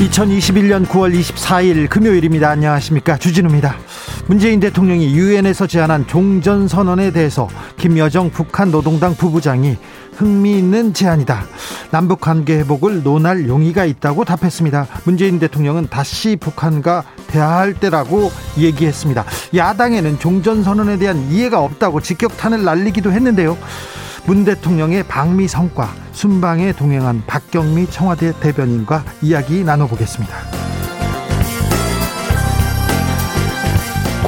2021년 0.00 0.86
9월 0.86 1.14
24일 1.14 1.88
금요일입니다. 1.90 2.48
안녕하십니까. 2.48 3.18
주진우입니다. 3.18 3.76
문재인 4.26 4.58
대통령이 4.58 5.14
유엔에서 5.14 5.66
제안한 5.66 6.06
종전 6.06 6.68
선언에 6.68 7.10
대해서 7.10 7.48
김여정 7.76 8.30
북한 8.30 8.70
노동당 8.70 9.14
부부장이 9.14 9.76
흥미있는 10.16 10.94
제안이다. 10.94 11.44
남북 11.90 12.20
관계 12.20 12.58
회복을 12.60 13.02
논할 13.02 13.46
용의가 13.46 13.84
있다고 13.84 14.24
답했습니다. 14.24 14.86
문재인 15.04 15.38
대통령은 15.38 15.88
다시 15.90 16.36
북한과 16.36 17.04
대화할 17.26 17.74
때라고 17.74 18.32
얘기했습니다. 18.56 19.26
야당에는 19.54 20.18
종전 20.18 20.62
선언에 20.62 20.96
대한 20.96 21.30
이해가 21.30 21.60
없다고 21.60 22.00
직격탄을 22.00 22.64
날리기도 22.64 23.12
했는데요. 23.12 23.58
문 24.26 24.44
대통령의 24.44 25.02
방미 25.04 25.48
성과 25.48 25.88
순방에 26.12 26.72
동행한 26.72 27.22
박경미 27.26 27.88
청와대 27.90 28.32
대변인과 28.40 29.04
이야기 29.22 29.64
나눠보겠습니다. 29.64 30.60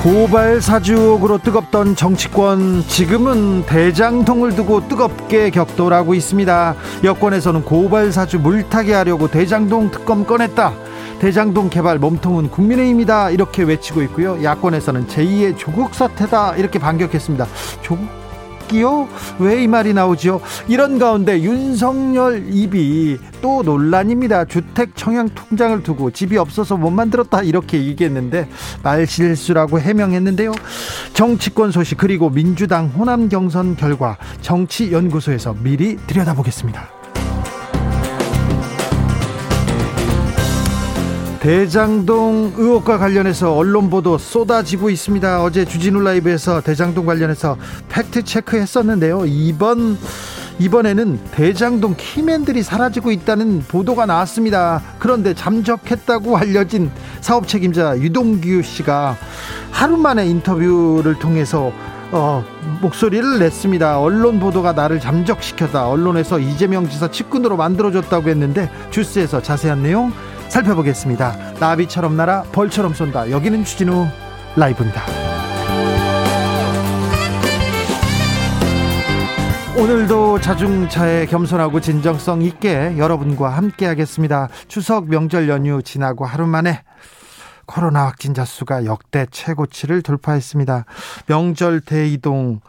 고발 0.03 0.61
사주 0.61 0.95
의혹으로 0.95 1.39
뜨겁던 1.39 1.95
정치권 1.95 2.83
지금은 2.89 3.67
대장동을 3.67 4.57
두고 4.57 4.89
뜨겁게 4.89 5.51
격돌하고 5.51 6.15
있습니다. 6.15 6.75
여권에서는 7.05 7.63
고발 7.65 8.11
사주 8.11 8.41
물타기 8.41 8.91
하려고 8.91 9.29
대장동 9.29 9.93
특검 9.93 10.27
꺼냈다. 10.27 10.73
대장동 11.21 11.71
개발 11.71 12.01
몸통은 12.01 12.51
국민의힘이다 12.51 13.31
이렇게 13.31 13.63
외치고 13.63 14.03
있고요. 14.03 14.43
야권에서는 14.43 15.07
제2의 15.07 15.57
조국 15.57 15.95
사태다 15.95 16.57
이렇게 16.57 16.81
반격했습니다. 16.81 17.47
조국 17.83 18.22
새끼요? 18.73 19.09
왜 19.39 19.63
이 19.63 19.69
말이 19.69 19.93
나오죠? 19.93 20.41
이런 20.67 20.99
가운데 20.99 21.41
윤석열 21.41 22.49
입이 22.53 23.19
또 23.41 23.63
논란입니다. 23.63 24.47
주택 24.47 24.97
청약 24.97 25.35
통장을 25.35 25.83
두고 25.83 26.11
집이 26.11 26.37
없어서 26.39 26.77
못 26.77 26.91
만들었다 26.91 27.43
이렇게 27.43 27.85
얘기했는데 27.85 28.49
말실수라고 28.83 29.79
해명했는데요. 29.79 30.53
정치권 31.13 31.71
소식 31.71 31.99
그리고 31.99 32.31
민주당 32.31 32.89
호남 32.89 33.29
경선 33.29 33.77
결과 33.77 34.17
정치연구소에서 34.41 35.55
미리 35.63 35.97
들여다보겠습니다. 36.07 37.02
대장동 41.43 42.53
의혹과 42.57 42.99
관련해서 42.99 43.53
언론 43.53 43.91
보도 43.91 44.17
쏟아지고 44.17 44.91
있습니다. 44.91 45.43
어제 45.43 45.65
주진우 45.65 46.01
라이브에서 46.01 46.61
대장동 46.61 47.05
관련해서 47.05 47.57
fact 47.89 48.23
check했었는데요. 48.23 49.25
이번 49.27 49.99
이번에는 50.61 51.19
대장동 51.33 51.97
key 51.99 52.16
man들이 52.16 52.63
사라지고 52.63 53.11
있다는 53.11 53.65
보도가 53.67 54.07
나왔습니다. 54.07 54.81
그런데 55.01 55.35
잠적했다고 55.35 56.37
알려진 56.37 56.93
사업 57.21 57.49
책임자 57.49 57.99
유동규 57.99 58.63
씨가 58.63 59.17
하루 59.73 59.97
만에 59.97 60.25
인터뷰를 60.27 61.19
통해서 61.19 61.73
어, 62.13 62.45
목소리를 62.81 63.41
냈습니다. 63.41 63.99
언론 63.99 64.39
보도가 64.39 64.75
나를 64.75 65.01
잠적시켰다. 65.01 65.89
언론에서 65.89 66.39
이재명 66.39 66.89
지사 66.89 67.11
측근으로 67.11 67.57
만들어줬다고 67.57 68.29
했는데 68.29 68.71
주스에서 68.91 69.43
자세한 69.43 69.83
내용 69.83 70.13
살펴보겠습니다. 70.53 71.55
나비처럼 71.61 72.15
날아 72.15 72.43
벌처럼 72.53 72.93
쏜다. 72.93 73.31
여기는 73.31 73.65
추진우 73.65 74.07
라이브입니다. 74.55 75.03
오늘도 79.79 80.41
자중차에 80.41 81.25
겸손하고 81.25 81.81
진정성 81.81 82.43
있게 82.43 82.99
여러분과 82.99 83.49
함께 83.49 83.87
하겠습니다. 83.87 84.49
추석 84.69 85.09
명절 85.09 85.49
연휴 85.49 85.83
지나고 85.83 86.27
하루 86.27 86.47
만에 86.47 86.83
코로나 87.67 88.07
확진자 88.07 88.45
수가 88.45 88.85
역대 88.85 89.27
최고치를 89.31 90.03
돌파했습니다. 90.03 90.85
명절 91.27 91.81
대이동 91.81 92.61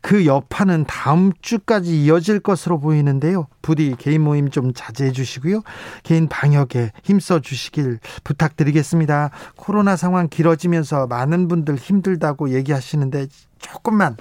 그 0.00 0.26
여파는 0.26 0.84
다음 0.86 1.32
주까지 1.40 2.04
이어질 2.04 2.40
것으로 2.40 2.78
보이는데요. 2.78 3.48
부디 3.62 3.94
개인 3.98 4.22
모임 4.22 4.50
좀 4.50 4.72
자제해 4.72 5.12
주시고요. 5.12 5.62
개인 6.02 6.28
방역에 6.28 6.92
힘써 7.02 7.40
주시길 7.40 7.98
부탁드리겠습니다. 8.24 9.30
코로나 9.56 9.96
상황 9.96 10.28
길어지면서 10.28 11.06
많은 11.06 11.48
분들 11.48 11.76
힘들다고 11.76 12.54
얘기하시는데 12.54 13.26
조금만 13.58 14.16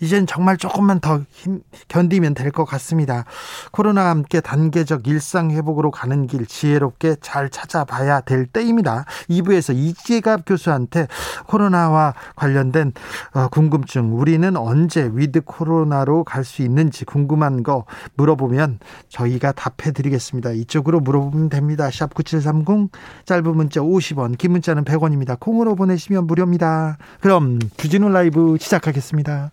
이젠 0.00 0.26
정말 0.26 0.56
조금만 0.56 1.00
더 1.00 1.22
힘, 1.30 1.62
견디면 1.88 2.34
될 2.34 2.50
것 2.50 2.64
같습니다. 2.64 3.24
코로나와 3.70 4.10
함께 4.10 4.40
단계적 4.40 5.06
일상 5.06 5.50
회복으로 5.52 5.90
가는 5.92 6.26
길 6.26 6.46
지혜롭게 6.46 7.16
잘 7.20 7.48
찾아봐야 7.48 8.22
될 8.22 8.46
때입니다. 8.46 9.04
2부에서 9.28 9.74
이재갑 9.76 10.42
교수한테 10.46 11.06
코로나와 11.46 12.14
관련된 12.34 12.92
어, 13.34 13.48
궁금증, 13.48 14.18
우리는 14.18 14.56
언제 14.56 15.08
with 15.14 15.42
코로나로 15.42 16.24
갈 16.24 16.40
수 16.44 16.62
있는지 16.62 17.04
궁금한 17.04 17.62
거 17.62 17.84
물어보면 18.14 18.78
저희가 19.10 19.52
답해 19.52 19.92
드리겠습니다. 19.92 20.52
이쪽으로 20.52 21.00
물어보면 21.00 21.50
됩니다. 21.50 21.90
샵 21.92 22.14
9730 22.14 22.90
짧은 23.26 23.54
문자 23.56 23.80
50원, 23.80 24.36
긴 24.38 24.52
문자는 24.52 24.84
100원입니다. 24.84 25.38
콩으로 25.38 25.76
보내시면 25.76 26.26
무료입니다. 26.26 26.96
그럼 27.20 27.58
주진우 27.76 28.08
라이브 28.08 28.56
시작하겠습니다. 28.58 29.52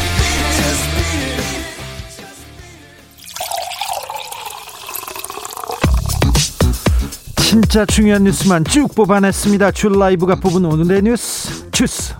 진짜 7.51 7.85
중요한 7.85 8.23
뉴스만 8.23 8.63
쭉 8.63 8.95
뽑아냈습니다. 8.95 9.71
줄 9.71 9.99
라이브가 9.99 10.35
뽑은 10.35 10.63
오늘의 10.63 11.01
뉴스 11.01 11.69
주스. 11.71 12.15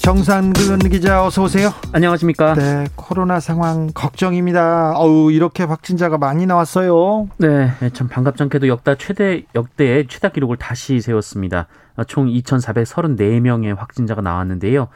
정상근 0.00 0.78
기자 0.88 1.26
어서 1.26 1.42
오세요. 1.42 1.74
안녕하십니까? 1.92 2.54
네, 2.54 2.86
코로나 2.96 3.38
상황 3.38 3.88
걱정입니다. 3.92 4.94
어우 4.96 5.30
이렇게 5.30 5.62
확진자가 5.64 6.16
많이 6.16 6.46
나왔어요. 6.46 7.28
네, 7.36 7.70
참 7.92 8.08
반갑잖게도 8.08 8.66
역대 8.68 8.96
최대 8.96 9.44
역대의 9.54 10.06
최다 10.08 10.30
기록을 10.30 10.56
다시 10.56 11.02
세웠습니다. 11.02 11.66
총 12.06 12.28
2,434명의 12.28 13.76
확진자가 13.76 14.22
나왔는데요. 14.22 14.88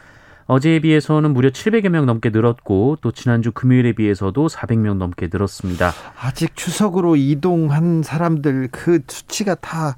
어제에 0.53 0.81
비해서는 0.81 1.33
무려 1.33 1.49
700여 1.49 1.89
명 1.89 2.05
넘게 2.05 2.29
늘었고 2.29 2.99
또 3.01 3.11
지난주 3.11 3.53
금요일에 3.53 3.93
비해서도 3.93 4.49
400명 4.49 4.99
넘게 4.99 5.31
늘었습니다. 5.33 5.93
아직 6.21 6.55
추석으로 6.55 7.17
이동한 7.17 8.03
사람들 8.03 8.69
그 8.71 9.01
수치가 9.09 9.55
다 9.55 9.97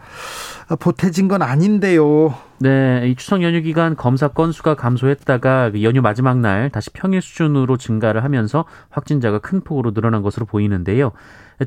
보태진 0.78 1.26
건 1.26 1.42
아닌데요. 1.42 2.34
네, 2.58 3.08
이 3.08 3.16
추석 3.16 3.42
연휴 3.42 3.62
기간 3.62 3.96
검사 3.96 4.28
건수가 4.28 4.76
감소했다가 4.76 5.72
그 5.72 5.82
연휴 5.82 6.00
마지막 6.00 6.38
날 6.38 6.70
다시 6.70 6.90
평일 6.90 7.20
수준으로 7.20 7.76
증가를 7.76 8.22
하면서 8.22 8.64
확진자가 8.90 9.40
큰 9.40 9.60
폭으로 9.60 9.92
늘어난 9.92 10.22
것으로 10.22 10.46
보이는데요. 10.46 11.10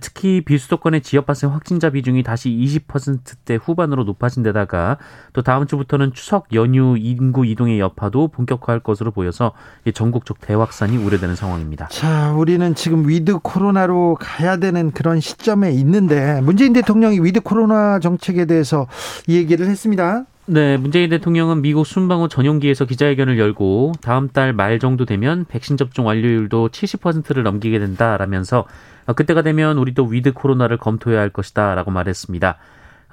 특히 0.02 0.42
비수도권의 0.42 1.02
지역 1.02 1.26
발생 1.26 1.52
확진자 1.52 1.90
비중이 1.90 2.24
다시 2.24 2.50
20%대 2.50 3.56
후반으로 3.56 4.04
높아진 4.04 4.44
데다가 4.44 4.98
또 5.34 5.42
다음 5.42 5.66
주부터는 5.68 6.14
추석 6.14 6.48
연휴 6.54 6.98
인구 6.98 7.46
이동의 7.46 7.80
여파도 7.80 8.28
본격화할 8.28 8.82
것으로 8.82 9.12
보여서 9.12 9.54
전국적 9.94 10.42
대확산이 10.42 10.98
우려되는 10.98 11.36
상황입니다. 11.36 11.88
자, 11.88 12.34
우리는 12.34 12.76
지금 12.76 13.08
with 13.08 13.40
코로나로 13.40 14.18
가야 14.20 14.58
되는 14.58 14.92
그런 14.92 15.20
시점에 15.20 15.72
있는데 15.72 16.42
문재인 16.42 16.74
대통령이 16.74 17.20
with 17.22 17.42
코로나 17.42 18.00
정책에 18.00 18.46
대해서 18.46 18.88
얘기를 19.30 19.68
했습니다. 19.68 20.26
네, 20.50 20.78
문재인 20.78 21.10
대통령은 21.10 21.62
미국 21.62 21.86
순방 21.86 22.20
후 22.20 22.30
전용기에서 22.30 22.86
기자회견을 22.86 23.38
열고 23.38 23.92
다음 24.02 24.30
달 24.30 24.54
말 24.54 24.80
정도 24.80 25.04
되면 25.04 25.44
백신 25.46 25.76
접종 25.76 26.08
완료율도 26.08 26.70
70%를 26.70 27.44
넘기게 27.44 27.80
된다라면서 27.80 28.66
그때가 29.16 29.42
되면 29.42 29.78
우리도 29.78 30.06
with 30.06 30.34
코로나를 30.34 30.78
검토해야 30.78 31.20
할 31.20 31.30
것이다 31.30 31.76
라고 31.76 31.92
말했습니다. 31.92 32.58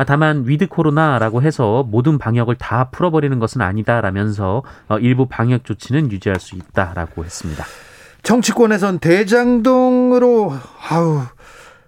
다만 0.07 0.43
with 0.47 0.67
코로나라고 0.67 1.41
해서 1.43 1.85
모든 1.89 2.19
방역을 2.19 2.57
다 2.57 2.91
풀어버리는 2.91 3.39
것은 3.39 3.61
아니다라면서 3.61 4.63
일부 5.01 5.27
방역 5.27 5.65
조치는 5.65 6.11
유지할 6.11 6.41
수 6.41 6.57
있다라고 6.57 7.25
했습니다. 7.25 7.65
정치권에선 8.25 8.99
대장동으로 8.99 10.53
아우 10.89 11.23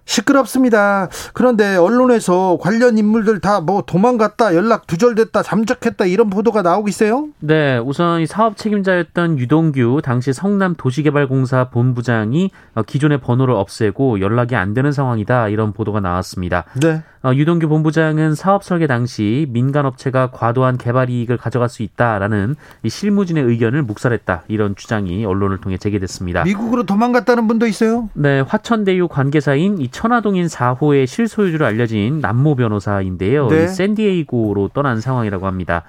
시끄럽습니다. 0.06 1.08
그런데 1.34 1.76
언론에서 1.76 2.56
관련 2.60 2.96
인물들 2.96 3.40
다 3.40 3.60
뭐 3.66 3.82
도망갔다, 3.84 4.54
연락 4.54 4.86
두절됐다, 4.86 5.42
잠적했다 5.42 6.04
이런 6.06 6.30
보도가 6.30 6.62
나오고 6.62 6.88
있어요? 6.88 7.28
네, 7.40 7.78
우선 7.78 8.20
이 8.20 8.26
사업 8.26 8.56
책임자였던 8.56 9.38
유동규 9.40 10.02
당시 10.04 10.32
성남 10.32 10.74
도시개발공사 10.76 11.70
본부장이 11.70 12.50
기존의 12.86 13.18
번호를 13.18 13.54
없애고 13.54 14.20
연락이 14.20 14.54
안 14.54 14.72
되는 14.72 14.92
상황이다 14.92 15.48
이런 15.48 15.72
보도가 15.72 15.98
나왔습니다. 16.00 16.64
네. 16.80 17.02
어, 17.24 17.34
유동규 17.34 17.66
본부장은 17.68 18.36
사업 18.36 18.62
설계 18.62 18.86
당시 18.86 19.46
민간 19.50 19.84
업체가 19.84 20.30
과도한 20.30 20.78
개발 20.78 21.10
이익을 21.10 21.38
가져갈 21.38 21.68
수 21.68 21.82
있다라는 21.82 22.54
이 22.84 22.88
실무진의 22.88 23.42
의견을 23.42 23.82
묵살했다 23.82 24.44
이런 24.46 24.76
주장이 24.76 25.24
언론을 25.24 25.58
통해 25.58 25.76
제기됐습니다. 25.76 26.44
미국으로 26.44 26.84
도망갔다는 26.84 27.48
분도 27.48 27.66
있어요? 27.66 28.10
네, 28.14 28.40
화천대유 28.40 29.08
관계사인 29.08 29.78
이 29.80 29.90
천화동인 29.96 30.46
4호의 30.46 31.06
실소유주로 31.06 31.64
알려진 31.64 32.20
남모 32.20 32.56
변호사인데요. 32.56 33.48
네. 33.48 33.66
샌디에이고로 33.66 34.68
떠난 34.74 35.00
상황이라고 35.00 35.46
합니다. 35.46 35.84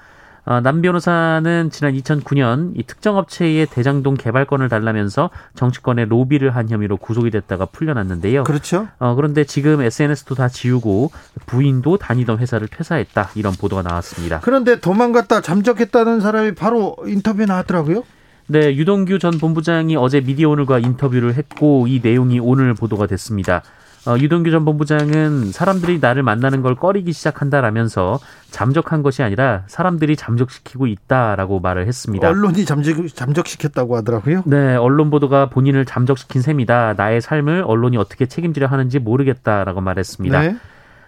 어, 0.46 0.62
남 0.62 0.82
변호사는 0.82 1.70
지난 1.72 1.94
2009년 1.94 2.72
이 2.78 2.84
특정 2.84 3.18
업체의 3.18 3.66
대장동 3.66 4.14
개발권을 4.14 4.70
달라면서 4.70 5.30
정치권에 5.56 6.06
로비를 6.06 6.56
한 6.56 6.70
혐의로 6.70 6.96
구속이 6.96 7.32
됐다가 7.32 7.66
풀려났는데요. 7.66 8.46
그렇죠. 8.46 8.88
어, 8.98 9.14
그런데 9.16 9.44
지금 9.44 9.82
SNS도 9.82 10.36
다 10.36 10.48
지우고 10.48 11.12
부인도 11.46 11.98
다니던 11.98 12.40
회사를 12.40 12.70
퇴사했다 12.70 13.32
이런 13.36 13.52
보도가 13.56 13.82
나왔습니다. 13.82 14.40
그런데 14.42 14.80
도망갔다 14.80 15.42
잠적했다는 15.42 16.22
사람이 16.22 16.56
바로 16.56 16.96
인터뷰에 17.06 17.46
나왔더라고요. 17.46 18.06
네, 18.48 18.74
유동규 18.74 19.20
전 19.20 19.38
본부장이 19.38 19.98
어제 19.98 20.22
미디어오늘과 20.22 20.80
인터뷰를 20.80 21.34
했고 21.34 21.88
이 21.88 22.00
내용이 22.02 22.40
오늘 22.40 22.74
보도가 22.74 23.08
됐습니다. 23.08 23.64
어, 24.08 24.18
유동규 24.18 24.52
전 24.52 24.64
본부장은 24.64 25.52
사람들이 25.52 26.00
나를 26.00 26.24
만나는 26.24 26.62
걸 26.62 26.76
꺼리기 26.76 27.12
시작한다라면서 27.12 28.20
잠적한 28.52 29.04
것이 29.04 29.22
아니라 29.22 29.64
사람들이 29.68 30.16
잠적시키고 30.16 30.88
있다라고 30.88 31.60
말을 31.60 31.88
했습니다. 31.88 32.30
언론이 32.30 32.64
잠적, 32.64 33.06
잠적시켰다고 33.14 33.98
하더라고요. 33.98 34.44
네, 34.46 34.76
언론 34.76 35.10
보도가 35.10 35.50
본인을 35.50 35.86
잠적시킨 35.86 36.42
셈이다. 36.42 36.94
나의 36.96 37.20
삶을 37.20 37.66
언론이 37.68 37.98
어떻게 37.98 38.28
책임지려 38.28 38.68
하는지 38.68 39.00
모르겠다라고 39.00 39.82
말했습니다. 39.82 40.42
네. 40.42 40.56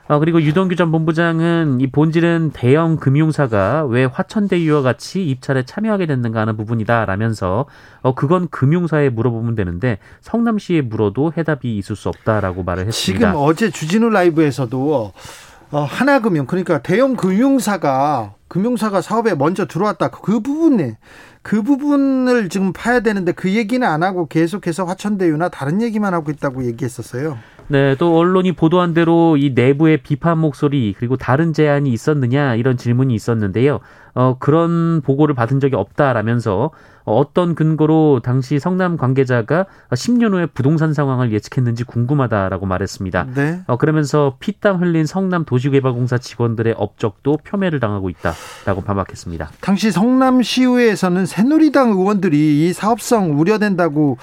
어, 0.10 0.18
그리고 0.18 0.42
유동규 0.42 0.76
전 0.76 0.92
본부장은 0.92 1.82
이 1.82 1.88
본질은 1.88 2.50
대형 2.56 2.98
금융사가 2.98 3.86
왜 3.86 4.06
화천대유와 4.06 4.82
같이 4.82 5.24
입찰에 5.24 5.64
참여하게 5.64 6.08
됐는가 6.08 6.42
하는 6.42 6.58
부분이다라면서 6.58 7.68
어, 8.02 8.16
그건 8.16 8.48
금융사에 8.50 9.10
물어보면 9.10 9.54
되는데 9.54 10.00
성남시에 10.22 10.82
물어도 10.82 11.34
해답이 11.38 11.78
있을 11.78 11.96
수 11.96 12.10
없다라고 12.10 12.64
말을 12.64 12.88
했습니다. 12.88 13.28
지금 13.30 13.40
어제 13.40 13.70
주진우 13.70 14.10
라이브에서도 14.10 15.14
어, 15.72 15.80
하나금융 15.84 16.48
그러니까 16.48 16.82
대형 16.82 17.16
금융사가 17.16 18.34
금융사가 18.48 19.02
사업에 19.02 19.36
먼저 19.36 19.68
들어왔다 19.68 20.10
그 20.10 20.40
부분에 20.40 20.98
그 21.44 21.62
부분을 21.62 22.50
지금 22.50 22.74
파야 22.74 23.02
되는데 23.02 23.32
그 23.32 23.54
얘기는 23.54 23.88
안 23.88 24.02
하고 24.02 24.28
계속해서 24.28 24.86
화천대유나 24.86 25.50
다른 25.50 25.84
얘기만 25.84 26.16
하고 26.16 26.32
있다고 26.32 26.66
얘기했었어요. 26.66 27.38
네, 27.70 27.96
또 27.96 28.18
언론이 28.18 28.54
보도한 28.54 28.96
대로 28.96 29.38
이 29.38 29.52
내부의 29.54 29.98
비판 29.98 30.40
목소리 30.40 30.96
그리고 30.98 31.18
다른 31.18 31.54
제안이 31.54 31.92
있었느냐 31.92 32.56
이런 32.56 32.78
질문이 32.78 33.14
있었는데요. 33.14 33.80
어, 34.16 34.38
그런 34.40 35.02
보고를 35.02 35.36
받은 35.36 35.60
적이 35.60 35.76
없다라면서 35.76 36.72
어떤 37.06 37.56
근거로 37.56 38.22
당시 38.24 38.60
성남 38.60 38.98
관계자가 38.98 39.66
10년 39.92 40.34
후에 40.34 40.48
부동산 40.48 40.94
상황을 40.94 41.32
예측했는지 41.32 41.84
궁금하다라고 41.84 42.66
말했습니다. 42.66 43.28
네. 43.36 43.62
어, 43.68 43.78
그러면서 43.78 44.36
피땀 44.40 44.82
흘린 44.82 45.06
성남 45.06 45.46
도시개발공사 45.46 46.18
직원들의 46.18 46.76
업적도 46.78 47.38
폄훼를 47.44 47.80
당하고 47.80 48.10
있다라고 48.10 48.82
반박했습니다. 48.84 49.52
당시 49.62 49.92
성남시의회에서는 49.92 51.26
새누리당 51.26 51.92
의원들이 51.92 52.68
이 52.68 52.74
사업성 52.74 53.40
우려된다고 53.40 54.18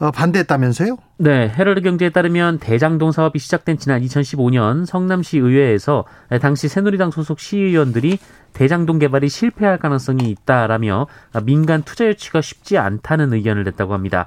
어, 0.00 0.10
반대했다면서요? 0.10 0.96
네, 1.20 1.52
헤럴드 1.58 1.80
경제에 1.80 2.10
따르면 2.10 2.60
대장동 2.60 3.10
사업이 3.10 3.40
시작된 3.40 3.78
지난 3.78 4.00
2015년 4.02 4.86
성남시 4.86 5.38
의회에서 5.38 6.04
당시 6.40 6.68
새누리당 6.68 7.10
소속 7.10 7.40
시의원들이 7.40 8.20
대장동 8.52 9.00
개발이 9.00 9.28
실패할 9.28 9.78
가능성이 9.78 10.30
있다라며 10.30 11.08
민간 11.42 11.82
투자 11.82 12.06
유치가 12.06 12.40
쉽지 12.40 12.78
않다는 12.78 13.32
의견을 13.32 13.64
냈다고 13.64 13.94
합니다. 13.94 14.26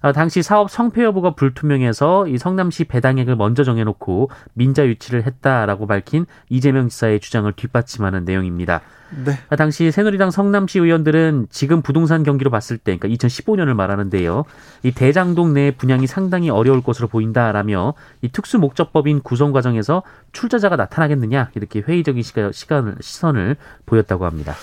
어, 0.00 0.12
당시 0.12 0.42
사업 0.42 0.70
성패 0.70 1.02
여부가 1.04 1.34
불투명해서 1.34 2.28
이 2.28 2.38
성남시 2.38 2.84
배당액을 2.84 3.36
먼저 3.36 3.64
정해놓고 3.64 4.30
민자 4.54 4.86
유치를 4.86 5.26
했다라고 5.26 5.86
밝힌 5.86 6.26
이재명 6.48 6.88
지사의 6.88 7.20
주장을 7.20 7.50
뒷받침하는 7.52 8.24
내용입니다. 8.24 8.80
네. 9.24 9.38
어, 9.48 9.56
당시 9.56 9.90
새누리당 9.90 10.30
성남시 10.30 10.78
의원들은 10.78 11.48
지금 11.50 11.82
부동산 11.82 12.22
경기로 12.22 12.50
봤을 12.50 12.76
때, 12.76 12.96
그러니까 12.96 13.08
2015년을 13.08 13.74
말하는데요. 13.74 14.44
이 14.82 14.92
대장동 14.92 15.54
내 15.54 15.70
분양이 15.70 16.06
상당히 16.06 16.50
어려울 16.50 16.82
것으로 16.82 17.08
보인다라며 17.08 17.94
이 18.22 18.28
특수 18.28 18.58
목적법인 18.58 19.20
구성 19.20 19.52
과정에서 19.52 20.02
출자자가 20.32 20.76
나타나겠느냐 20.76 21.50
이렇게 21.54 21.80
회의적인 21.80 22.22
시간을 22.52 22.96
시선을 23.00 23.56
보였다고 23.86 24.26
합니다. 24.26 24.54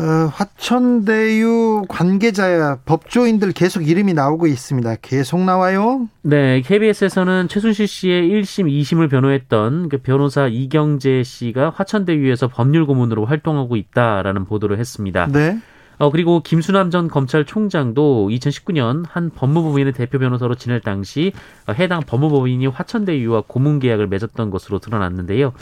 어, 0.00 0.30
화천대유 0.32 1.86
관계자 1.88 2.78
법조인들 2.84 3.50
계속 3.52 3.86
이름이 3.88 4.14
나오고 4.14 4.46
있습니다. 4.46 4.96
계속 5.02 5.40
나와요. 5.40 6.08
네, 6.22 6.60
KBS에서는 6.60 7.48
최순실 7.48 7.88
씨의 7.88 8.30
1심, 8.30 8.70
2심을 8.70 9.10
변호했던 9.10 9.88
그 9.88 9.98
변호사 9.98 10.46
이경재 10.46 11.24
씨가 11.24 11.70
화천대유에서 11.70 12.46
법률 12.46 12.86
고문으로 12.86 13.24
활동하고 13.24 13.74
있다라는 13.74 14.44
보도를 14.44 14.78
했습니다. 14.78 15.26
네. 15.26 15.58
어, 15.98 16.10
그리고 16.10 16.44
김수남 16.44 16.92
전 16.92 17.08
검찰총장도 17.08 18.28
2019년 18.28 19.04
한 19.08 19.30
법무법인의 19.30 19.94
대표 19.94 20.20
변호사로 20.20 20.54
지낼 20.54 20.80
당시 20.80 21.32
해당 21.76 22.02
법무법인이 22.06 22.68
화천대유와 22.68 23.44
고문 23.48 23.80
계약을 23.80 24.06
맺었던 24.06 24.50
것으로 24.50 24.78
드러났는데요. 24.78 25.52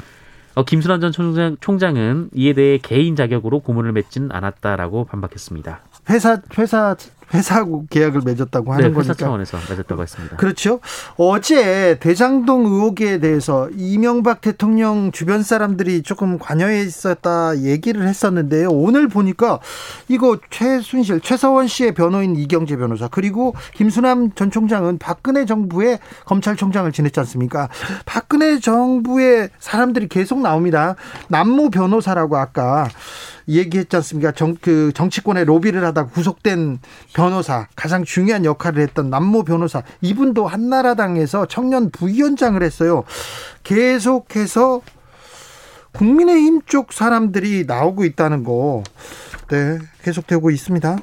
어, 0.57 0.65
김순환 0.65 1.03
전 1.03 1.13
총장, 1.13 1.57
총장은 1.61 2.31
이에 2.35 2.55
대해 2.55 2.79
개인 2.79 3.15
자격으로 3.15 3.61
고문을 3.61 3.93
맺진 3.93 4.31
않았다라고 4.33 5.05
반박했습니다. 5.05 5.81
회사 6.09 6.41
회사 6.59 6.97
회사하고 7.35 7.87
계약을 7.91 8.23
맺었다고 8.25 8.73
하는 8.73 8.85
네, 8.85 8.89
회사 8.91 9.09
거니까. 9.13 9.15
차원에서 9.15 9.59
맺었다고 9.71 10.03
했습니다. 10.03 10.37
그렇죠. 10.37 10.81
어제 11.17 11.99
대장동 11.99 12.67
의혹에 12.67 13.19
대해서 13.19 13.69
이명박 13.77 14.41
대통령 14.41 15.11
주변 15.13 15.43
사람들이 15.43 16.03
조금 16.03 16.39
관여해 16.39 16.83
있었다 16.83 17.59
얘기를 17.59 18.07
했었는데요. 18.07 18.69
오늘 18.71 19.09
보니까 19.09 19.59
이거 20.09 20.39
최순실, 20.51 21.21
최서원 21.21 21.67
씨의 21.67 21.95
변호인 21.95 22.37
이경재 22.37 22.77
변호사 22.77 23.09
그리고 23.09 23.55
김수남 23.75 24.33
전 24.35 24.51
총장은 24.51 24.99
박근혜 24.99 25.45
정부의 25.47 25.99
검찰총장을 26.25 26.91
지냈지 26.93 27.19
않습니까? 27.21 27.69
박근혜 28.05 28.59
정부의 28.59 29.51
사람들이 29.59 30.09
계속 30.09 30.41
나옵니다. 30.41 30.95
남모 31.29 31.71
변호사라고 31.71 32.37
아까 32.37 32.89
얘기했지 33.49 33.97
않습니까? 33.97 34.33
정, 34.33 34.57
그 34.61 34.93
정치권의 34.95 35.45
로비를 35.45 35.85
하다 35.85 36.07
구속된 36.07 36.79
변호사, 37.15 37.69
가장 37.77 38.05
중요한 38.05 38.45
역할을 38.45 38.83
했던 38.83 39.11
남모 39.11 39.45
변호사, 39.45 39.83
이분도 40.01 40.47
한나라당에서 40.47 41.47
청년 41.47 41.91
부위원장을 41.91 42.61
했어요. 42.63 43.05
계속해서 43.63 44.81
국민의힘 45.93 46.63
쪽 46.67 46.93
사람들이 46.93 47.65
나오고 47.67 48.05
있다는 48.05 48.45
거, 48.45 48.83
네, 49.49 49.79
계속되고 50.03 50.51
있습니다. 50.51 50.99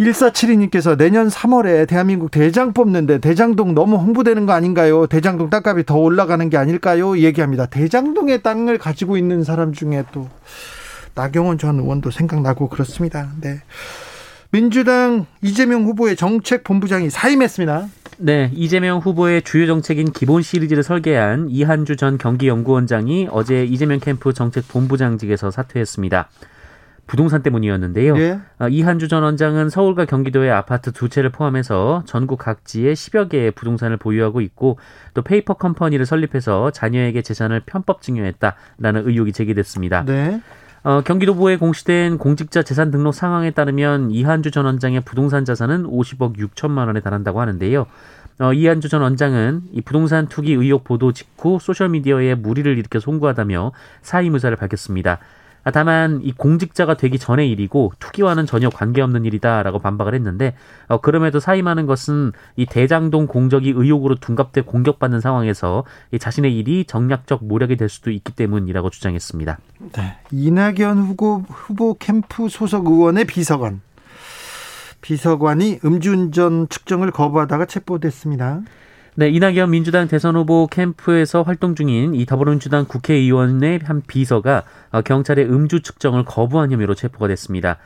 1472님께서 0.00 0.96
내년 0.96 1.28
3월에 1.28 1.86
대한민국 1.86 2.30
대장 2.30 2.72
뽑는데 2.72 3.18
대장동 3.18 3.74
너무 3.74 3.96
홍보되는 3.96 4.46
거 4.46 4.52
아닌가요? 4.52 5.06
대장동 5.06 5.50
땅값이 5.50 5.84
더 5.86 5.96
올라가는 5.96 6.48
게 6.50 6.56
아닐까요? 6.56 7.16
얘기합니다. 7.18 7.66
대장동의 7.66 8.42
땅을 8.42 8.78
가지고 8.78 9.16
있는 9.16 9.44
사람 9.44 9.72
중에 9.72 10.04
또 10.12 10.28
나경원 11.14 11.58
전 11.58 11.78
의원도 11.78 12.10
생각나고 12.10 12.68
그렇습니다. 12.68 13.30
네. 13.40 13.62
민주당 14.50 15.26
이재명 15.42 15.84
후보의 15.84 16.14
정책 16.16 16.62
본부장이 16.62 17.10
사임했습니다. 17.10 17.88
네, 18.18 18.52
이재명 18.54 19.00
후보의 19.00 19.42
주요 19.42 19.66
정책인 19.66 20.12
기본 20.12 20.42
시리즈를 20.42 20.84
설계한 20.84 21.48
이한주 21.50 21.96
전 21.96 22.18
경기연구원장이 22.18 23.28
어제 23.32 23.64
이재명 23.64 23.98
캠프 23.98 24.32
정책 24.32 24.68
본부장직에서 24.68 25.50
사퇴했습니다. 25.50 26.28
부동산 27.06 27.42
때문이었는데요. 27.42 28.16
예. 28.18 28.38
이한주 28.70 29.08
전 29.08 29.24
원장은 29.24 29.68
서울과 29.68 30.06
경기도의 30.06 30.50
아파트 30.50 30.92
두 30.92 31.08
채를 31.08 31.30
포함해서 31.30 32.04
전국 32.06 32.38
각지에 32.38 32.92
10여 32.92 33.28
개의 33.28 33.50
부동산을 33.50 33.96
보유하고 33.96 34.40
있고 34.40 34.78
또 35.12 35.22
페이퍼 35.22 35.54
컴퍼니를 35.54 36.06
설립해서 36.06 36.70
자녀에게 36.70 37.22
재산을 37.22 37.60
편법 37.66 38.00
증여했다라는 38.00 39.06
의혹이 39.06 39.32
제기됐습니다. 39.32 40.04
네. 40.04 40.40
어, 40.84 41.00
경기도보에 41.00 41.56
공시된 41.56 42.18
공직자 42.18 42.62
재산 42.62 42.90
등록 42.90 43.14
상황에 43.14 43.50
따르면 43.50 44.10
이한주 44.10 44.50
전 44.50 44.66
원장의 44.66 45.00
부동산 45.00 45.46
자산은 45.46 45.84
50억 45.84 46.36
6천만 46.36 46.86
원에 46.86 47.00
달한다고 47.00 47.40
하는데요. 47.40 47.86
어, 48.40 48.52
이한주 48.52 48.90
전 48.90 49.00
원장은 49.00 49.62
이 49.72 49.80
부동산 49.80 50.26
투기 50.28 50.52
의혹 50.52 50.84
보도 50.84 51.12
직후 51.12 51.58
소셜미디어에 51.58 52.34
물의를 52.34 52.76
일으켜 52.76 53.00
송구하다며 53.00 53.72
사임 54.02 54.34
의사를 54.34 54.54
밝혔습니다. 54.58 55.20
아, 55.64 55.70
다만 55.70 56.20
이 56.22 56.32
공직자가 56.32 56.96
되기 56.96 57.18
전의 57.18 57.50
일이고 57.50 57.92
투기와는 57.98 58.46
전혀 58.46 58.68
관계없는 58.68 59.24
일이다라고 59.24 59.78
반박을 59.78 60.14
했는데 60.14 60.54
어, 60.88 61.00
그럼에도 61.00 61.40
사임하는 61.40 61.86
것은 61.86 62.32
이 62.56 62.66
대장동 62.66 63.26
공적이 63.26 63.70
의혹으로 63.70 64.16
둔갑돼 64.16 64.62
공격받는 64.62 65.20
상황에서 65.20 65.84
이 66.12 66.18
자신의 66.18 66.56
일이 66.56 66.84
정략적 66.84 67.44
모략이 67.44 67.76
될 67.76 67.88
수도 67.88 68.10
있기 68.10 68.32
때문이라고 68.32 68.90
주장했습니다. 68.90 69.58
네. 69.92 70.16
이낙연 70.30 70.98
후보 70.98 71.44
후보 71.48 71.94
캠프 71.94 72.48
소속 72.48 72.86
의원의 72.86 73.24
비서관 73.24 73.80
비서관이 75.00 75.80
음주운전 75.84 76.68
측정을 76.68 77.10
거부하다가 77.10 77.66
체포됐습니다. 77.66 78.62
네, 79.16 79.28
이낙연 79.28 79.70
민주당 79.70 80.08
대선 80.08 80.34
후보 80.34 80.66
캠프에서 80.66 81.42
활동 81.42 81.76
중인 81.76 82.16
이 82.16 82.26
더불어민주당 82.26 82.84
국회의원의 82.84 83.78
한 83.84 84.02
비서가 84.04 84.64
어, 84.90 85.02
경찰의 85.02 85.44
음주 85.44 85.82
측정을 85.82 86.24
거부한 86.24 86.72
혐의로 86.72 86.96
체포가 86.96 87.28
됐습니다. 87.28 87.76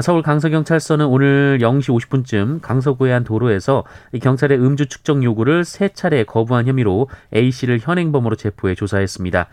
서울 0.00 0.22
강서경찰서는 0.22 1.06
오늘 1.06 1.60
0시 1.60 1.96
50분쯤 1.96 2.62
강서구의 2.62 3.12
한 3.12 3.22
도로에서 3.22 3.84
경찰의 4.20 4.58
음주 4.58 4.86
측정 4.86 5.22
요구를 5.22 5.64
세 5.64 5.88
차례 5.88 6.24
거부한 6.24 6.66
혐의로 6.66 7.08
A씨를 7.32 7.78
현행범으로 7.80 8.34
체포해 8.34 8.74
조사했습니다. 8.74 9.46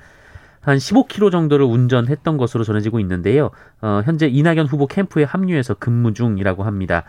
한 0.62 0.78
15km 0.78 1.32
정도를 1.32 1.64
운전했던 1.64 2.38
것으로 2.38 2.64
전해지고 2.64 3.00
있는데요. 3.02 3.52
어, 3.82 4.02
현재 4.04 4.26
이낙연 4.26 4.66
후보 4.66 4.88
캠프에 4.88 5.26
합류해서 5.26 5.76
근무 5.76 6.14
중이라고 6.14 6.64
합니다. 6.64 7.04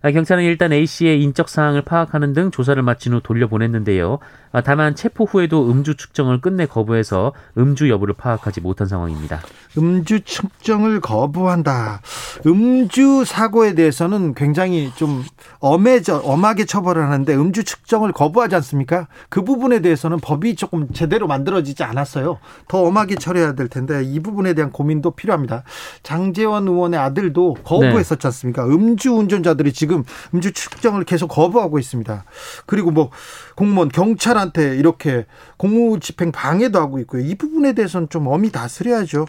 아, 0.00 0.10
경찰은 0.10 0.44
일단 0.44 0.72
A 0.72 0.86
씨의 0.86 1.22
인적 1.22 1.48
사항을 1.48 1.82
파악하는 1.82 2.32
등 2.32 2.50
조사를 2.50 2.80
마친 2.82 3.14
후 3.14 3.20
돌려보냈는데요. 3.20 4.18
아, 4.52 4.62
다만 4.62 4.94
체포 4.94 5.24
후에도 5.24 5.70
음주 5.70 5.96
측정을 5.96 6.40
끝내 6.40 6.66
거부해서 6.66 7.32
음주 7.56 7.90
여부를 7.90 8.14
파악하지 8.14 8.60
못한 8.60 8.86
상황입니다. 8.86 9.40
음주 9.76 10.22
측정을 10.22 11.00
거부한다. 11.00 12.00
음주 12.46 13.24
사고에 13.24 13.74
대해서는 13.74 14.34
굉장히 14.34 14.90
좀 14.96 15.22
엄해져 15.60 16.18
엄하게 16.24 16.64
처벌을 16.64 17.04
하는데 17.04 17.34
음주 17.34 17.64
측정을 17.64 18.12
거부하지 18.12 18.54
않습니까? 18.56 19.08
그 19.28 19.42
부분에 19.44 19.80
대해서는 19.80 20.18
법이 20.20 20.56
조금 20.56 20.88
제대로 20.92 21.26
만들어지지 21.26 21.82
않았어요. 21.84 22.38
더 22.66 22.82
엄하게 22.82 23.16
처리해야 23.16 23.52
될 23.54 23.68
텐데 23.68 24.02
이 24.02 24.20
부분에 24.20 24.54
대한 24.54 24.72
고민도 24.72 25.12
필요합니다. 25.12 25.64
장재원 26.02 26.66
의원의 26.66 26.98
아들도 26.98 27.54
거부했었지 27.64 28.26
않습니까? 28.26 28.64
음주 28.66 29.12
운전자들이 29.12 29.72
지금 29.72 30.04
음주 30.34 30.52
측정을 30.52 31.04
계속 31.04 31.28
거부하고 31.28 31.78
있습니다. 31.78 32.24
그리고 32.66 32.90
뭐 32.90 33.10
공무원 33.58 33.88
경찰한테 33.88 34.76
이렇게 34.76 35.26
공무집행 35.56 36.30
방해도 36.30 36.78
하고 36.78 37.00
있고요. 37.00 37.22
이 37.22 37.34
부분에 37.34 37.72
대해서는 37.72 38.08
좀 38.08 38.28
엄히 38.28 38.52
다스려야죠. 38.52 39.26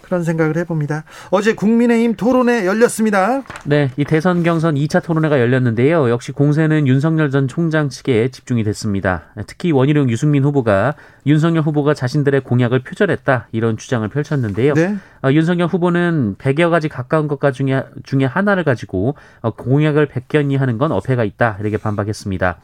그런 0.00 0.24
생각을 0.24 0.56
해봅니다. 0.56 1.04
어제 1.30 1.54
국민의힘 1.54 2.16
토론회 2.16 2.64
열렸습니다. 2.64 3.42
네, 3.66 3.90
이 3.98 4.04
대선 4.04 4.42
경선 4.42 4.76
2차 4.76 5.02
토론회가 5.02 5.38
열렸는데요. 5.38 6.08
역시 6.08 6.32
공세는 6.32 6.86
윤석열 6.86 7.30
전 7.30 7.46
총장 7.46 7.90
측에 7.90 8.30
집중이 8.30 8.64
됐습니다. 8.64 9.24
특히 9.46 9.70
원희룡 9.70 10.08
유승민 10.08 10.44
후보가 10.44 10.94
윤석열 11.26 11.62
후보가 11.62 11.92
자신들의 11.92 12.40
공약을 12.44 12.80
표절했다 12.80 13.48
이런 13.52 13.76
주장을 13.76 14.08
펼쳤는데요. 14.08 14.72
네. 14.72 14.96
어, 15.22 15.30
윤석열 15.30 15.68
후보는 15.68 16.36
100여 16.38 16.70
가지 16.70 16.88
가까운 16.88 17.28
것과 17.28 17.52
중에 17.52 17.84
중에 18.02 18.24
하나를 18.24 18.64
가지고 18.64 19.14
어, 19.42 19.50
공약을 19.50 20.06
백견이 20.06 20.56
하는 20.56 20.78
건 20.78 20.90
어폐가 20.90 21.24
있다 21.24 21.58
이렇게 21.60 21.76
반박했습니다. 21.76 22.58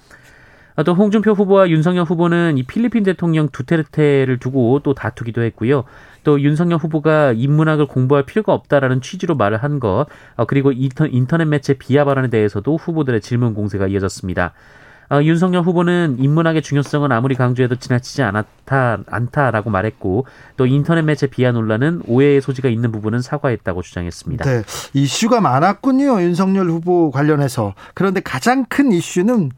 또 0.84 0.94
홍준표 0.94 1.32
후보와 1.32 1.70
윤석열 1.70 2.04
후보는 2.04 2.58
이 2.58 2.62
필리핀 2.62 3.02
대통령 3.02 3.48
두테르테를 3.48 4.38
두고 4.38 4.80
또 4.84 4.94
다투기도 4.94 5.42
했고요. 5.42 5.84
또 6.24 6.40
윤석열 6.40 6.78
후보가 6.78 7.32
인문학을 7.32 7.86
공부할 7.86 8.24
필요가 8.24 8.52
없다라는 8.52 9.00
취지로 9.00 9.34
말을 9.34 9.58
한 9.58 9.80
것, 9.80 10.06
어, 10.36 10.44
그리고 10.44 10.72
인터넷 10.72 11.44
매체 11.46 11.74
비하 11.74 12.04
발언에 12.04 12.28
대해서도 12.28 12.76
후보들의 12.76 13.20
질문 13.20 13.54
공세가 13.54 13.86
이어졌습니다. 13.86 14.52
어, 15.10 15.22
윤석열 15.22 15.62
후보는 15.62 16.16
인문학의 16.18 16.60
중요성은 16.60 17.10
아무리 17.12 17.34
강조해도 17.34 17.76
지나치지 17.76 18.22
않았다, 18.22 18.98
않다라고 19.06 19.70
말했고, 19.70 20.26
또 20.58 20.66
인터넷 20.66 21.00
매체 21.02 21.26
비하 21.26 21.50
논란은 21.50 22.02
오해의 22.06 22.42
소지가 22.42 22.68
있는 22.68 22.92
부분은 22.92 23.22
사과했다고 23.22 23.80
주장했습니다. 23.80 24.44
네. 24.44 24.62
이슈가 24.92 25.40
많았군요. 25.40 26.20
윤석열 26.20 26.68
후보 26.68 27.10
관련해서. 27.10 27.72
그런데 27.94 28.20
가장 28.20 28.66
큰 28.68 28.92
이슈는 28.92 29.50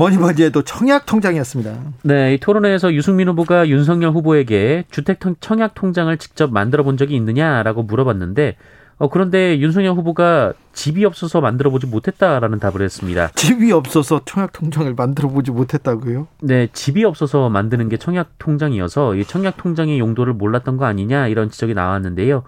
뭐니 0.00 0.16
뭐니 0.16 0.42
해도 0.42 0.62
청약 0.62 1.04
통장이었습니다. 1.04 1.74
네, 2.04 2.32
이 2.32 2.38
토론회에서 2.40 2.94
유승민 2.94 3.28
후보가 3.28 3.68
윤석열 3.68 4.12
후보에게 4.12 4.84
주택 4.90 5.18
청약 5.40 5.74
통장을 5.74 6.16
직접 6.16 6.50
만들어 6.50 6.84
본 6.84 6.96
적이 6.96 7.16
있느냐라고 7.16 7.82
물어봤는데 7.82 8.56
어, 8.96 9.10
그런데 9.10 9.58
윤석열 9.58 9.92
후보가 9.92 10.54
집이 10.72 11.04
없어서 11.04 11.42
만들어 11.42 11.68
보지 11.68 11.86
못했다라는 11.86 12.60
답을 12.60 12.80
했습니다. 12.80 13.28
집이 13.34 13.72
없어서 13.72 14.22
청약 14.24 14.52
통장을 14.54 14.94
만들어 14.94 15.28
보지 15.28 15.50
못했다고요? 15.50 16.28
네, 16.40 16.68
집이 16.72 17.04
없어서 17.04 17.50
만드는 17.50 17.90
게 17.90 17.98
청약 17.98 18.38
통장이어서 18.38 19.16
이 19.16 19.24
청약 19.26 19.58
통장의 19.58 19.98
용도를 19.98 20.32
몰랐던 20.32 20.78
거 20.78 20.86
아니냐 20.86 21.28
이런 21.28 21.50
지적이 21.50 21.74
나왔는데요. 21.74 22.42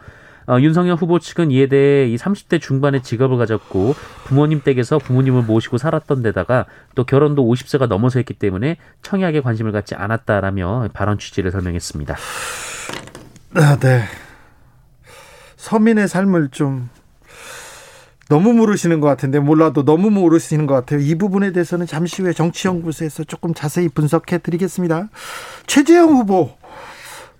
어, 0.48 0.58
윤석열 0.60 0.96
후보 0.96 1.18
측은 1.18 1.50
이에 1.50 1.66
대해 1.66 2.08
이 2.08 2.16
30대 2.16 2.60
중반의 2.60 3.02
직업을 3.02 3.38
가졌고 3.38 3.94
부모님 4.24 4.62
댁에서 4.62 4.98
부모님을 4.98 5.42
모시고 5.42 5.78
살았던 5.78 6.22
데다가 6.22 6.66
또 6.94 7.04
결혼도 7.04 7.44
50세가 7.44 7.86
넘어서 7.86 8.18
했기 8.18 8.34
때문에 8.34 8.76
청약에 9.02 9.40
관심을 9.40 9.72
갖지 9.72 9.94
않았다라며 9.94 10.88
발언 10.92 11.18
취지를 11.18 11.50
설명했습니다. 11.50 12.16
아, 13.54 13.76
네. 13.80 14.04
서민의 15.56 16.08
삶을 16.08 16.48
좀 16.50 16.88
너무 18.28 18.54
모르시는 18.54 19.00
것 19.00 19.08
같은데 19.08 19.38
몰라도 19.40 19.84
너무 19.84 20.10
모르시는 20.10 20.66
것 20.66 20.74
같아요. 20.74 21.00
이 21.00 21.16
부분에 21.16 21.52
대해서는 21.52 21.86
잠시 21.86 22.22
후에 22.22 22.32
정치연구소에서 22.32 23.24
조금 23.24 23.52
자세히 23.52 23.88
분석해 23.88 24.38
드리겠습니다. 24.38 25.10
최재형 25.66 26.16
후보 26.16 26.56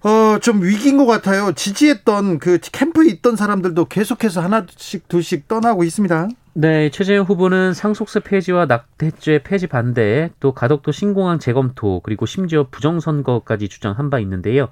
어, 0.04 0.38
좀 0.40 0.62
위기인 0.62 0.97
것 0.97 1.06
같아요. 1.06 1.52
지지했던 1.52 2.38
그 2.38 2.59
캠프에 2.61 3.09
있던 3.09 3.37
사람들도 3.37 3.85
계속해서 3.85 4.40
하나씩 4.40 5.09
둘씩 5.09 5.47
떠나고 5.47 5.85
있습니다. 5.85 6.28
네, 6.54 6.90
최재형 6.90 7.25
후보는 7.25 7.73
상속세 7.73 8.21
폐지와 8.21 8.66
낙태죄 8.66 9.42
폐지 9.42 9.66
반대, 9.68 10.30
또 10.38 10.52
가덕도 10.52 10.92
신공항 10.92 11.38
재검토, 11.38 12.00
그리고 12.00 12.26
심지어 12.26 12.66
부정선거까지 12.71 13.68
주장한 13.68 14.11
바 14.11 14.18
있는데요. 14.18 14.68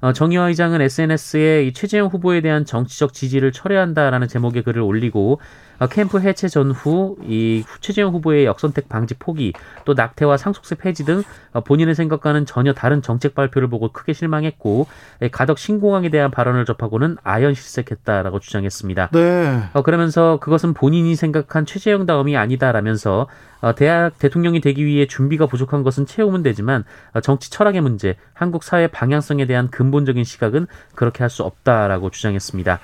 어, 0.00 0.12
정의화 0.12 0.48
의장은 0.48 0.80
SNS에 0.80 1.64
이 1.64 1.72
최재형 1.72 2.08
후보에 2.08 2.40
대한 2.40 2.64
정치적 2.64 3.12
지지를 3.12 3.52
철회한다라는 3.52 4.28
제목의 4.28 4.62
글을 4.62 4.80
올리고 4.80 5.40
어, 5.78 5.86
캠프 5.86 6.20
해체 6.20 6.48
전후 6.48 7.16
이 7.22 7.64
최재형 7.80 8.12
후보의 8.14 8.46
역선택 8.46 8.88
방지 8.88 9.14
포기 9.14 9.52
또 9.84 9.94
낙태와 9.94 10.38
상속세 10.38 10.76
폐지 10.76 11.04
등 11.04 11.22
어, 11.52 11.60
본인의 11.60 11.94
생각과는 11.94 12.46
전혀 12.46 12.72
다른 12.72 13.02
정책 13.02 13.34
발표를 13.34 13.68
보고 13.68 13.92
크게 13.92 14.14
실망했고 14.14 14.86
가덕 15.32 15.58
신공항에 15.58 16.08
대한 16.08 16.30
발언을 16.30 16.64
접하고는 16.64 17.16
아연 17.22 17.54
실색했다라고 17.54 18.40
주장했습니다. 18.40 19.10
네. 19.12 19.62
어, 19.74 19.82
그러면서 19.82 20.38
그것은 20.40 20.72
본인이 20.72 21.14
생각한 21.14 21.66
최재형 21.66 22.06
다음이 22.06 22.36
아니다라면서 22.36 23.26
어, 23.62 23.74
대학 23.74 24.18
대통령이 24.18 24.60
되기 24.60 24.84
위해 24.86 25.06
준비가 25.06 25.46
부족한 25.46 25.82
것은 25.82 26.06
채우면 26.06 26.42
되지만 26.42 26.84
어, 27.12 27.20
정치 27.20 27.50
철학의 27.50 27.80
문제, 27.82 28.16
한국 28.32 28.64
사회 28.64 28.86
방향성에 28.86 29.46
대한 29.46 29.68
근 29.70 29.89
본적인 29.90 30.24
시각은 30.24 30.66
그렇게 30.94 31.22
할 31.22 31.30
수 31.30 31.42
없다라고 31.44 32.10
주장했습니다. 32.10 32.80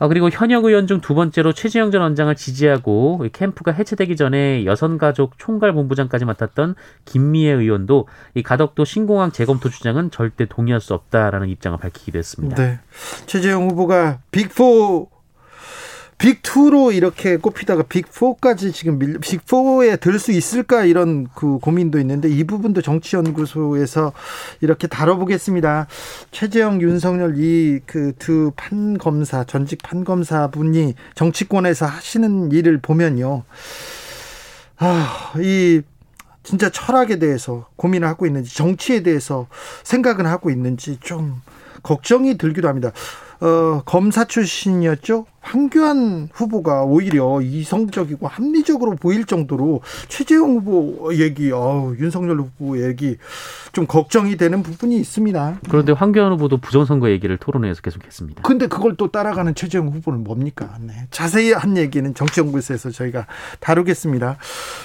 아, 0.00 0.06
그리고 0.06 0.30
현역 0.30 0.64
의원 0.64 0.86
중 0.86 1.00
두 1.00 1.14
번째로 1.14 1.52
최지영 1.52 1.90
전 1.90 2.02
원장을 2.02 2.32
지지하고 2.36 3.26
캠프가 3.32 3.72
해체되기 3.72 4.14
전에 4.16 4.64
여성가족 4.64 5.38
총괄본부장까지 5.38 6.24
맡았던 6.24 6.76
김미애 7.04 7.50
의원도 7.52 8.06
이 8.34 8.42
가덕도 8.44 8.84
신공항 8.84 9.32
재검토 9.32 9.68
주장은 9.70 10.12
절대 10.12 10.46
동의할 10.46 10.80
수 10.80 10.94
없다라는 10.94 11.48
입장을 11.48 11.76
밝히기도 11.78 12.16
했습니다. 12.18 12.54
네. 12.56 12.78
최재형 13.26 13.70
후보가 13.70 14.20
빅4 14.30 15.08
빅2로 16.18 16.92
이렇게 16.94 17.36
꼽히다가 17.36 17.84
빅4까지 17.84 18.74
지금 18.74 18.98
밀, 18.98 19.18
빅4에 19.20 20.00
들 20.00 20.18
수 20.18 20.32
있을까 20.32 20.84
이런 20.84 21.28
그 21.34 21.58
고민도 21.58 22.00
있는데 22.00 22.28
이 22.28 22.42
부분도 22.44 22.82
정치연구소에서 22.82 24.12
이렇게 24.60 24.88
다뤄보겠습니다. 24.88 25.86
최재형, 26.32 26.82
윤석열 26.82 27.34
이 27.38 27.80
그 27.86 28.12
두 28.18 28.50
판검사, 28.56 29.44
전직 29.44 29.80
판검사 29.82 30.48
분이 30.48 30.94
정치권에서 31.14 31.86
하시는 31.86 32.50
일을 32.50 32.78
보면요. 32.78 33.44
아, 34.78 35.32
이 35.38 35.82
진짜 36.42 36.68
철학에 36.70 37.18
대해서 37.18 37.66
고민을 37.76 38.08
하고 38.08 38.26
있는지 38.26 38.54
정치에 38.56 39.02
대해서 39.02 39.46
생각은 39.84 40.26
하고 40.26 40.50
있는지 40.50 40.98
좀 41.00 41.40
걱정이 41.82 42.38
들기도 42.38 42.68
합니다. 42.68 42.90
어, 43.40 43.82
검사 43.84 44.24
출신이었죠. 44.24 45.26
황교안 45.48 46.28
후보가 46.32 46.82
오히려 46.82 47.40
이성적이고 47.40 48.28
합리적으로 48.28 48.96
보일 48.96 49.24
정도로 49.24 49.80
최재형 50.08 50.56
후보 50.56 51.14
얘기, 51.14 51.50
어, 51.52 51.94
윤석열 51.98 52.38
후보 52.40 52.82
얘기 52.86 53.16
좀 53.72 53.86
걱정이 53.86 54.36
되는 54.36 54.62
부분이 54.62 54.96
있습니다. 54.96 55.60
그런데 55.70 55.92
황교안 55.92 56.32
후보도 56.32 56.58
부정선거 56.58 57.08
얘기를 57.10 57.38
토론회에서 57.38 57.80
계속했습니다. 57.80 58.42
근데 58.42 58.66
그걸 58.66 58.96
또 58.96 59.10
따라가는 59.10 59.54
최재형 59.54 59.88
후보는 59.88 60.22
뭡니까? 60.22 60.76
네. 60.80 61.06
자세히 61.10 61.52
한 61.52 61.78
얘기는 61.78 62.12
정치연구소에서 62.12 62.90
저희가 62.90 63.26
다루겠습니다. 63.60 64.36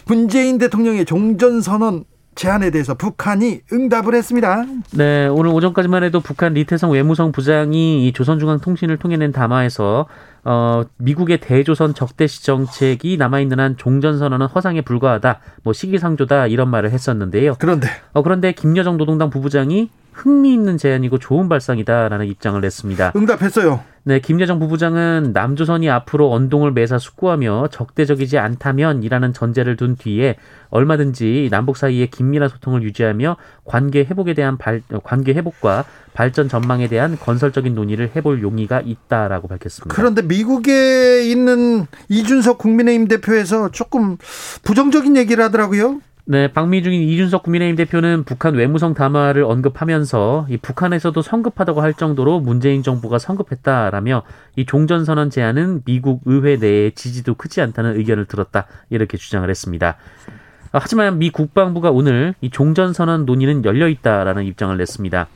문재인 0.05 0.58
대통령의 0.58 1.03
종전선언 1.05 2.05
제안에 2.35 2.71
대해서 2.71 2.93
북한이 2.95 3.61
응답을 3.71 4.15
했습니다. 4.15 4.65
네, 4.93 5.27
오늘 5.27 5.51
오전까지만 5.51 6.03
해도 6.03 6.19
북한 6.19 6.53
리태성 6.53 6.91
외무성 6.91 7.31
부장이 7.31 8.07
이 8.07 8.13
조선중앙통신을 8.13 8.97
통해 8.97 9.17
낸 9.17 9.31
담화에서 9.31 10.07
어, 10.45 10.83
미국의 10.97 11.39
대조선 11.39 11.93
적대시 11.93 12.43
정책이 12.43 13.17
남아있는 13.17 13.59
한 13.59 13.77
종전선언은 13.77 14.47
허상에 14.47 14.81
불과하다, 14.81 15.39
뭐 15.63 15.73
시기상조다 15.73 16.47
이런 16.47 16.69
말을 16.69 16.91
했었는데요. 16.91 17.55
그런데 17.59 17.87
어, 18.11 18.23
그런데 18.23 18.51
김여정 18.51 18.97
노동당 18.97 19.29
부부장이 19.29 19.89
흥미 20.11 20.53
있는 20.53 20.77
제안이고 20.77 21.17
좋은 21.17 21.49
발상이다라는 21.49 22.27
입장을 22.27 22.59
냈습니다. 22.59 23.13
응답했어요. 23.15 23.81
네, 24.05 24.19
김여정 24.19 24.60
부부장은 24.60 25.31
남조선이 25.33 25.89
앞으로 25.89 26.29
언동을 26.31 26.72
매사 26.72 26.98
숙고하며 27.00 27.69
적대적이지 27.72 28.38
않다면이라는 28.38 29.31
전제를 29.31 29.77
둔 29.77 29.95
뒤에 29.95 30.36
얼마든지 30.69 31.48
남북 31.51 31.77
사이의 31.77 32.07
긴밀한 32.07 32.50
소통을 32.50 32.83
유지하며 32.83 33.38
관계 33.63 34.00
회복에 34.01 34.33
대한 34.33 34.57
발, 34.57 34.81
관계 35.03 35.33
회복과 35.33 35.86
발전 36.13 36.50
전망에 36.50 36.89
대한 36.89 37.17
건설적인 37.17 37.75
논의를 37.75 38.12
해볼 38.13 38.41
용의가 38.41 38.81
있다라고 38.81 39.48
밝혔습니다. 39.48 39.95
그런데 39.95 40.22
미국에 40.22 41.25
있는 41.25 41.88
이준석 42.10 42.57
국민의힘 42.57 43.07
대표에서 43.07 43.72
조금 43.72 44.17
부정적인 44.63 45.15
얘기를 45.15 45.41
하더라고요. 45.45 46.01
네, 46.25 46.48
방미 46.48 46.84
중인 46.84 47.01
이준석 47.01 47.44
국민의힘 47.44 47.75
대표는 47.75 48.24
북한 48.24 48.53
외무성 48.53 48.94
담화를 48.94 49.44
언급하면서 49.44 50.48
이 50.50 50.56
북한에서도 50.56 51.22
성급하다고 51.22 51.82
할 51.82 51.94
정도로 51.94 52.39
문재인 52.39 52.82
정부가 52.82 53.20
성급했다라며 53.20 54.24
이 54.56 54.65
종전선언 54.65 55.30
제안은 55.30 55.82
미국 55.84 56.22
의회 56.24 56.56
내에 56.56 56.92
지지도 56.92 57.36
크지 57.36 57.60
않다는 57.60 57.98
의견을 57.98 58.25
들었다 58.25 58.68
이렇게 58.89 59.18
주장을 59.18 59.50
했습니다. 59.50 59.98
하지만 60.72 61.20
미 61.20 61.30
국방부가 61.30 61.92
오늘 61.92 62.36
이 62.39 62.50
종전선언 62.50 63.25
논의는 63.25 63.65
열려 63.65 63.89
있다라는 63.89 64.46
입장을 64.46 64.77
냈습니다. 64.77 65.27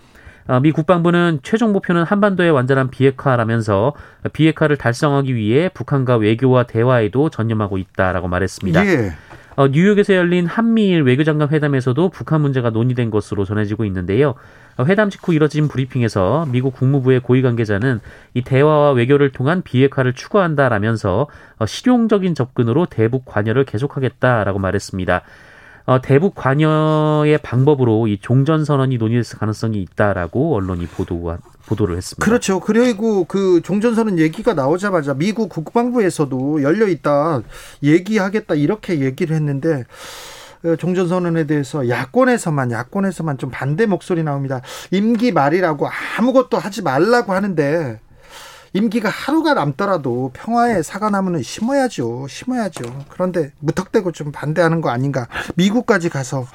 아, 0.48 0.60
미 0.62 0.72
국방부는 0.72 1.42
최종 1.44 1.74
목표는 1.74 2.04
한반도의 2.04 2.52
완전한 2.52 2.90
비핵화라면서 2.90 3.94
비핵화를 4.32 4.78
달성하기 4.78 5.36
위해 5.36 5.68
북한과 5.74 6.16
외교와 6.16 6.64
대화에도 6.64 7.30
전념하고 7.30 7.78
있다라고 7.78 8.30
말했습니다. 8.30 8.88
예. 8.88 9.12
어, 9.58 9.68
뉴욕에서 9.68 10.14
열린 10.14 10.46
한미일 10.46 11.02
외교장관 11.02 11.50
회담에서도 11.50 12.10
북한 12.10 12.42
문제가 12.42 12.70
논의된 12.70 13.10
것으로 13.10 13.44
전해지고 13.44 13.86
있는데요. 13.86 14.36
어, 14.78 14.86
회담 14.86 15.10
직후 15.10 15.34
이뤄진 15.34 15.68
브리핑에서 15.68 16.46
미국 16.52 16.76
국무부의 16.76 17.22
고위 17.22 17.42
관계자는 17.42 18.00
이 18.36 18.44
대화와 18.44 18.92
외교를 18.92 19.32
통한 19.32 19.64
비핵화를 19.64 20.14
추구한다라면서 20.14 21.28
어, 21.58 21.66
실용적인 21.66 22.36
접근으로 22.36 22.86
대북 22.86 23.26
관여를 23.26 23.66
계속하겠다라고 23.66 24.60
말했습니다. 24.60 25.24
어, 25.88 26.02
대북 26.02 26.36
관여의 26.36 27.38
방법으로 27.38 28.08
이 28.08 28.20
종전 28.22 28.66
선언이 28.66 28.98
논의될 28.98 29.24
가능성이 29.40 29.82
있다라고 29.82 30.54
언론이 30.56 30.86
보도가 30.86 31.38
보도를 31.66 31.96
했습니다. 31.96 32.26
그렇죠. 32.26 32.60
그리고 32.60 33.24
그 33.24 33.62
종전 33.64 33.96
선언 33.96 34.20
얘기가 34.20 34.54
나오자마자 34.54 35.14
미국 35.14 35.48
국방부에서도 35.48 36.62
열려 36.62 36.88
있다 36.88 37.42
얘기하겠다 37.84 38.56
이렇게 38.56 39.00
얘기를 39.00 39.34
했는데 39.34 39.86
어, 40.66 40.76
종전 40.76 41.08
선언에 41.08 41.46
대해서 41.46 41.88
야권에서만 41.88 42.72
야권에서만 42.72 43.38
좀 43.38 43.50
반대 43.50 43.86
목소리 43.86 44.24
나옵니다. 44.24 44.62
임기 44.92 45.32
말이라고 45.32 45.88
아무것도 46.18 46.58
하지 46.58 46.82
말라고 46.82 47.32
하는데 47.32 48.02
임기가 48.74 49.10
하루가 49.10 49.54
남더라도 49.54 50.32
평화의 50.34 50.84
사과나무는 50.84 51.44
심어야죠. 51.44 52.28
심어야죠. 52.30 53.06
그런데 53.10 53.52
무턱대고 53.60 54.12
좀 54.12 54.32
반대하는 54.32 54.82
거 54.82 54.90
아닌가. 54.90 55.28
미국까지 55.56 56.10
가서 56.10 56.46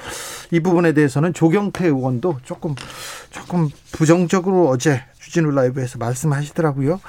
이 0.51 0.61
부분에 0.61 0.93
대해서는 0.93 1.33
조경태 1.33 1.87
의원도 1.87 2.39
조금 2.45 2.75
조금 3.31 3.69
부정적으로 3.93 4.69
어제 4.69 5.03
주진우 5.21 5.51
라이브에서 5.51 5.99
말씀하시더라고요. 5.99 7.01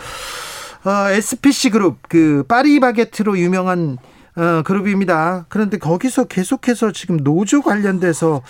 어, 0.86 1.10
SPC 1.10 1.70
그룹 1.70 1.98
그 2.10 2.44
파리바게트로 2.48 3.38
유명한 3.40 3.98
어, 4.36 4.64
그룹입니다. 4.64 5.46
그런데 5.50 5.78
거기서 5.78 6.26
계속해서 6.26 6.92
지금 6.92 7.18
노조 7.18 7.62
관련돼서 7.62 8.42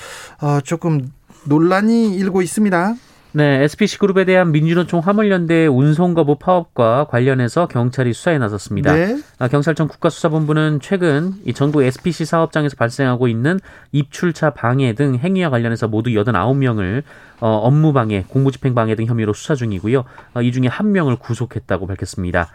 어, 0.41 0.59
조금 0.61 1.11
논란이 1.45 2.15
일고 2.15 2.41
있습니다. 2.41 2.95
네, 3.35 3.63
SPC그룹에 3.63 4.25
대한 4.25 4.51
민주노총 4.51 4.99
화물연대 4.99 5.65
운송거부 5.65 6.35
파업과 6.35 7.07
관련해서 7.09 7.67
경찰이 7.67 8.13
수사에 8.13 8.37
나섰습니다. 8.37 8.93
네. 8.93 9.17
아, 9.39 9.47
경찰청 9.47 9.87
국가수사본부는 9.87 10.79
최근 10.81 11.33
이 11.43 11.51
전국 11.51 11.81
SPC 11.81 12.25
사업장에서 12.25 12.75
발생하고 12.77 13.27
있는 13.27 13.59
입출차 13.91 14.51
방해 14.51 14.93
등 14.93 15.15
행위와 15.15 15.49
관련해서 15.49 15.87
모두 15.87 16.11
89명을 16.11 17.01
어, 17.39 17.47
업무방해, 17.47 18.25
공무집행방해 18.27 18.93
등 18.93 19.07
혐의로 19.07 19.33
수사 19.33 19.55
중이고요. 19.55 20.03
어, 20.35 20.41
이 20.43 20.51
중에 20.51 20.67
한 20.67 20.91
명을 20.91 21.15
구속했다고 21.15 21.87
밝혔습니다. 21.87 22.49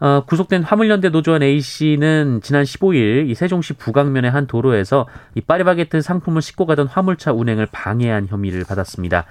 어, 0.00 0.24
구속된 0.26 0.64
화물연대 0.64 1.10
노조원 1.10 1.44
A씨는 1.44 2.40
지난 2.42 2.64
15일 2.64 3.28
이 3.28 3.34
세종시 3.36 3.74
부강면의 3.74 4.32
한 4.32 4.48
도로에서 4.48 5.06
이 5.36 5.40
파리바게트 5.40 6.00
상품을 6.00 6.42
싣고 6.42 6.66
가던 6.66 6.88
화물차 6.88 7.32
운행을 7.32 7.68
방해한 7.70 8.26
혐의를 8.26 8.64
받았습니다. 8.64 9.26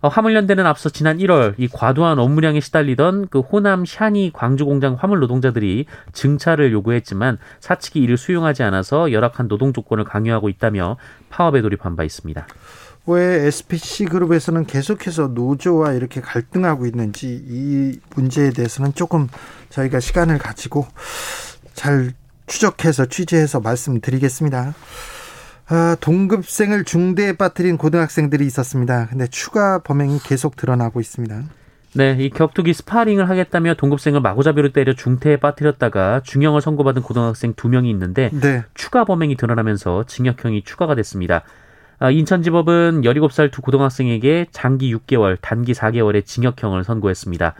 어, 0.00 0.08
화물연대는 0.08 0.64
앞서 0.66 0.88
지난 0.88 1.18
1월 1.18 1.54
이 1.58 1.68
과도한 1.68 2.18
업무량에 2.18 2.60
시달리던 2.60 3.28
그 3.28 3.40
호남 3.40 3.84
샤니 3.84 4.30
광주 4.32 4.64
공장 4.64 4.96
화물 4.98 5.18
노동자들이 5.20 5.86
증차를 6.12 6.72
요구했지만 6.72 7.38
사측이 7.60 8.00
이를 8.00 8.16
수용하지 8.16 8.62
않아서 8.62 9.12
열악한 9.12 9.48
노동 9.48 9.72
조건을 9.72 10.04
강요하고 10.04 10.48
있다며 10.48 10.96
파업에 11.30 11.62
돌입한 11.62 11.96
바 11.96 12.04
있습니다. 12.04 12.46
왜 13.06 13.46
SPC 13.46 14.04
그룹에서는 14.04 14.66
계속해서 14.66 15.28
노조와 15.28 15.94
이렇게 15.94 16.20
갈등하고 16.20 16.86
있는지 16.86 17.42
이 17.48 17.98
문제에 18.14 18.50
대해서는 18.50 18.92
조금 18.94 19.28
저희가 19.70 19.98
시간을 19.98 20.38
가지고 20.38 20.86
잘 21.72 22.12
추적해서 22.46 23.06
취재해서 23.06 23.60
말씀드리겠습니다. 23.60 24.74
아, 25.70 25.96
동급생을 26.00 26.84
중태에 26.84 27.34
빠뜨린 27.34 27.76
고등학생들이 27.76 28.46
있었습니다. 28.46 29.06
근데 29.10 29.26
추가 29.26 29.78
범행이 29.78 30.20
계속 30.24 30.56
드러나고 30.56 31.00
있습니다. 31.00 31.42
네, 31.94 32.16
이 32.18 32.30
격투기 32.30 32.72
스파링을 32.72 33.28
하겠다며 33.28 33.74
동급생을 33.74 34.20
마구잡이로 34.20 34.72
때려 34.72 34.94
중태에 34.94 35.36
빠뜨렸다가 35.36 36.20
중형을 36.22 36.60
선고받은 36.60 37.02
고등학생 37.02 37.54
두 37.54 37.68
명이 37.68 37.90
있는데 37.90 38.30
네. 38.32 38.64
추가 38.74 39.04
범행이 39.04 39.36
드러나면서 39.36 40.04
징역형이 40.06 40.64
추가가 40.64 40.94
됐습니다. 40.94 41.42
아, 41.98 42.10
인천지법은 42.10 43.02
17살 43.02 43.50
두 43.50 43.60
고등학생에게 43.60 44.46
장기 44.52 44.94
6개월, 44.94 45.36
단기 45.40 45.72
4개월의 45.72 46.24
징역형을 46.24 46.84
선고했습니다. 46.84 47.54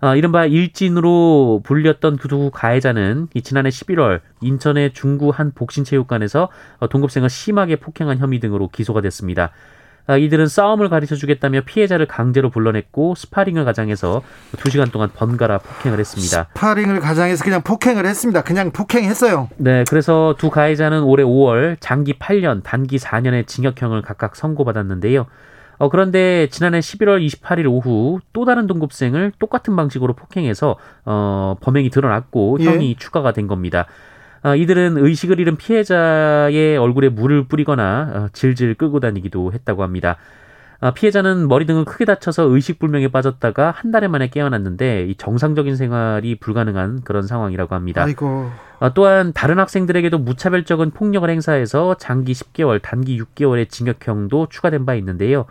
어, 0.00 0.14
이른바 0.14 0.46
일진으로 0.46 1.60
불렸던 1.64 2.18
두 2.18 2.50
가해자는 2.52 3.28
지난해 3.42 3.68
11월 3.68 4.20
인천의 4.40 4.92
중구 4.92 5.30
한 5.30 5.52
복싱체육관에서 5.52 6.48
어, 6.78 6.88
동급생을 6.88 7.28
심하게 7.28 7.76
폭행한 7.76 8.18
혐의 8.18 8.38
등으로 8.38 8.68
기소가 8.68 9.00
됐습니다. 9.00 9.50
아, 10.06 10.16
이들은 10.16 10.46
싸움을 10.46 10.88
가르쳐 10.88 11.16
주겠다며 11.16 11.60
피해자를 11.66 12.06
강제로 12.06 12.48
불러냈고 12.48 13.14
스파링을 13.14 13.66
가장해서 13.66 14.22
2시간 14.56 14.90
동안 14.90 15.10
번갈아 15.14 15.58
폭행을 15.58 15.98
했습니다. 15.98 16.48
스파링을 16.54 17.00
가장해서 17.00 17.44
그냥 17.44 17.60
폭행을 17.62 18.06
했습니다. 18.06 18.42
그냥 18.42 18.70
폭행했어요. 18.70 19.50
네, 19.58 19.84
그래서 19.86 20.34
두 20.38 20.48
가해자는 20.48 21.02
올해 21.02 21.22
5월 21.24 21.76
장기 21.80 22.14
8년, 22.14 22.62
단기 22.62 22.96
4년의 22.96 23.46
징역형을 23.46 24.00
각각 24.00 24.34
선고받았는데요. 24.34 25.26
어, 25.78 25.88
그런데 25.88 26.48
지난해 26.50 26.80
11월 26.80 27.24
28일 27.24 27.66
오후 27.66 28.20
또 28.32 28.44
다른 28.44 28.66
동급생을 28.66 29.32
똑같은 29.38 29.76
방식으로 29.76 30.14
폭행해서 30.14 30.76
어, 31.04 31.56
범행이 31.60 31.90
드러났고 31.90 32.58
형이 32.60 32.90
예. 32.90 32.94
추가가 32.96 33.32
된 33.32 33.46
겁니다. 33.46 33.86
어, 34.42 34.54
이들은 34.54 34.96
의식을 34.98 35.40
잃은 35.40 35.56
피해자의 35.56 36.76
얼굴에 36.76 37.08
물을 37.08 37.48
뿌리거나 37.48 38.12
어, 38.14 38.28
질질 38.32 38.74
끌고 38.74 39.00
다니기도 39.00 39.52
했다고 39.52 39.82
합니다. 39.82 40.16
어, 40.80 40.92
피해자는 40.92 41.48
머리 41.48 41.66
등을 41.66 41.84
크게 41.84 42.04
다쳐서 42.04 42.44
의식불명에 42.44 43.08
빠졌다가 43.08 43.72
한달 43.72 44.08
만에 44.08 44.28
깨어났는데 44.28 45.06
이 45.08 45.16
정상적인 45.16 45.74
생활이 45.74 46.36
불가능한 46.36 47.02
그런 47.02 47.26
상황이라고 47.26 47.74
합니다. 47.74 48.04
아이고. 48.04 48.48
어, 48.78 48.94
또한 48.94 49.32
다른 49.32 49.58
학생들에게도 49.58 50.18
무차별적인 50.18 50.92
폭력을 50.92 51.28
행사해서 51.28 51.96
장기 51.96 52.32
10개월, 52.32 52.80
단기 52.80 53.20
6개월의 53.20 53.68
징역형도 53.70 54.48
추가된 54.50 54.86
바 54.86 54.94
있는데요. 54.94 55.46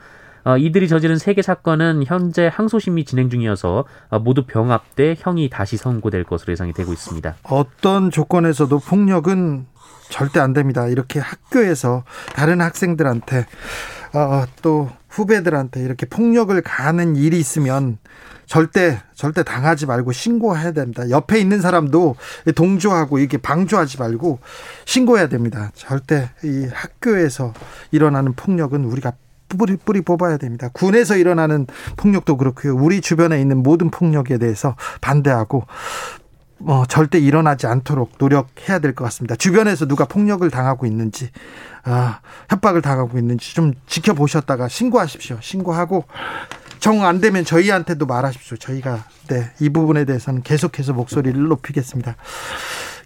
어, 0.46 0.58
이들이 0.58 0.88
저지른 0.88 1.18
세 1.18 1.34
개 1.34 1.42
사건은 1.42 2.04
현재 2.06 2.50
항소심이 2.52 3.04
진행 3.04 3.30
중이어서 3.30 3.84
어, 4.10 4.20
모두 4.20 4.46
병합돼 4.46 5.16
형이 5.20 5.50
다시 5.50 5.76
선고될 5.76 6.24
것으로 6.24 6.52
예상이 6.54 6.72
되고 6.72 6.94
있습니다. 6.94 7.36
어떤 7.44 8.12
조건에서도 8.12 8.80
폭력은 8.80 9.66
절대 10.10 10.40
안 10.40 10.54
됩니다. 10.54 10.88
이렇게 10.88 11.20
학교에서 11.20 12.06
다른 12.34 12.62
학생들한테 12.62 13.46
어, 14.14 14.46
또 14.62 14.90
후배들한테 15.18 15.82
이렇게 15.82 16.06
폭력을 16.06 16.60
가하는 16.62 17.16
일이 17.16 17.40
있으면 17.40 17.98
절대 18.46 19.02
절대 19.14 19.44
당하지 19.44 19.88
말고 19.88 20.12
신고해야 20.12 20.72
됩니다. 20.72 21.10
옆에 21.10 21.40
있는 21.40 21.60
사람도 21.60 22.16
동조하고 22.56 23.18
이렇게 23.18 23.38
방조하지 23.38 23.98
말고 23.98 24.40
신고해야 24.86 25.28
됩니다. 25.28 25.72
절대 25.74 26.30
이 26.44 26.68
학교에서 26.72 27.54
일어나는 27.92 28.34
폭력은 28.34 28.86
우리가 28.86 29.14
뿌리 29.50 29.76
뿌리 29.78 30.02
뽑아야 30.02 30.38
됩니다. 30.38 30.70
군에서 30.72 31.18
일어나는 31.18 31.68
폭력도 31.96 32.38
그렇고요. 32.38 32.76
우리 32.76 33.02
주변에 33.02 33.42
있는 33.42 33.64
모든 33.64 33.90
폭력에 33.90 34.38
대해서 34.38 34.76
반대하고 35.02 35.66
뭐 36.60 36.86
절대 36.88 37.20
일어나지 37.20 37.68
않도록 37.68 38.14
노력해야 38.18 38.80
될 38.80 38.94
것 38.96 39.04
같습니다. 39.06 39.36
주변에서 39.36 39.86
누가 39.88 40.06
폭력을 40.06 40.50
당하고 40.50 40.86
있는지, 40.86 41.30
아, 41.84 42.20
협박을 42.50 42.82
당하고 42.82 43.18
있는지 43.20 43.54
좀 43.54 43.74
지켜보셨다가 43.86 44.68
신고하십시오. 44.68 45.38
신고하고 45.42 46.06
정 46.80 47.04
안 47.04 47.20
되면 47.22 47.44
저희한테도 47.46 48.06
말하십시오. 48.06 48.58
저희가 48.58 49.04
네, 49.30 49.52
이 49.60 49.70
부분에 49.70 50.06
대해서는 50.06 50.42
계속해서 50.42 50.94
목소리를 50.94 51.40
높이겠습니다. 51.48 52.16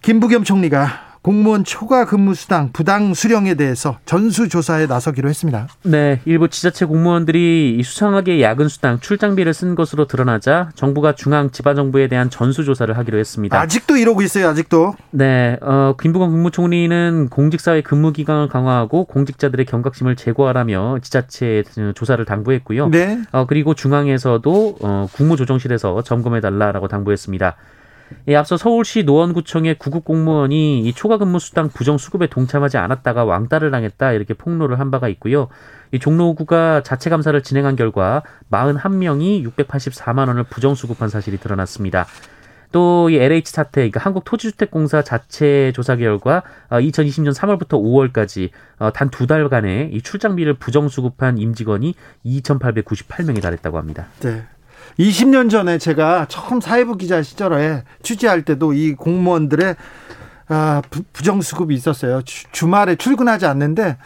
김부겸 0.01 0.43
총리가 0.43 1.11
공무원 1.21 1.63
초과 1.63 2.05
근무 2.05 2.34
수당 2.34 2.71
부당 2.73 3.13
수령에 3.13 3.53
대해서 3.53 3.99
전수 4.05 4.49
조사에 4.49 4.88
나서기로 4.88 5.29
했습니다. 5.29 5.67
네, 5.84 6.19
일부 6.25 6.47
지자체 6.47 6.86
공무원들이 6.86 7.79
수상하게 7.84 8.41
야근 8.41 8.67
수당 8.67 8.99
출장비를 8.99 9.53
쓴 9.53 9.75
것으로 9.75 10.07
드러나자 10.07 10.71
정부가 10.73 11.13
중앙 11.13 11.51
지방 11.51 11.75
정부에 11.75 12.07
대한 12.07 12.31
전수 12.31 12.65
조사를 12.65 12.97
하기로 12.97 13.19
했습니다. 13.19 13.60
아직도 13.60 13.97
이러고 13.97 14.23
있어요, 14.23 14.49
아직도. 14.49 14.95
네, 15.12 15.57
어, 15.62 15.93
김부겸 16.01 16.31
국무총리는 16.31 17.29
공직사회 17.29 17.81
근무 17.81 18.13
기간을 18.13 18.47
강화하고 18.47 19.05
공직자들의 19.05 19.67
경각심을 19.67 20.15
제고하라며 20.15 20.99
지자체 21.03 21.63
조사를 21.93 22.23
당부했고요. 22.25 22.89
네. 22.89 23.21
어, 23.31 23.45
그리고 23.45 23.75
중앙에서도 23.75 24.77
어, 24.81 25.07
국무조정실에서 25.13 26.01
점검해 26.01 26.41
달라라고 26.41 26.88
당부했습니다. 26.88 27.55
예, 28.28 28.36
앞서 28.36 28.58
서울시 28.58 29.04
노원구청의 29.04 29.76
구급 29.80 30.06
공무원이 30.06 30.82
이 30.82 30.93
초과 30.93 31.17
근무 31.17 31.39
수당 31.39 31.69
부정 31.69 31.97
수급에 31.97 32.28
동참하지 32.28 32.78
않았다가 32.78 33.26
왕따를 33.26 33.71
당했다 33.71 34.13
이렇게 34.13 34.34
폭로를 34.34 34.80
한 34.80 34.91
바가 34.91 35.08
있고요. 35.10 35.47
이 35.91 36.00
종로구가 36.00 36.84
자체 36.84 37.10
감사를 37.10 37.41
진행한 37.43 37.76
결과 37.76 38.24
41명이 38.52 39.43
684만 39.56 40.28
원을 40.28 40.43
부정 40.43 40.76
수급한 40.76 41.10
사실이 41.10 41.38
드러났습니다. 41.38 42.06
또 42.71 43.10
이 43.10 43.17
LH 43.17 43.52
사태, 43.52 43.82
그러니까 43.82 44.00
한국토지주택공사 44.00 45.02
자체 45.02 45.74
조사 45.76 45.97
결과 45.97 46.43
2020년 46.69 47.34
3월부터 47.34 47.71
5월까지 47.71 48.50
단 48.93 49.10
두 49.10 49.28
달간의 49.28 49.89
이 49.91 50.02
출장비를 50.02 50.54
부정 50.54 50.88
수급한 50.88 51.38
임직원이 51.38 51.95
2,898명에 52.26 53.41
달했다고 53.41 53.78
합니다. 53.78 54.08
네. 54.21 54.43
20년 55.00 55.50
전에 55.50 55.78
제가 55.78 56.26
처음 56.30 56.62
사회부 56.62 56.98
기자 56.98 57.22
시절에 57.22 57.84
취재할 58.04 58.44
때도 58.44 58.74
이 58.74 58.94
공무원들의 58.94 59.76
아, 60.50 60.82
부정수급이 61.13 61.74
있었어요. 61.74 62.22
주, 62.24 62.67
말에 62.67 62.96
출근하지 62.96 63.46
않는데 63.46 63.98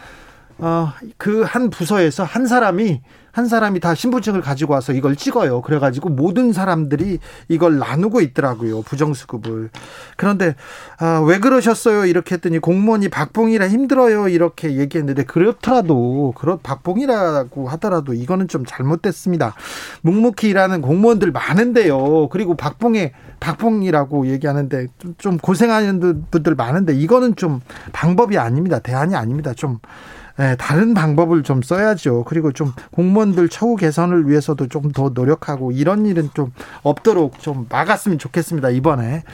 어, 0.58 0.92
그 1.18 1.44
한 1.44 1.70
부서에서 1.70 2.24
한 2.24 2.46
사람이 2.46 3.00
한 3.32 3.46
사람이 3.46 3.80
다 3.80 3.94
신분증을 3.94 4.40
가지고 4.40 4.72
와서 4.72 4.94
이걸 4.94 5.14
찍어요. 5.14 5.60
그래가지고 5.60 6.08
모든 6.08 6.54
사람들이 6.54 7.18
이걸 7.48 7.78
나누고 7.78 8.22
있더라고요. 8.22 8.80
부정수급을. 8.80 9.68
그런데 10.16 10.54
아, 10.98 11.22
왜 11.26 11.38
그러셨어요? 11.38 12.06
이렇게 12.06 12.36
했더니 12.36 12.58
공무원이 12.58 13.10
박봉이라 13.10 13.68
힘들어요. 13.68 14.28
이렇게 14.28 14.76
얘기했는데 14.78 15.24
그렇더라도 15.24 16.32
그렇 16.34 16.58
박봉이라고 16.62 17.68
하더라도 17.68 18.14
이거는 18.14 18.48
좀 18.48 18.64
잘못됐습니다. 18.66 19.54
묵묵히 20.00 20.48
일하는 20.48 20.80
공무원들 20.80 21.30
많은데요. 21.30 22.28
그리고 22.30 22.56
박봉에 22.56 23.12
박봉이라고 23.40 24.28
얘기하는데 24.28 24.86
좀 25.18 25.36
고생하는 25.36 26.24
분들 26.30 26.54
많은데 26.54 26.94
이거는 26.94 27.36
좀 27.36 27.60
방법이 27.92 28.38
아닙니다. 28.38 28.78
대안이 28.78 29.14
아닙니다. 29.14 29.52
좀 29.52 29.78
네, 29.78 30.25
다른 30.58 30.94
방법을 30.94 31.42
좀 31.42 31.62
써야죠. 31.62 32.24
그리고 32.24 32.52
좀 32.52 32.72
공무원들 32.92 33.48
처우 33.48 33.76
개선을 33.76 34.28
위해서도 34.28 34.68
좀 34.68 34.86
더 34.96 35.10
노력하고 35.12 35.72
이런 35.72 36.06
일은 36.06 36.30
좀 36.32 36.52
없도록 36.82 37.40
좀 37.40 37.66
막았으면 37.68 38.18
좋겠습니다. 38.18 38.70
이번에 38.70 39.24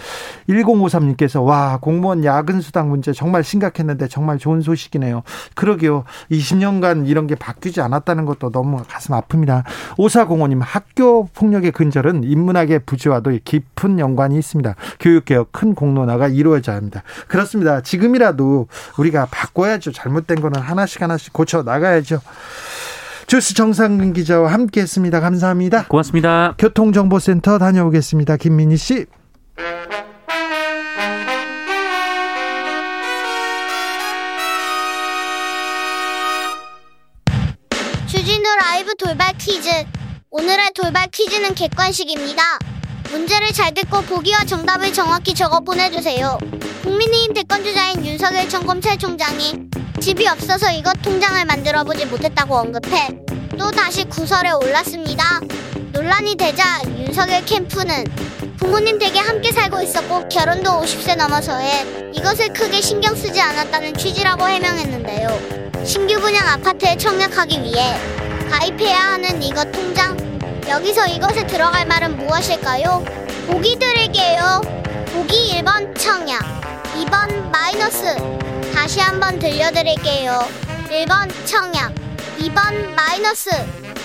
1053님께서 0.49 1.45
와 1.45 1.79
공무원 1.81 2.25
야근 2.25 2.61
수당 2.61 2.89
문제 2.89 3.13
정말 3.13 3.45
심각했는데 3.45 4.09
정말 4.09 4.39
좋은 4.39 4.61
소식이네요. 4.61 5.23
그러게요. 5.55 6.05
20년간 6.31 7.07
이런 7.07 7.27
게 7.27 7.35
바뀌지 7.37 7.81
않았다는 7.81 8.25
것도 8.25 8.51
너무 8.51 8.83
가슴 8.89 9.15
아픕니다. 9.15 9.63
오사공원님 9.99 10.61
학교 10.63 11.27
폭력의 11.27 11.71
근절은 11.73 12.25
인문학의 12.25 12.81
부지와도 12.87 13.39
깊은 13.45 13.99
연관이 13.99 14.37
있습니다. 14.39 14.75
교육개혁 14.99 15.53
큰 15.53 15.75
공론화가 15.75 16.29
이루어져야 16.29 16.77
합니다. 16.77 17.03
그렇습니다. 17.29 17.83
지금이라도 17.83 18.67
우리가 18.99 19.29
바꿔야죠. 19.31 19.93
잘못된 19.93 20.41
거는 20.41 20.61
하나씩 20.61 20.92
하나씩 20.93 21.03
하나씩 21.03 21.33
고쳐 21.33 21.63
나가야죠. 21.63 22.21
주스 23.27 23.55
정상근 23.55 24.13
기자와 24.13 24.53
함께했습니다. 24.53 25.21
감사합니다. 25.21 25.87
고맙습니다. 25.87 26.55
교통정보센터 26.59 27.59
다녀오겠습니다. 27.59 28.37
김민희 28.37 28.77
씨. 28.77 29.07
주진우 38.07 38.43
라이브 38.61 38.95
돌발 38.97 39.33
퀴즈. 39.39 39.71
오늘의 40.31 40.73
돌발 40.75 41.09
퀴즈는 41.09 41.55
객관식입니다. 41.55 42.43
문제를 43.11 43.53
잘 43.53 43.73
듣고 43.75 44.03
보기와 44.03 44.45
정답을 44.45 44.93
정확히 44.93 45.35
적어 45.35 45.61
보내주세요. 45.61 46.39
국민의힘 46.83 47.33
대권주자인 47.33 48.05
윤석열 48.05 48.49
전 48.49 48.67
검찰총장이 48.67 49.55
집이 50.01 50.27
없어서 50.27 50.73
이것 50.73 51.01
통장을 51.01 51.45
만들어 51.45 51.85
보지 51.85 52.07
못했다고 52.07 52.57
언급해 52.57 53.09
또 53.57 53.71
다시 53.71 54.05
구설에 54.05 54.51
올랐습니다. 54.51 55.41
논란이 55.93 56.35
되자 56.35 56.81
윤석열 56.87 57.45
캠프는 57.45 58.05
부모님 58.57 58.99
댁에 58.99 59.21
함께 59.21 59.53
살고 59.53 59.81
있었고 59.81 60.29
결혼도 60.29 60.71
50세 60.71 61.17
넘어서 61.17 61.57
해 61.57 61.87
이것을 62.15 62.53
크게 62.53 62.81
신경 62.81 63.15
쓰지 63.15 63.41
않았다는 63.41 63.95
취지라고 63.95 64.49
해명했는데요. 64.49 65.85
신규 65.85 66.21
분양 66.21 66.49
아파트에 66.49 66.97
청약하기 66.97 67.63
위해 67.63 67.97
가입해야 68.51 68.99
하는 68.99 69.41
이것 69.41 69.71
통장 69.71 70.17
여기서 70.69 71.07
이것에 71.07 71.47
들어갈 71.47 71.87
말은 71.87 72.17
무엇일까요? 72.17 73.05
보기 73.47 73.79
드릴게요. 73.79 74.82
보기 75.13 75.61
1번 75.61 75.95
청약, 75.99 76.41
2번 76.95 77.51
마이너스. 77.51 78.17
다시 78.75 78.99
한번 78.99 79.39
들려드릴게요. 79.39 80.49
1번 80.89 81.31
청약, 81.45 81.93
2번 82.39 82.95
마이너스. 82.95 83.51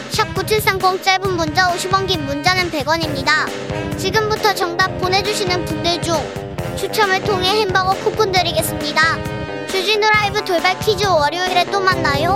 샵 0.10 0.34
9730 0.34 1.02
짧은 1.02 1.32
문자 1.38 1.72
50원 1.72 2.08
긴 2.08 2.26
문자는 2.26 2.70
100원입니다. 2.72 3.98
지금부터 3.98 4.54
정답 4.54 4.98
보내주시는 4.98 5.64
분들 5.64 6.02
중 6.02 6.16
추첨을 6.76 7.24
통해 7.24 7.62
햄버거 7.62 7.94
쿠폰 8.04 8.34
드리겠습니다. 8.34 9.02
주진우 9.68 10.10
라이브 10.10 10.44
돌발 10.44 10.78
퀴즈 10.80 11.06
월요일에 11.06 11.66
또 11.72 11.80
만나요. 11.80 12.36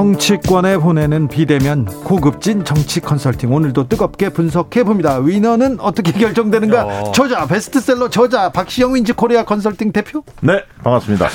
정치권에 0.00 0.78
보내는 0.78 1.28
비대면 1.28 1.84
고급진 1.84 2.64
정치 2.64 3.00
컨설팅 3.00 3.52
오늘도 3.52 3.88
뜨겁게 3.88 4.30
분석해 4.30 4.82
봅니다. 4.82 5.18
위너는 5.18 5.78
어떻게 5.78 6.10
결정되는가? 6.12 6.84
어. 6.86 7.12
저자 7.12 7.46
베스트셀러 7.46 8.08
저자 8.08 8.48
박시영 8.48 8.94
윈지 8.94 9.12
코리아 9.12 9.44
컨설팅 9.44 9.92
대표. 9.92 10.24
네 10.40 10.62
반갑습니다. 10.82 11.28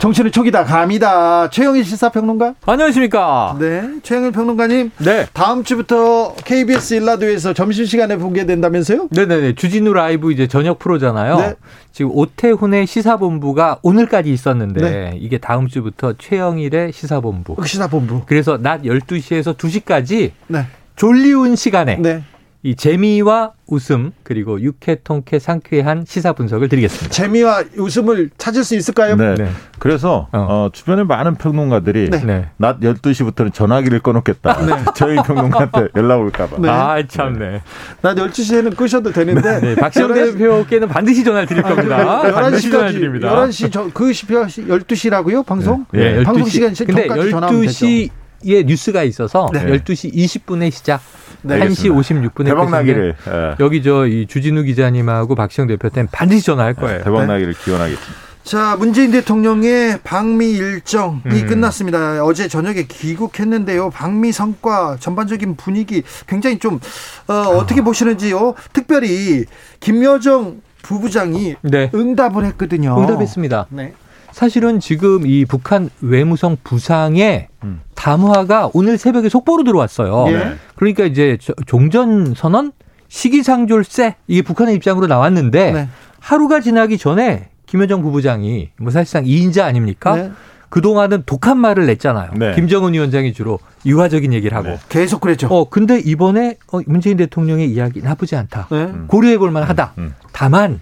정치는 0.00 0.32
초기다 0.32 0.64
감이다. 0.64 1.50
최영일 1.50 1.84
시사평론가. 1.84 2.54
안녕하십니까. 2.66 3.56
네 3.60 3.88
최영일 4.02 4.32
평론가님. 4.32 4.90
네 4.98 5.26
다음 5.32 5.62
주부터 5.62 6.34
KBS 6.44 6.94
일라도에서 6.94 7.52
점심 7.52 7.84
시간에 7.84 8.16
보게 8.16 8.46
된다면서요? 8.46 9.10
네네네 9.12 9.54
주진우 9.54 9.92
라이브 9.92 10.32
이제 10.32 10.48
저녁 10.48 10.80
프로잖아요. 10.80 11.36
네. 11.36 11.54
지금 11.92 12.10
오태훈의 12.14 12.86
시사본부가 12.86 13.78
오늘까지 13.82 14.32
있었는데 14.32 14.80
네. 14.80 15.18
이게 15.20 15.38
다음 15.38 15.68
주부터 15.68 16.14
최영일의 16.18 16.92
시사본부. 16.92 17.56
시사본부. 17.64 18.07
그래서 18.26 18.58
낮 18.58 18.82
12시에서 18.82 19.56
2시까지 19.56 20.32
네. 20.48 20.66
졸리운 20.96 21.56
시간에 21.56 21.96
네. 21.96 22.22
이 22.64 22.74
재미와 22.74 23.52
웃음 23.68 24.10
그리고 24.24 24.60
유쾌 24.60 24.96
통쾌 25.04 25.38
상쾌한 25.38 26.04
시사 26.08 26.32
분석을 26.32 26.68
드리겠습니다. 26.68 27.08
재미와 27.10 27.62
웃음을 27.76 28.30
찾을 28.36 28.64
수 28.64 28.74
있을까요? 28.74 29.14
네. 29.14 29.34
네. 29.36 29.48
그래서 29.78 30.28
어. 30.32 30.38
어, 30.38 30.70
주변에 30.72 31.04
많은 31.04 31.36
평론가들이 31.36 32.10
네. 32.10 32.24
네. 32.24 32.48
낮 32.56 32.80
12시부터는 32.80 33.54
전화기를 33.54 34.00
꺼놓겠다. 34.00 34.66
네. 34.66 34.72
저희 34.96 35.16
평론가한테 35.16 35.88
연락 35.94 36.18
올까 36.18 36.48
봐. 36.48 36.56
네. 36.58 36.68
아, 36.68 37.00
참네. 37.06 37.62
낮 38.02 38.16
12시에는 38.16 38.76
끄셔도 38.76 39.12
되는데 39.12 39.60
네. 39.60 39.74
박시영 39.76 40.12
대표께는 40.12 40.88
반드시 40.88 41.22
전화를 41.22 41.46
드릴 41.46 41.64
아, 41.64 41.68
겁니다. 41.68 42.22
11시 42.24 42.72
전화 42.72 42.90
드립니다. 42.90 43.36
11시 43.36 43.70
저, 43.70 43.88
그 43.94 44.10
12시라고요? 44.10 45.46
방송? 45.46 45.86
네. 45.92 46.24
방송 46.24 46.48
시간 46.48 46.74
근데 46.74 47.06
12시 47.06 48.10
에 48.46 48.62
뉴스가 48.62 49.02
있어서 49.02 49.48
네. 49.52 49.66
12시 49.66 50.14
20분에 50.14 50.70
시작. 50.70 51.00
네, 51.42 51.58
1시 51.60 51.92
56분에 51.92 52.46
대박 52.46 52.70
나기를 52.70 53.14
예. 53.28 53.54
여기 53.60 53.82
저 53.82 54.06
이 54.06 54.26
주진우 54.26 54.62
기자님하고 54.64 55.34
박시영 55.34 55.68
대표한테 55.68 56.06
반드시 56.10 56.46
전화할 56.46 56.74
예, 56.76 56.80
거예요. 56.80 57.04
대박 57.04 57.26
나기를 57.26 57.54
기원하겠습니다. 57.54 58.28
자, 58.44 58.76
문재인 58.78 59.10
대통령의 59.10 59.98
방미 60.04 60.52
일정이 60.52 61.20
음. 61.26 61.46
끝났습니다. 61.46 62.24
어제 62.24 62.48
저녁에 62.48 62.84
귀국했는데요. 62.84 63.90
방미 63.90 64.32
성과 64.32 64.96
전반적인 64.98 65.56
분위기 65.56 66.02
굉장히 66.26 66.58
좀 66.58 66.80
어, 67.26 67.34
어떻게 67.34 67.82
보시는지요? 67.82 68.54
특별히 68.72 69.44
김여정 69.80 70.62
부부장이 70.80 71.56
네. 71.60 71.90
응답을 71.94 72.46
했거든요. 72.46 72.98
응답했습니다. 72.98 73.66
네. 73.68 73.92
사실은 74.38 74.78
지금 74.78 75.26
이 75.26 75.44
북한 75.44 75.90
외무성 76.00 76.58
부상의 76.62 77.48
음. 77.64 77.80
담화가 77.96 78.70
오늘 78.72 78.96
새벽에 78.96 79.28
속보로 79.28 79.64
들어왔어요. 79.64 80.26
예. 80.28 80.54
그러니까 80.76 81.06
이제 81.06 81.36
종전 81.66 82.34
선언 82.36 82.70
시기상졸세 83.08 84.14
이게 84.28 84.42
북한의 84.42 84.76
입장으로 84.76 85.08
나왔는데 85.08 85.72
네. 85.72 85.88
하루가 86.20 86.60
지나기 86.60 86.98
전에 86.98 87.48
김여정 87.66 88.00
부부장이 88.02 88.70
뭐 88.78 88.92
사실상 88.92 89.24
2인자 89.24 89.64
아닙니까? 89.64 90.14
네. 90.14 90.30
그동안은 90.68 91.24
독한 91.26 91.58
말을 91.58 91.86
냈잖아요. 91.86 92.30
네. 92.36 92.54
김정은 92.54 92.92
위원장이 92.92 93.32
주로 93.32 93.58
유화적인 93.86 94.32
얘기를 94.32 94.56
하고. 94.56 94.68
네. 94.68 94.78
계속 94.88 95.20
그랬죠. 95.20 95.48
어, 95.48 95.68
근데 95.68 95.98
이번에 95.98 96.58
어, 96.72 96.78
문재인 96.86 97.16
대통령의 97.16 97.68
이야기 97.72 98.02
나쁘지 98.02 98.36
않다. 98.36 98.68
네. 98.70 98.92
고려해 99.08 99.38
볼 99.38 99.50
만하다. 99.50 99.94
음, 99.98 100.02
음. 100.04 100.14
다만 100.30 100.80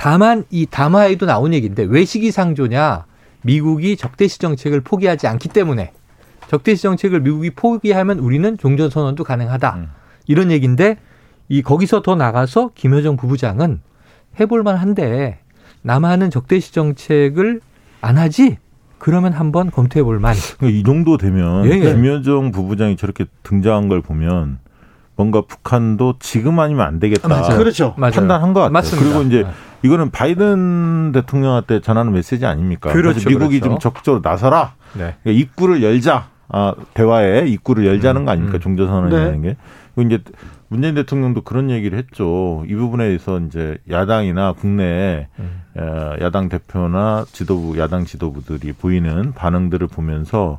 다만 0.00 0.44
이 0.48 0.64
담화에도 0.64 1.26
나온 1.26 1.52
얘기인데 1.52 1.82
왜 1.82 2.06
시기상조냐? 2.06 3.04
미국이 3.42 3.98
적대시 3.98 4.38
정책을 4.38 4.80
포기하지 4.80 5.26
않기 5.26 5.50
때문에 5.50 5.92
적대시 6.48 6.84
정책을 6.84 7.20
미국이 7.20 7.50
포기하면 7.50 8.18
우리는 8.18 8.56
종전 8.56 8.88
선언도 8.88 9.24
가능하다. 9.24 9.74
음. 9.76 9.88
이런 10.26 10.50
얘기인데 10.50 10.96
이 11.50 11.60
거기서 11.60 12.00
더 12.00 12.14
나가서 12.14 12.70
김여정 12.74 13.18
부부장은 13.18 13.82
해볼 14.40 14.62
만한데 14.62 15.40
남한은 15.82 16.30
적대시 16.30 16.72
정책을 16.72 17.60
안 18.00 18.16
하지? 18.16 18.56
그러면 18.96 19.34
한번 19.34 19.70
검토해 19.70 20.02
볼 20.02 20.18
만. 20.18 20.34
그러니까 20.56 20.78
이 20.78 20.82
정도 20.82 21.18
되면 21.18 21.66
예, 21.66 21.72
예. 21.72 21.94
김여정 21.94 22.52
부부장이 22.52 22.96
저렇게 22.96 23.26
등장한 23.42 23.88
걸 23.90 24.00
보면 24.00 24.60
뭔가 25.14 25.42
북한도 25.42 26.14
지금 26.20 26.58
아니면 26.58 26.86
안 26.86 26.98
되겠다. 26.98 27.28
맞아요. 27.28 27.58
그렇죠. 27.58 27.94
판단한 27.96 28.54
것 28.54 28.60
같아요. 28.60 28.72
맞습니다. 28.72 29.06
그리고 29.06 29.28
이제 29.28 29.44
이거는 29.82 30.10
바이든 30.10 31.12
대통령한테 31.12 31.80
전하는 31.80 32.12
메시지 32.12 32.46
아닙니까? 32.46 32.92
그렇죠. 32.92 33.28
미국이 33.28 33.60
그렇죠. 33.60 33.74
좀 33.74 33.78
적극적으로 33.78 34.20
나서라. 34.22 34.74
네. 34.94 35.14
그러니까 35.22 35.30
입구를 35.42 35.82
열자. 35.82 36.28
아, 36.52 36.74
대화에 36.94 37.46
입구를 37.46 37.86
열자는 37.86 38.22
음, 38.22 38.24
거 38.24 38.32
아닙니까? 38.32 38.58
음. 38.58 38.60
종전선언이라는 38.60 39.40
네. 39.40 39.48
게. 39.50 39.56
이제 40.04 40.22
문재인 40.68 40.94
대통령도 40.94 41.42
그런 41.42 41.70
얘기를 41.70 41.98
했죠. 41.98 42.64
이 42.68 42.74
부분에 42.74 43.06
대해서 43.06 43.38
이제 43.40 43.78
야당이나 43.88 44.52
국내 44.52 45.28
음. 45.38 45.62
어, 45.76 46.14
야당 46.20 46.48
대표나 46.48 47.24
지도부, 47.30 47.78
야당 47.78 48.04
지도부들이 48.04 48.72
보이는 48.72 49.32
반응들을 49.32 49.86
보면서 49.88 50.58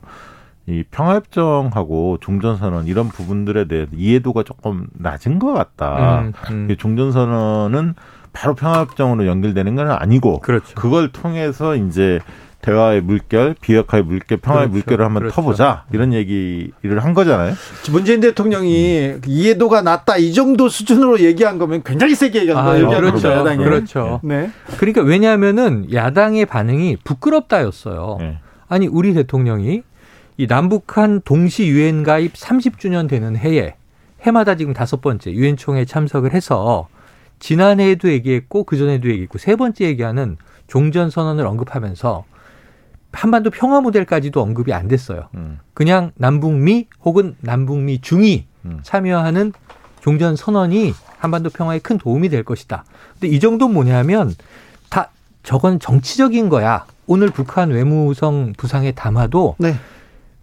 이 0.67 0.83
평화협정하고 0.91 2.19
종전선언 2.21 2.87
이런 2.87 3.09
부분들에 3.09 3.67
대해 3.67 3.87
이해도가 3.93 4.43
조금 4.43 4.87
낮은 4.93 5.39
것 5.39 5.53
같다. 5.53 6.21
음, 6.21 6.33
음. 6.51 6.75
종전선언은 6.77 7.95
바로 8.33 8.55
평화협정으로 8.55 9.27
연결되는 9.27 9.75
건 9.75 9.91
아니고 9.91 10.39
그렇죠. 10.39 10.73
그걸 10.75 11.11
통해서 11.11 11.75
이제 11.75 12.19
대화의 12.61 13.01
물결, 13.01 13.55
비핵화의 13.59 14.03
물결, 14.03 14.37
평화의 14.37 14.67
그렇죠. 14.67 14.73
물결을 14.73 15.05
한번 15.05 15.23
그렇죠. 15.23 15.35
터보자 15.35 15.85
이런 15.91 16.13
얘기를 16.13 16.99
한 16.99 17.13
거잖아요. 17.13 17.53
문재인 17.91 18.19
대통령이 18.19 19.13
음. 19.15 19.21
이해도가 19.25 19.81
낮다 19.81 20.17
이 20.17 20.31
정도 20.33 20.69
수준으로 20.69 21.19
얘기한 21.21 21.57
거면 21.57 21.81
굉장히 21.83 22.13
세게 22.15 22.41
얘기한 22.41 22.63
아, 22.63 22.69
거예요. 22.69 22.89
그렇죠. 22.89 23.31
야당이. 23.31 23.63
그렇죠. 23.63 24.19
네. 24.23 24.51
그러니까 24.77 25.01
왜냐하면은 25.01 25.91
야당의 25.91 26.45
반응이 26.45 26.97
부끄럽다였어요. 27.03 28.17
네. 28.19 28.37
아니 28.67 28.87
우리 28.87 29.13
대통령이 29.13 29.81
이 30.37 30.47
남북한 30.47 31.21
동시 31.25 31.67
유엔 31.67 32.03
가입 32.03 32.33
30주년 32.33 33.09
되는 33.09 33.35
해에 33.35 33.75
해마다 34.21 34.55
지금 34.55 34.73
다섯 34.73 35.01
번째 35.01 35.31
유엔 35.31 35.57
총회 35.57 35.83
참석을 35.83 36.33
해서 36.33 36.87
지난해에도 37.41 38.09
얘기했고 38.09 38.63
그 38.63 38.77
전에도 38.77 39.09
얘기했고 39.09 39.37
세 39.37 39.57
번째 39.57 39.85
얘기하는 39.85 40.37
종전 40.67 41.09
선언을 41.09 41.45
언급하면서 41.45 42.23
한반도 43.11 43.49
평화 43.49 43.81
모델까지도 43.81 44.41
언급이 44.41 44.71
안 44.71 44.87
됐어요. 44.87 45.27
음. 45.35 45.59
그냥 45.73 46.11
남북미 46.15 46.87
혹은 47.03 47.35
남북미 47.41 47.99
중이 47.99 48.45
음. 48.63 48.79
참여하는 48.83 49.51
종전 49.99 50.35
선언이 50.35 50.93
한반도 51.17 51.49
평화에 51.49 51.79
큰 51.79 51.97
도움이 51.97 52.29
될 52.29 52.43
것이다. 52.43 52.85
근데 53.13 53.27
이 53.27 53.39
정도는 53.39 53.73
뭐냐면 53.73 54.33
다 54.89 55.09
저건 55.43 55.79
정치적인 55.79 56.47
거야. 56.47 56.85
오늘 57.07 57.29
북한 57.29 57.71
외무성 57.71 58.53
부상에 58.55 58.93
담아도 58.93 59.55
네. 59.57 59.75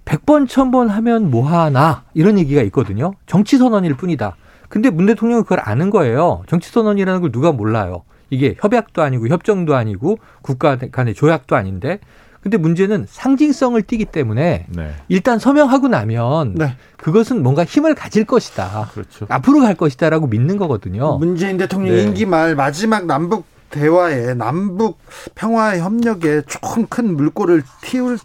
100번, 0.04 0.46
1000번 0.46 0.88
하면 0.88 1.30
뭐 1.30 1.48
하나 1.48 2.02
이런 2.12 2.38
얘기가 2.38 2.60
있거든요. 2.62 3.14
정치 3.26 3.56
선언일 3.56 3.94
뿐이다. 3.94 4.36
근데 4.68 4.90
문 4.90 5.06
대통령은 5.06 5.44
그걸 5.44 5.60
아는 5.62 5.90
거예요. 5.90 6.42
정치선언이라는 6.46 7.20
걸 7.20 7.32
누가 7.32 7.52
몰라요. 7.52 8.02
이게 8.30 8.54
협약도 8.60 9.02
아니고 9.02 9.28
협정도 9.28 9.74
아니고 9.74 10.18
국가 10.42 10.76
간의 10.76 11.14
조약도 11.14 11.56
아닌데 11.56 11.98
근데 12.42 12.56
문제는 12.56 13.06
상징성을 13.08 13.80
띠기 13.82 14.06
때문에 14.06 14.66
네. 14.68 14.94
일단 15.08 15.38
서명하고 15.38 15.88
나면 15.88 16.54
네. 16.54 16.76
그것은 16.96 17.42
뭔가 17.42 17.64
힘을 17.64 17.94
가질 17.94 18.24
것이다. 18.24 18.90
그렇죠. 18.92 19.26
앞으로 19.28 19.60
갈 19.60 19.74
것이다라고 19.74 20.28
믿는 20.28 20.56
거거든요. 20.56 21.18
문재인 21.18 21.56
대통령 21.56 21.96
네. 21.96 22.02
임기 22.02 22.26
말 22.26 22.54
마지막 22.54 23.06
남북 23.06 23.44
대화에 23.70 24.34
남북 24.34 24.98
평화 25.34 25.76
협력에 25.78 26.42
조금 26.46 26.86
큰 26.86 27.16
물꼬를 27.16 27.62
틔울 27.82 28.18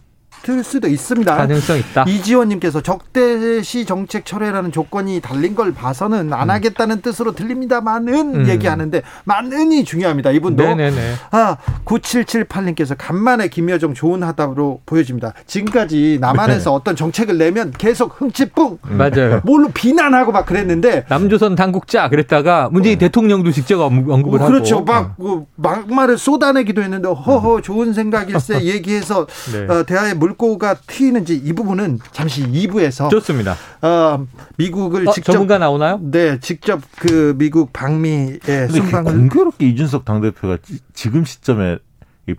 될 0.44 0.64
수도 0.64 0.88
있습니다. 0.88 1.36
가능성 1.36 1.78
있다. 1.78 2.04
이지원님께서 2.08 2.82
적대시 2.82 3.86
정책 3.86 4.26
철회라는 4.26 4.72
조건이 4.72 5.22
달린 5.22 5.56
걸 5.56 5.74
봐서는 5.74 6.34
안 6.34 6.50
음. 6.50 6.50
하겠다는 6.50 7.02
뜻으로 7.02 7.32
들립니다만은 7.34 8.36
음. 8.36 8.48
얘기하는데 8.50 9.02
만은이 9.24 9.86
중요합니다. 9.86 10.32
이분도 10.32 10.64
네네네. 10.64 11.14
아 11.32 11.58
9778님께서 11.86 12.96
간만에 12.98 13.48
김여정 13.48 13.94
좋은 13.94 14.22
하답으로 14.22 14.82
보여집니다. 14.86 15.34
지금까지 15.48 16.18
남한에서 16.20 16.70
네. 16.72 16.76
어떤 16.76 16.96
정책을 16.96 17.38
내면 17.38 17.72
계속 17.72 18.22
흥칫뿡 18.22 18.80
음. 18.86 18.98
맞아요. 18.98 19.42
뭘로 19.46 19.70
비난하고 19.70 20.34
막 20.34 20.46
그랬는데 20.46 21.06
남조선 21.08 21.56
당국자 21.56 22.10
그랬다가 22.10 22.70
문재인 22.70 22.98
어. 22.98 23.00
대통령도 23.00 23.52
직접 23.52 23.82
언급을 23.82 24.42
어, 24.42 24.46
그렇죠. 24.46 24.78
하고 24.78 24.84
그렇죠. 24.84 24.84
막 24.84 25.16
어. 25.20 25.46
막말을 25.56 26.18
쏟아내기도 26.18 26.82
했는데 26.82 27.08
허허 27.08 27.62
좋은 27.62 27.94
생각일세 27.94 28.64
얘기해서 28.68 29.26
네. 29.54 29.74
어, 29.74 29.84
대화에 29.84 30.14
물 30.14 30.33
물꼬가 30.34 30.76
트이는지 30.76 31.36
이 31.36 31.54
부분은 31.54 32.00
잠시 32.12 32.44
2부에서 32.44 33.10
좋습니다. 33.10 33.56
어, 33.82 34.26
미국을 34.58 35.08
어, 35.08 35.12
직접 35.12 35.34
전문가 35.34 35.58
나오나요? 35.58 36.00
네, 36.02 36.40
직접 36.40 36.82
그 37.00 37.36
미국 37.38 37.74
방미에 37.74 38.68
순방을 38.70 39.14
공교롭게 39.14 39.68
이준석 39.68 40.06
당대표가 40.06 40.58
지금 40.94 41.26
시점에 41.26 41.78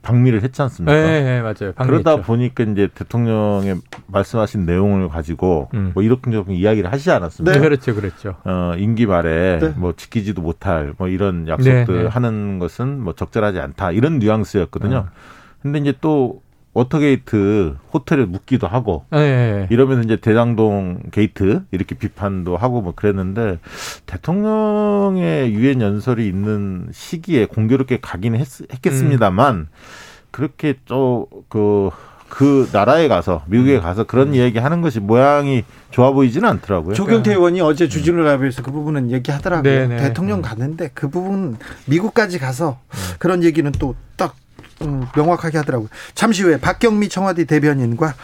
방미를 0.00 0.42
했지 0.42 0.62
않습니까? 0.62 0.94
네, 0.94 1.22
네 1.22 1.42
맞아요. 1.42 1.74
그러다 1.76 2.12
했죠. 2.12 2.22
보니까 2.22 2.64
이제 2.64 2.88
대통령의 2.94 3.80
말씀하신 4.07 4.64
내용을 4.64 5.11
가지고 5.11 5.68
음. 5.74 5.90
뭐 5.92 6.02
이렇게 6.02 6.30
좀 6.30 6.50
이야기를 6.50 6.90
하시지 6.90 7.11
않았습니까? 7.11 7.52
네, 7.52 7.61
그렇죠, 7.62 7.94
그렇죠. 7.94 8.37
어, 8.44 8.72
임기 8.78 9.04
말에 9.04 9.59
네. 9.59 9.68
뭐 9.76 9.92
지키지도 9.94 10.40
못할 10.40 10.94
뭐 10.96 11.09
이런 11.09 11.46
약속들 11.48 11.87
네, 11.87 12.02
네. 12.04 12.09
하는 12.09 12.59
것은 12.59 12.98
뭐 13.00 13.14
적절하지 13.14 13.61
않다 13.61 13.92
이런 13.92 14.18
뉘앙스였거든요. 14.20 14.96
어. 14.96 15.09
근데 15.61 15.78
이제 15.78 15.94
또 16.00 16.42
워터게이트 16.74 17.76
호텔에 17.92 18.24
묵기도 18.24 18.66
하고 18.66 19.04
네. 19.10 19.66
이러면서 19.70 20.02
이제 20.02 20.16
대장동 20.16 21.04
게이트 21.12 21.62
이렇게 21.70 21.94
비판도 21.94 22.56
하고 22.56 22.82
뭐 22.82 22.92
그랬는데 22.94 23.58
대통령의 24.06 25.54
유엔 25.54 25.80
연설이 25.80 26.26
있는 26.26 26.88
시기에 26.92 27.46
공교롭게 27.46 28.00
가긴 28.02 28.34
했, 28.34 28.48
겠습니다만 28.82 29.54
음. 29.54 29.66
그렇게 30.32 30.74
또그그 30.84 31.90
그 32.28 32.68
나라에 32.72 33.06
가서 33.06 33.44
미국에 33.46 33.76
음. 33.76 33.82
가서 33.82 34.02
그런 34.02 34.28
음. 34.28 34.34
이야기 34.34 34.58
하는 34.58 34.80
것이 34.80 34.98
모양이 34.98 35.62
좋아 35.92 36.10
보이지는 36.10 36.48
않더라고요. 36.48 36.94
조경태 36.94 37.30
네. 37.30 37.37
의원이 37.37 37.60
어제 37.60 37.88
주진우 37.88 38.20
라이브에서 38.20 38.62
그 38.62 38.72
부분은 38.72 39.12
얘기하더라고요. 39.12 39.62
네네. 39.62 39.94
네. 39.94 40.02
대통령 40.02 40.42
가는데 40.42 40.90
그 40.92 41.08
부분 41.08 41.56
미국까지 41.87 42.40
가서 42.40 42.80
그런 43.20 43.44
얘기는 43.44 43.70
또딱 43.70 44.34
음, 44.34 44.43
명확하게 45.14 45.59
하더라고요. 45.59 45.88
잠시 46.14 46.42
후에 46.42 46.59
박경미 46.59 47.09
청와대 47.09 47.44
대변인과 47.44 48.14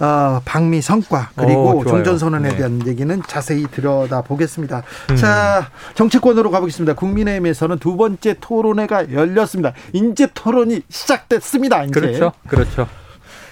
어, 0.00 0.40
방미 0.44 0.80
성과 0.82 1.30
그리고 1.36 1.78
오, 1.78 1.84
종전 1.84 2.18
선언에 2.18 2.50
네. 2.50 2.56
대한 2.56 2.86
얘기는 2.86 3.22
자세히 3.26 3.66
들여다 3.70 4.22
보겠습니다. 4.22 4.82
음. 5.10 5.16
자 5.16 5.70
정치권으로 5.94 6.50
가보겠습니다. 6.50 6.94
국민의힘에서는 6.94 7.78
두 7.78 7.96
번째 7.96 8.36
토론회가 8.40 9.12
열렸습니다. 9.12 9.72
인재 9.92 10.28
토론이 10.32 10.82
시작됐습니다. 10.88 11.84
이제. 11.84 11.92
그렇죠, 11.92 12.32
그렇죠. 12.48 12.86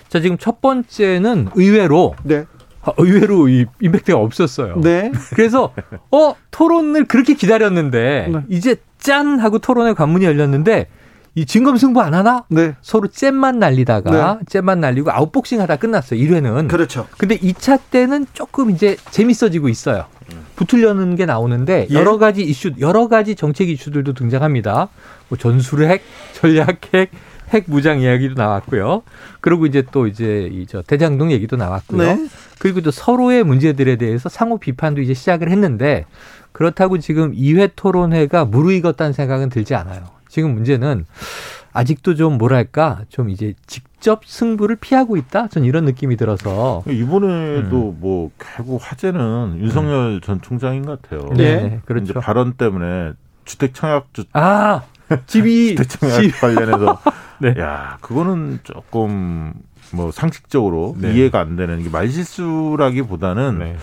자 0.09 0.21
지금 0.21 0.39
첫 0.39 0.61
번째는 0.61 1.49
의외로 1.55 2.15
네. 2.23 2.45
아, 2.83 2.93
의외로 2.97 3.49
이 3.49 3.67
임팩트가 3.81 4.19
없었어요. 4.19 4.81
네. 4.81 5.13
그래서 5.35 5.73
어 6.11 6.35
토론을 6.51 7.07
그렇게 7.07 7.35
기다렸는데 7.35 8.29
네. 8.33 8.41
이제 8.49 8.77
짠 8.99 9.39
하고 9.39 9.59
토론회 9.59 9.93
관문이 9.93 10.25
열렸는데 10.25 10.89
이 11.39 11.47
진검승부 11.47 12.01
안 12.01 12.15
하나? 12.15 12.45
네. 12.49 12.75
서로 12.83 13.07
잼만 13.07 13.61
날리다가 13.61 14.39
네. 14.41 14.45
잼만 14.49 14.81
날리고 14.81 15.13
아웃복싱 15.13 15.61
하다 15.61 15.77
끝났어요. 15.77 16.21
1회는. 16.21 16.67
그렇죠. 16.67 17.07
근데 17.17 17.39
2차 17.39 17.79
때는 17.91 18.27
조금 18.33 18.71
이제 18.71 18.97
재밌어지고 19.13 19.69
있어요. 19.69 20.07
붙으려는 20.57 21.15
게 21.15 21.27
나오는데 21.27 21.87
예. 21.91 21.95
여러 21.95 22.19
가지 22.19 22.43
이슈, 22.43 22.73
여러 22.81 23.07
가지 23.07 23.37
정책 23.37 23.69
이슈들도 23.71 24.15
등장합니다. 24.15 24.89
뭐 25.29 25.39
전술핵, 25.39 26.03
전략핵, 26.35 27.13
핵 27.51 27.65
무장 27.69 28.01
이야기도 28.01 28.35
나왔고요. 28.35 29.03
그리고 29.41 29.67
이제 29.67 29.85
또 29.93 30.09
이제 30.09 30.51
이저 30.53 30.83
대장동 30.83 31.31
얘기도 31.31 31.57
나왔고요. 31.57 32.03
네. 32.03 32.29
그리고 32.59 32.81
또 32.81 32.91
서로의 32.91 33.45
문제들에 33.45 33.97
대해서 33.97 34.29
상호 34.29 34.59
비판도 34.59 35.01
이제 35.01 35.15
시작을 35.15 35.51
했는데 35.51 36.05
그렇다고 36.51 36.99
지금 36.99 37.33
2회 37.33 37.71
토론회가 37.77 38.45
무르익었다는 38.45 39.13
생각은 39.13 39.49
들지 39.49 39.77
않아요. 39.77 40.18
지금 40.29 40.55
문제는 40.55 41.05
아직도 41.73 42.15
좀 42.15 42.39
뭐랄까 42.39 43.03
좀 43.09 43.31
이제 43.31 43.55
직접 43.67 44.25
승부를 44.25 44.77
피하고 44.77 45.17
있다. 45.17 45.49
전 45.49 45.65
이런 45.65 45.85
느낌이 45.85 46.17
들어서 46.17 46.83
이번에도 46.87 47.91
음. 47.91 47.97
뭐 48.01 48.31
결국 48.39 48.81
화제는 48.83 49.59
윤석열 49.59 50.17
음. 50.17 50.21
전 50.21 50.41
총장인 50.41 50.85
것 50.85 51.01
같아요. 51.03 51.29
네, 51.35 51.57
네 51.57 51.81
그렇죠. 51.85 52.15
발언 52.15 52.55
때문에 52.55 53.13
주택 53.45 53.75
청약주 53.75 54.25
아 54.33 54.83
집이 55.27 55.77
주택 55.77 56.01
청약 56.01 56.21
집. 56.21 56.41
관련해서 56.41 57.01
네. 57.39 57.55
야 57.59 57.99
그거는 58.01 58.61
조금 58.65 59.55
뭐 59.93 60.11
상식적으로 60.11 60.97
네. 60.99 61.15
이해가 61.15 61.41
안 61.41 61.57
되는 61.57 61.83
게 61.83 61.89
말실수라기보다는 61.89 63.59
네. 63.59 63.77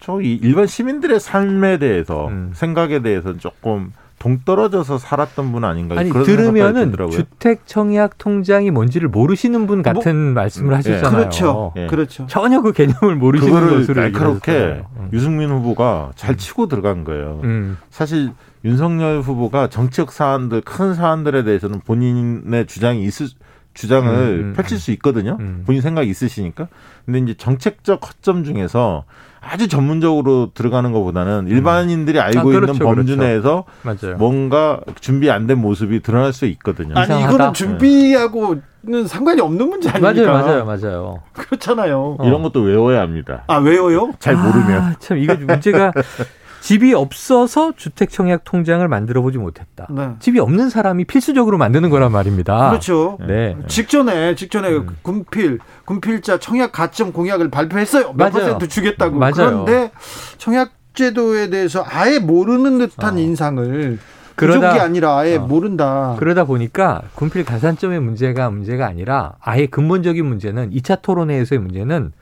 저 0.00 0.20
일반 0.20 0.66
시민들의 0.66 1.18
삶에 1.20 1.78
대해서 1.78 2.28
음. 2.28 2.52
생각에 2.54 3.00
대해서 3.00 3.36
조금 3.38 3.92
동떨어져서 4.24 4.96
살았던 4.96 5.52
분 5.52 5.64
아닌가요? 5.64 5.98
아니 5.98 6.10
들으면은 6.10 6.94
주택 7.10 7.66
청약 7.66 8.16
통장이 8.16 8.70
뭔지를 8.70 9.08
모르시는 9.08 9.66
분 9.66 9.82
같은 9.82 10.16
뭐, 10.16 10.32
말씀을 10.32 10.72
음, 10.72 10.76
하셨잖아요. 10.78 11.10
그렇죠. 11.10 11.72
예. 11.76 11.86
그렇죠. 11.88 12.26
전혀 12.26 12.62
그 12.62 12.72
개념을 12.72 13.16
모르시는 13.16 13.68
것으로 13.68 14.00
날카롭게 14.00 14.84
음. 14.96 15.08
유승민 15.12 15.50
후보가 15.50 16.12
잘 16.16 16.38
치고 16.38 16.68
들어간 16.68 17.04
거예요. 17.04 17.40
음. 17.44 17.76
사실 17.90 18.32
윤석열 18.64 19.20
후보가 19.20 19.68
정책 19.68 20.10
사안들 20.10 20.62
큰 20.62 20.94
사안들에 20.94 21.44
대해서는 21.44 21.80
본인의 21.80 22.66
주장이 22.66 23.04
있을 23.04 23.26
주장을 23.74 24.08
음, 24.12 24.40
음 24.50 24.52
펼칠 24.56 24.78
수 24.78 24.90
있거든요. 24.92 25.36
음. 25.40 25.62
본인 25.66 25.82
생각이 25.82 26.08
있으시니까. 26.08 26.68
근데 27.04 27.18
이제 27.18 27.34
정책적 27.34 28.00
허점 28.06 28.44
중에서 28.44 29.04
아주 29.40 29.68
전문적으로 29.68 30.52
들어가는 30.54 30.90
것보다는 30.92 31.48
일반인들이 31.48 32.18
알고 32.18 32.38
아, 32.40 32.42
그렇죠, 32.44 32.72
있는 32.72 32.86
범주 32.86 33.16
그렇죠. 33.16 33.22
내에서 33.22 33.64
맞아요. 33.82 34.16
뭔가 34.16 34.80
준비 35.00 35.30
안 35.30 35.46
된 35.46 35.58
모습이 35.58 36.00
드러날 36.00 36.32
수 36.32 36.46
있거든요. 36.46 36.94
아니 36.96 37.08
이상하다. 37.08 37.34
이거는 37.34 37.52
준비하고는 37.52 39.06
상관이 39.06 39.40
없는 39.42 39.68
문제 39.68 39.90
아닙니까? 39.90 40.32
맞아요, 40.32 40.64
맞아요, 40.64 40.64
맞아요. 40.64 41.22
그렇잖아요. 41.34 42.16
이런 42.24 42.42
것도 42.42 42.60
외워야 42.62 43.00
합니다. 43.02 43.44
아 43.48 43.56
외워요? 43.58 44.12
잘 44.18 44.34
모르면. 44.36 44.80
아, 44.82 44.94
참 44.98 45.18
이게 45.18 45.34
문제가 45.34 45.92
집이 46.64 46.94
없어서 46.94 47.74
주택 47.76 48.08
청약 48.08 48.42
통장을 48.44 48.88
만들어 48.88 49.20
보지 49.20 49.36
못했다. 49.36 49.86
네. 49.90 50.12
집이 50.18 50.40
없는 50.40 50.70
사람이 50.70 51.04
필수적으로 51.04 51.58
만드는 51.58 51.90
거란 51.90 52.10
말입니다. 52.10 52.70
그렇죠. 52.70 53.18
네. 53.20 53.54
직전에 53.68 54.34
직전에 54.34 54.70
음. 54.70 54.96
군필 55.02 55.58
군필자 55.84 56.38
청약 56.38 56.72
가점 56.72 57.12
공약을 57.12 57.50
발표했어요. 57.50 58.14
몇 58.14 58.32
맞아요. 58.32 58.32
퍼센트 58.32 58.68
주겠다고. 58.68 59.18
맞아요. 59.18 59.34
그런데 59.34 59.90
청약 60.38 60.70
제도에 60.94 61.50
대해서 61.50 61.84
아예 61.86 62.18
모르는 62.18 62.78
듯한 62.78 63.16
어. 63.16 63.18
인상을 63.18 63.98
그러다 64.34 64.72
게 64.72 64.80
아니라 64.80 65.18
아예 65.18 65.36
어. 65.36 65.40
모른다. 65.40 66.16
그러다 66.18 66.44
보니까 66.44 67.02
군필 67.14 67.44
가산점의 67.44 68.00
문제가 68.00 68.48
문제가 68.48 68.86
아니라 68.86 69.34
아예 69.38 69.66
근본적인 69.66 70.24
문제는 70.24 70.70
2차 70.70 71.02
토론회에서의 71.02 71.58
문제는 71.58 72.12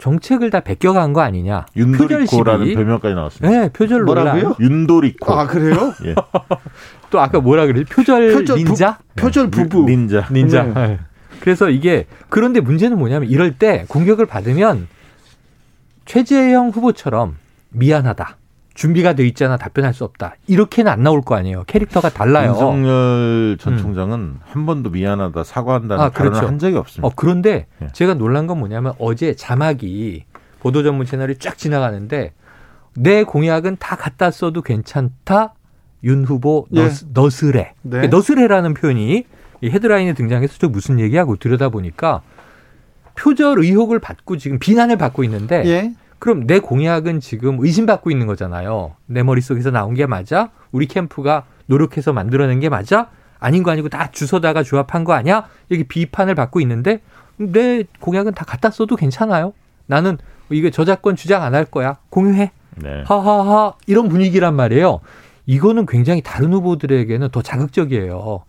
정책을 0.00 0.50
다 0.50 0.60
베껴간 0.60 1.12
거 1.12 1.20
아니냐. 1.20 1.66
윤도리코라는 1.76 2.74
별명까지 2.74 3.14
나왔습니다. 3.14 3.60
네, 3.60 3.68
표절 3.68 4.02
뭐라고요? 4.04 4.56
윤도리코. 4.58 5.32
아 5.32 5.46
그래요? 5.46 5.94
예. 6.04 6.14
또 7.10 7.20
아까 7.20 7.40
뭐라 7.40 7.66
그랬지? 7.66 7.92
표절, 7.92 8.32
표절 8.32 8.56
닌자? 8.56 8.98
부, 9.14 9.22
표절 9.22 9.50
부부. 9.50 9.84
닌자. 9.84 10.26
닌자. 10.32 10.62
네. 10.64 10.72
네. 10.74 10.98
그래서 11.40 11.70
이게 11.70 12.06
그런데 12.28 12.60
문제는 12.60 12.98
뭐냐면 12.98 13.28
이럴 13.28 13.52
때 13.52 13.84
공격을 13.88 14.26
받으면 14.26 14.88
최재형 16.06 16.70
후보처럼 16.70 17.36
미안하다. 17.70 18.36
준비가 18.80 19.12
돼 19.12 19.26
있잖아 19.26 19.58
답변할 19.58 19.92
수 19.92 20.04
없다. 20.04 20.36
이렇게는 20.46 20.90
안 20.90 21.02
나올 21.02 21.20
거 21.20 21.34
아니에요. 21.34 21.64
캐릭터가 21.66 22.08
달라요. 22.08 22.52
윤석열 22.52 23.58
전 23.60 23.74
음. 23.74 23.78
총장은 23.78 24.18
음. 24.18 24.40
한 24.42 24.64
번도 24.64 24.88
미안하다 24.88 25.44
사과한다는 25.44 26.02
아, 26.02 26.08
그렇죠. 26.08 26.46
한 26.46 26.58
적이 26.58 26.78
없습니다. 26.78 27.06
어, 27.06 27.12
그런데 27.14 27.66
네. 27.78 27.88
제가 27.92 28.14
놀란 28.14 28.46
건 28.46 28.58
뭐냐면 28.58 28.94
어제 28.98 29.36
자막이 29.36 30.24
보도 30.60 30.82
전문 30.82 31.04
채널이 31.04 31.36
쫙 31.36 31.58
지나가는데 31.58 32.32
내 32.96 33.22
공약은 33.22 33.76
다 33.78 33.96
갖다 33.96 34.30
써도 34.30 34.62
괜찮다. 34.62 35.52
윤 36.04 36.24
후보 36.24 36.66
네. 36.70 36.88
너스레. 37.12 37.74
네. 37.82 38.06
너스레라는 38.06 38.72
표현이 38.72 39.24
헤드라인에 39.62 40.14
등장해서 40.14 40.54
저 40.58 40.70
무슨 40.70 41.00
얘기하고 41.00 41.36
들여다보니까 41.36 42.22
표절 43.14 43.58
의혹을 43.58 43.98
받고 43.98 44.38
지금 44.38 44.58
비난을 44.58 44.96
받고 44.96 45.22
있는데 45.24 45.66
예. 45.66 45.92
그럼 46.20 46.46
내 46.46 46.60
공약은 46.60 47.18
지금 47.20 47.58
의심받고 47.60 48.10
있는 48.10 48.26
거잖아요. 48.28 48.94
내 49.06 49.22
머릿속에서 49.24 49.70
나온 49.72 49.94
게 49.94 50.06
맞아? 50.06 50.50
우리 50.70 50.86
캠프가 50.86 51.44
노력해서 51.66 52.12
만들어낸 52.12 52.60
게 52.60 52.68
맞아? 52.68 53.08
아닌 53.40 53.62
거 53.62 53.70
아니고 53.72 53.88
다 53.88 54.10
주워다가 54.12 54.62
조합한 54.62 55.02
거 55.04 55.14
아니야? 55.14 55.48
이렇게 55.70 55.84
비판을 55.88 56.34
받고 56.36 56.60
있는데 56.60 57.00
내 57.38 57.84
공약은 58.00 58.34
다 58.34 58.44
갖다 58.44 58.70
써도 58.70 58.96
괜찮아요. 58.96 59.54
나는 59.86 60.18
이게 60.50 60.70
저작권 60.70 61.16
주장 61.16 61.42
안 61.42 61.54
할 61.54 61.64
거야. 61.64 61.96
공유해. 62.10 62.52
네. 62.76 63.02
하하하 63.06 63.74
이런 63.86 64.08
분위기란 64.08 64.54
말이에요. 64.54 65.00
이거는 65.46 65.86
굉장히 65.86 66.20
다른 66.22 66.52
후보들에게는 66.52 67.30
더 67.30 67.40
자극적이에요. 67.42 68.44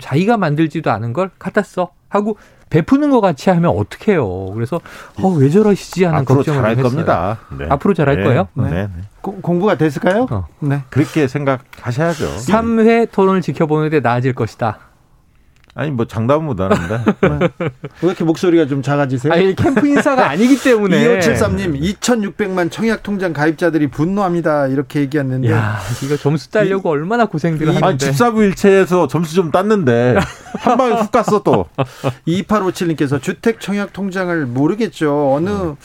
자기가 0.00 0.36
만들지도 0.36 0.90
않은 0.90 1.12
걸 1.12 1.30
갖다 1.38 1.62
써 1.62 1.92
하고 2.08 2.36
베푸는 2.74 3.10
것 3.10 3.20
같이 3.20 3.50
하면 3.50 3.70
어떡해요. 3.70 4.46
그래서 4.52 4.80
어, 5.22 5.28
왜 5.28 5.48
저러시지 5.48 6.04
하는 6.04 6.24
걱정을 6.24 6.58
잘할 6.58 6.70
했어요. 6.72 6.82
겁니다. 6.82 7.38
네. 7.56 7.66
앞으로 7.70 7.94
잘할 7.94 8.16
네. 8.16 8.24
거예요? 8.24 8.48
네. 8.54 8.70
네. 8.70 8.88
고, 9.20 9.36
공부가 9.36 9.76
됐을까요? 9.76 10.26
어. 10.28 10.46
네. 10.58 10.82
그렇게 10.90 11.28
생각하셔야죠. 11.28 12.26
3회 12.26 13.12
토론을 13.12 13.42
지켜보는데 13.42 14.00
나아질 14.00 14.34
것이다. 14.34 14.78
아니 15.76 15.90
뭐 15.90 16.06
장담은 16.06 16.46
못 16.46 16.60
하는데. 16.60 17.04
왜 17.58 17.68
이렇게 18.02 18.22
목소리가 18.24 18.66
좀 18.66 18.80
작아지세요? 18.80 19.32
아니 19.32 19.56
캠프 19.56 19.86
인사가 19.86 20.30
아니기 20.30 20.62
때문에. 20.62 21.20
2573님 21.20 21.80
2,600만 21.98 22.70
청약 22.70 23.02
통장 23.02 23.32
가입자들이 23.32 23.88
분노합니다. 23.88 24.68
이렇게 24.68 25.00
얘기했는데. 25.00 25.50
야 25.50 25.80
이거 26.04 26.16
점수 26.16 26.50
따려고 26.50 26.90
이, 26.90 26.92
얼마나 26.92 27.26
고생들 27.26 27.66
하는데. 27.66 27.84
아니 27.84 27.98
집사부 27.98 28.44
일체에서 28.44 29.08
점수 29.08 29.34
좀 29.34 29.50
땄는데. 29.50 30.16
한 30.58 30.76
방에 30.76 30.94
훅 30.94 31.10
갔어 31.10 31.42
또. 31.42 31.66
2857님께서 32.28 33.20
주택 33.20 33.60
청약 33.60 33.92
통장을 33.92 34.46
모르겠죠. 34.46 35.34
어느 35.34 35.50
음. 35.50 35.76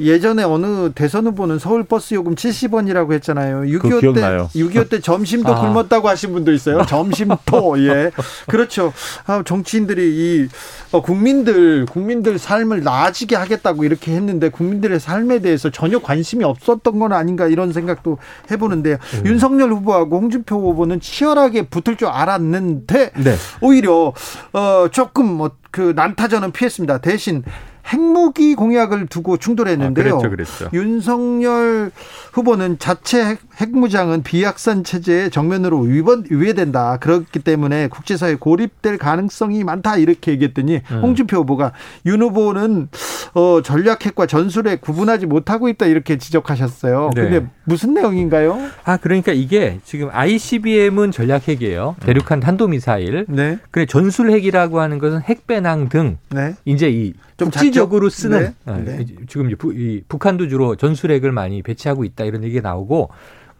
예전에 0.00 0.42
어느 0.42 0.92
대선 0.92 1.26
후보는 1.26 1.58
서울 1.58 1.84
버스 1.84 2.14
요금 2.14 2.34
70원이라고 2.34 3.12
했잖아요. 3.14 3.62
6.25 3.62 4.14
때, 4.14 4.20
6.25 4.20 4.90
때 4.90 5.00
점심도 5.00 5.54
아. 5.54 5.60
굶었다고 5.60 6.08
하신 6.08 6.32
분도 6.32 6.52
있어요. 6.52 6.84
점심도, 6.88 7.78
예. 7.86 8.10
그렇죠. 8.48 8.92
아, 9.26 9.42
정치인들이 9.44 10.02
이, 10.02 10.48
어, 10.92 11.02
국민들, 11.02 11.86
국민들 11.86 12.38
삶을 12.38 12.82
나아지게 12.82 13.36
하겠다고 13.36 13.84
이렇게 13.84 14.12
했는데 14.12 14.48
국민들의 14.48 14.98
삶에 15.00 15.40
대해서 15.40 15.70
전혀 15.70 15.98
관심이 16.00 16.44
없었던 16.44 16.98
건 16.98 17.12
아닌가 17.12 17.46
이런 17.46 17.72
생각도 17.72 18.18
해보는데 18.50 18.98
음. 19.14 19.26
윤석열 19.26 19.72
후보하고 19.72 20.18
홍준표 20.18 20.56
후보는 20.56 21.00
치열하게 21.00 21.68
붙을 21.68 21.96
줄 21.96 22.08
알았는데 22.08 23.10
네. 23.16 23.36
오히려, 23.60 24.12
어, 24.52 24.88
조금 24.90 25.26
뭐, 25.26 25.50
그 25.70 25.92
난타전은 25.96 26.52
피했습니다. 26.52 26.98
대신 26.98 27.42
핵무기 27.86 28.54
공약을 28.54 29.06
두고 29.06 29.36
충돌했는데요. 29.36 30.14
아, 30.16 30.18
그랬죠, 30.18 30.30
그랬죠. 30.30 30.70
윤석열 30.72 31.90
후보는 32.32 32.78
자체 32.78 33.36
핵무장은 33.60 34.22
비약산 34.22 34.84
체제의 34.84 35.30
정면으로 35.30 35.80
위반 35.80 36.24
위배된다. 36.28 36.98
그렇기 36.98 37.38
때문에 37.40 37.88
국제사회 37.88 38.34
고립될 38.34 38.98
가능성이 38.98 39.64
많다 39.64 39.96
이렇게 39.96 40.32
얘기했더니 40.32 40.80
음. 40.90 41.00
홍준표 41.02 41.38
후보가 41.38 41.72
윤 42.06 42.22
후보는 42.22 42.88
어, 43.34 43.62
전략핵과 43.62 44.26
전술핵 44.26 44.80
구분하지 44.80 45.26
못하고 45.26 45.68
있다 45.68 45.86
이렇게 45.86 46.18
지적하셨어요. 46.18 47.10
네. 47.14 47.22
근데 47.22 47.46
무슨 47.64 47.94
내용인가요? 47.94 48.58
아 48.84 48.96
그러니까 48.96 49.32
이게 49.32 49.80
지금 49.84 50.08
ICBM은 50.12 51.10
전략핵이에요. 51.12 51.96
대륙간 52.00 52.40
탄도미사일. 52.40 53.26
네. 53.28 53.58
그래 53.70 53.86
전술핵이라고 53.86 54.80
하는 54.80 54.98
것은 54.98 55.20
핵배낭 55.22 55.88
등 55.88 56.18
네. 56.30 56.54
이제 56.64 56.90
이 56.90 57.14
좀 57.36 57.50
국지적으로 57.50 58.08
쓰는 58.08 58.54
네. 58.64 58.84
네. 58.84 59.06
지금 59.26 59.54
부, 59.56 59.72
이 59.72 60.02
북한도 60.08 60.48
주로 60.48 60.76
전술핵을 60.76 61.32
많이 61.32 61.62
배치하고 61.62 62.04
있다 62.04 62.24
이런 62.24 62.44
얘기가 62.44 62.68
나오고 62.68 63.10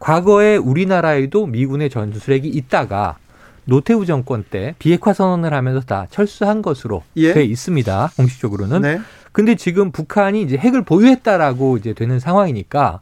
과거에 0.05 0.55
우리나라에도 0.55 1.47
미군의 1.47 1.89
전술핵이 1.89 2.47
있다가 2.47 3.17
노태우 3.63 4.05
정권 4.05 4.43
때 4.47 4.75
비핵화 4.77 5.13
선언을 5.13 5.51
하면서 5.51 5.79
다 5.79 6.05
철수한 6.11 6.61
것으로 6.61 7.01
예. 7.15 7.33
돼 7.33 7.43
있습니다. 7.43 8.11
공식적으로는. 8.15 8.81
네. 8.83 8.99
근데 9.31 9.55
지금 9.55 9.89
북한이 9.91 10.43
이제 10.43 10.57
핵을 10.57 10.83
보유했다라고 10.83 11.77
이제 11.77 11.93
되는 11.93 12.19
상황이니까 12.19 12.99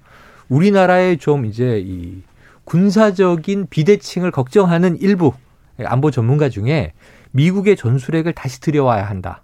우리나라의 0.48 1.18
좀 1.18 1.46
이제 1.46 1.84
이 1.86 2.22
군사적인 2.64 3.68
비대칭을 3.70 4.32
걱정하는 4.32 4.96
일부 5.02 5.34
안보 5.84 6.10
전문가 6.10 6.48
중에 6.48 6.94
미국의 7.32 7.76
전술핵을 7.76 8.32
다시 8.32 8.62
들여와야 8.62 9.04
한다. 9.04 9.44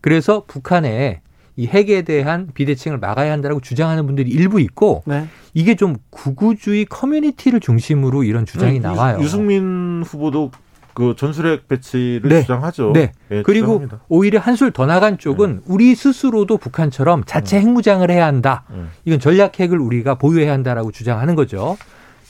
그래서 0.00 0.42
북한에 0.48 1.20
이 1.56 1.66
핵에 1.66 2.02
대한 2.02 2.48
비대칭을 2.52 2.98
막아야 2.98 3.32
한다라고 3.32 3.60
주장하는 3.60 4.06
분들이 4.06 4.30
일부 4.30 4.60
있고 4.60 5.02
네. 5.06 5.26
이게 5.54 5.74
좀 5.74 5.96
구구주의 6.10 6.84
커뮤니티를 6.84 7.60
중심으로 7.60 8.24
이런 8.24 8.44
주장이 8.44 8.74
네, 8.74 8.80
나와요. 8.80 9.18
유승민 9.20 10.02
후보도 10.06 10.50
그 10.92 11.14
전술핵 11.16 11.68
배치를 11.68 12.28
네. 12.28 12.40
주장하죠. 12.42 12.92
네. 12.92 13.12
네 13.28 13.42
그리고 13.42 13.66
주장합니다. 13.66 14.00
오히려 14.08 14.38
한술 14.38 14.70
더 14.70 14.86
나간 14.86 15.18
쪽은 15.18 15.56
네. 15.56 15.62
우리 15.66 15.94
스스로도 15.94 16.58
북한처럼 16.58 17.24
자체 17.24 17.58
음. 17.58 17.62
핵무장을 17.62 18.10
해야 18.10 18.26
한다. 18.26 18.64
음. 18.70 18.90
이건 19.04 19.18
전략 19.20 19.58
핵을 19.58 19.78
우리가 19.78 20.14
보유해야 20.16 20.52
한다라고 20.52 20.92
주장하는 20.92 21.34
거죠. 21.34 21.76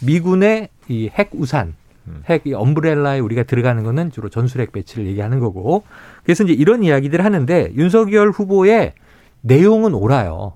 미군의 0.03 0.69
이 0.89 1.11
핵 1.15 1.31
우산, 1.33 1.75
음. 2.07 2.23
핵 2.29 2.43
umbrella에 2.53 3.19
우리가 3.21 3.43
들어가는 3.45 3.83
거는 3.83 4.13
주로 4.13 4.29
전술핵 4.29 4.71
배치를 4.73 5.07
얘기하는 5.07 5.41
거고. 5.41 5.83
그래서 6.23 6.45
이제 6.45 6.53
이런 6.53 6.83
이야기들을 6.85 7.25
하는데 7.25 7.73
윤석열 7.77 8.31
후보의 8.31 8.95
내용은 9.51 9.95
옳아요. 9.95 10.55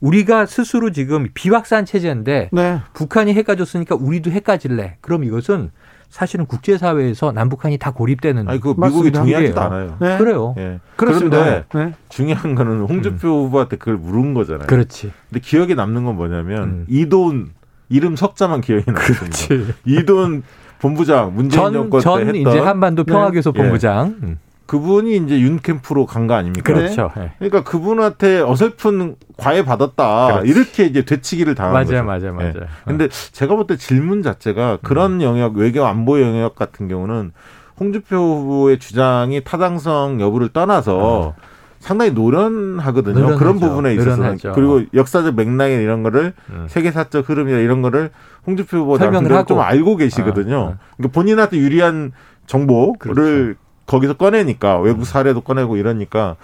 우리가 0.00 0.46
스스로 0.46 0.90
지금 0.90 1.28
비확산 1.32 1.84
체제인데 1.84 2.50
네. 2.50 2.80
북한이 2.92 3.34
핵 3.34 3.46
가졌으니까 3.46 3.94
우리도 3.94 4.32
핵 4.32 4.42
가질래. 4.42 4.96
그럼 5.00 5.22
이것은 5.22 5.70
사실은 6.10 6.44
국제사회에서 6.46 7.32
남북한이 7.32 7.78
다 7.78 7.92
고립되는. 7.92 8.48
아니, 8.48 8.60
그 8.60 8.74
미국이 8.76 9.12
동의하지도 9.12 9.60
않아요. 9.60 9.96
네. 10.00 10.18
그래요. 10.18 10.54
예. 10.58 10.80
그런데 10.96 11.64
네. 11.72 11.94
중요한 12.08 12.54
거는 12.56 12.80
홍준표 12.82 13.28
음. 13.28 13.46
후보한테 13.46 13.76
그걸 13.76 13.96
물은 13.96 14.34
거잖아요. 14.34 14.66
그렇지. 14.66 15.12
근데 15.30 15.40
기억에 15.40 15.74
남는 15.74 16.04
건 16.04 16.16
뭐냐면 16.16 16.62
음. 16.64 16.86
이돈 16.88 17.50
이름 17.88 18.16
석자만 18.16 18.60
기억이 18.60 18.84
남습니다. 18.90 19.74
이돈 19.86 20.42
본부장 20.80 21.32
문재인 21.34 21.62
전, 21.62 21.72
정권 21.72 22.00
전 22.00 22.18
때 22.18 22.26
했던 22.26 22.52
이제 22.52 22.58
한반도 22.58 23.04
평화교섭 23.04 23.54
네. 23.54 23.62
본부장. 23.62 24.16
음. 24.22 24.38
그분이 24.66 25.16
이제 25.16 25.40
윤 25.40 25.58
캠프로 25.60 26.06
간 26.06 26.26
거 26.26 26.34
아닙니까? 26.34 26.62
그렇죠. 26.72 27.10
네. 27.16 27.32
그러니까 27.38 27.62
그분한테 27.64 28.40
어설픈 28.40 29.16
과외 29.36 29.64
받았다 29.64 30.26
그렇지. 30.40 30.48
이렇게 30.50 30.84
이제 30.84 31.04
되치기를 31.04 31.54
당한 31.54 31.72
맞아요, 31.72 31.86
거죠. 31.86 32.04
맞아요, 32.04 32.34
맞아요. 32.34 32.52
네. 32.54 32.66
근데 32.86 33.08
제가 33.32 33.54
볼 33.56 33.66
때 33.66 33.76
질문 33.76 34.22
자체가 34.22 34.78
그런 34.82 35.14
음. 35.14 35.22
영역 35.22 35.56
외교 35.56 35.84
안보 35.84 36.20
영역 36.20 36.54
같은 36.54 36.88
경우는 36.88 37.32
홍준표 37.80 38.16
후보의 38.16 38.78
주장이 38.78 39.42
타당성 39.44 40.20
여부를 40.20 40.48
떠나서 40.50 41.34
음. 41.36 41.42
상당히 41.80 42.12
노련하거든요. 42.12 43.14
노련하죠. 43.14 43.38
그런 43.40 43.58
부분에 43.58 43.94
있어서는 43.94 44.16
노련하죠. 44.18 44.52
그리고 44.52 44.82
역사적 44.94 45.34
맥락에 45.34 45.82
이런 45.82 46.04
거를 46.04 46.32
음. 46.50 46.66
세계사적 46.68 47.28
흐름이나 47.28 47.58
이런 47.58 47.82
거를 47.82 48.10
홍준표 48.46 48.76
후보 48.78 48.98
설명을 48.98 49.44
좀 49.46 49.58
알고 49.58 49.96
계시거든요. 49.96 50.56
아, 50.56 50.60
아. 50.74 50.78
그러니까 50.96 51.12
본인한테 51.12 51.56
유리한 51.56 52.12
정보를 52.46 52.96
그렇죠. 52.98 53.58
거기서 53.92 54.14
꺼내니까 54.14 54.78
외국 54.80 55.04
사례도 55.04 55.42
꺼내고 55.42 55.76
이러니까 55.76 56.36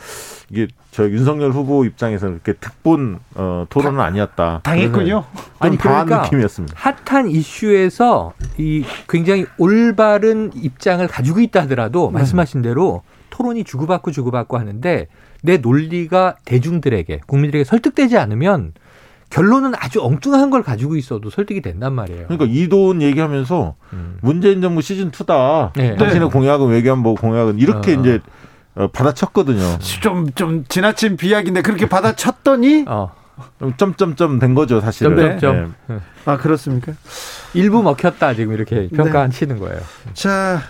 이게 0.50 0.68
저 0.90 1.08
윤석열 1.08 1.50
후보 1.50 1.86
입장에서는 1.86 2.40
그렇게 2.42 2.58
특본 2.60 3.20
어, 3.34 3.64
토론은 3.70 4.00
아니었다. 4.00 4.60
당했군요. 4.64 5.24
아니 5.58 5.78
그러니까 5.78 6.24
느낌이었습니다. 6.24 6.74
핫한 6.76 7.30
이슈에서 7.30 8.34
이 8.58 8.84
굉장히 9.08 9.46
올바른 9.56 10.50
입장을 10.54 11.06
가지고 11.08 11.40
있다 11.40 11.62
하더라도 11.62 12.10
네. 12.12 12.18
말씀하신 12.18 12.60
대로 12.60 13.02
토론이 13.30 13.64
주고받고 13.64 14.10
주고받고 14.10 14.58
하는데 14.58 15.06
내 15.42 15.56
논리가 15.56 16.36
대중들에게 16.44 17.20
국민들에게 17.26 17.64
설득되지 17.64 18.18
않으면 18.18 18.74
결론은 19.30 19.72
아주 19.76 20.02
엉뚱한 20.02 20.50
걸 20.50 20.62
가지고 20.62 20.96
있어도 20.96 21.28
설득이 21.30 21.60
된단 21.60 21.92
말이에요. 21.94 22.26
그러니까 22.28 22.46
이 22.48 22.68
돈 22.68 23.02
얘기하면서 23.02 23.74
음. 23.92 24.18
문재인 24.22 24.60
정부 24.60 24.80
시즌 24.82 25.10
2다. 25.10 25.72
네. 25.76 25.96
당신의 25.96 26.30
공약은 26.30 26.68
외교안보 26.68 27.14
공약은 27.14 27.58
이렇게 27.58 27.94
어. 27.96 28.00
이제 28.00 28.20
어, 28.74 28.88
받아쳤거든요. 28.88 29.78
좀, 30.00 30.30
좀 30.32 30.64
지나친 30.68 31.16
비약인데 31.16 31.62
그렇게 31.62 31.88
받아쳤더니 31.88 32.84
어. 32.88 33.10
점점점 33.76 34.38
된 34.38 34.54
거죠, 34.54 34.80
사실은. 34.80 35.16
점점점. 35.16 35.74
네. 35.86 35.98
아, 36.24 36.36
그렇습니까? 36.36 36.92
일부 37.54 37.82
먹혔다, 37.82 38.34
지금 38.34 38.52
이렇게 38.52 38.88
평가하시는 38.88 39.54
네. 39.54 39.60
거예요. 39.60 39.80
자, 40.12 40.60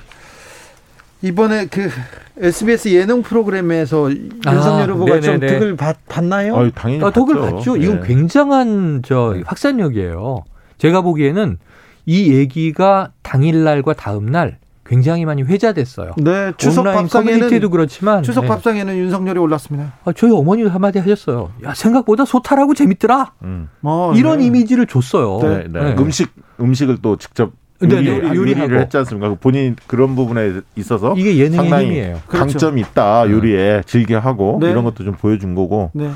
이번에 1.22 1.66
그 1.66 1.90
SBS 2.38 2.94
예능 2.94 3.22
프로그램에서 3.22 4.08
아, 4.46 4.54
윤석열 4.54 4.92
후보가 4.92 5.20
네네네. 5.20 5.46
좀 5.48 5.58
득을 5.58 5.76
받, 5.76 5.96
봤나요? 6.08 6.54
어, 6.54 6.70
당연히 6.70 7.04
아, 7.04 7.10
덕을 7.10 7.40
봤죠. 7.40 7.76
네. 7.76 7.84
이건 7.84 8.02
굉장한 8.02 9.02
저 9.04 9.32
네. 9.34 9.42
확산력이에요. 9.44 10.44
제가 10.78 11.00
보기에는 11.00 11.58
이 12.06 12.32
얘기가 12.32 13.12
당일날과 13.22 13.94
다음날 13.94 14.58
굉장히 14.86 15.26
많이 15.26 15.42
회자됐어요. 15.42 16.14
네, 16.16 16.52
추석 16.56 16.84
밥상에는 16.84 17.70
그렇지만 17.70 18.22
추석 18.22 18.42
네. 18.42 18.48
밥상에는 18.48 18.96
윤석열이 18.96 19.38
올랐습니다. 19.38 19.92
아, 20.04 20.12
저희 20.12 20.32
어머니도 20.32 20.70
한마디 20.70 20.98
하셨어요. 20.98 21.52
야 21.64 21.74
생각보다 21.74 22.24
소탈하고 22.24 22.72
재밌더라. 22.72 23.34
음. 23.42 23.68
어, 23.82 24.14
이런 24.16 24.38
네. 24.38 24.46
이미지를 24.46 24.86
줬어요. 24.86 25.40
네, 25.42 25.64
네. 25.68 25.82
네. 25.82 25.96
음식 25.98 26.32
음식을 26.58 26.98
또 27.02 27.16
직접 27.16 27.52
요리, 27.82 28.04
네, 28.04 28.18
네, 28.18 28.34
요리를 28.34 28.80
했지 28.80 28.96
않습니까? 28.96 29.36
본인 29.40 29.76
그런 29.86 30.16
부분에 30.16 30.60
있어서 30.76 31.14
이게 31.16 31.36
예능의 31.38 31.84
힘이에요. 31.84 32.20
그렇죠. 32.26 32.38
강점이 32.52 32.80
있다 32.80 33.24
네. 33.24 33.32
요리에 33.32 33.82
즐겨 33.86 34.18
하고 34.18 34.58
네. 34.60 34.70
이런 34.70 34.84
것도 34.84 35.04
좀 35.04 35.14
보여준 35.14 35.54
거고. 35.54 35.90
네. 35.94 36.10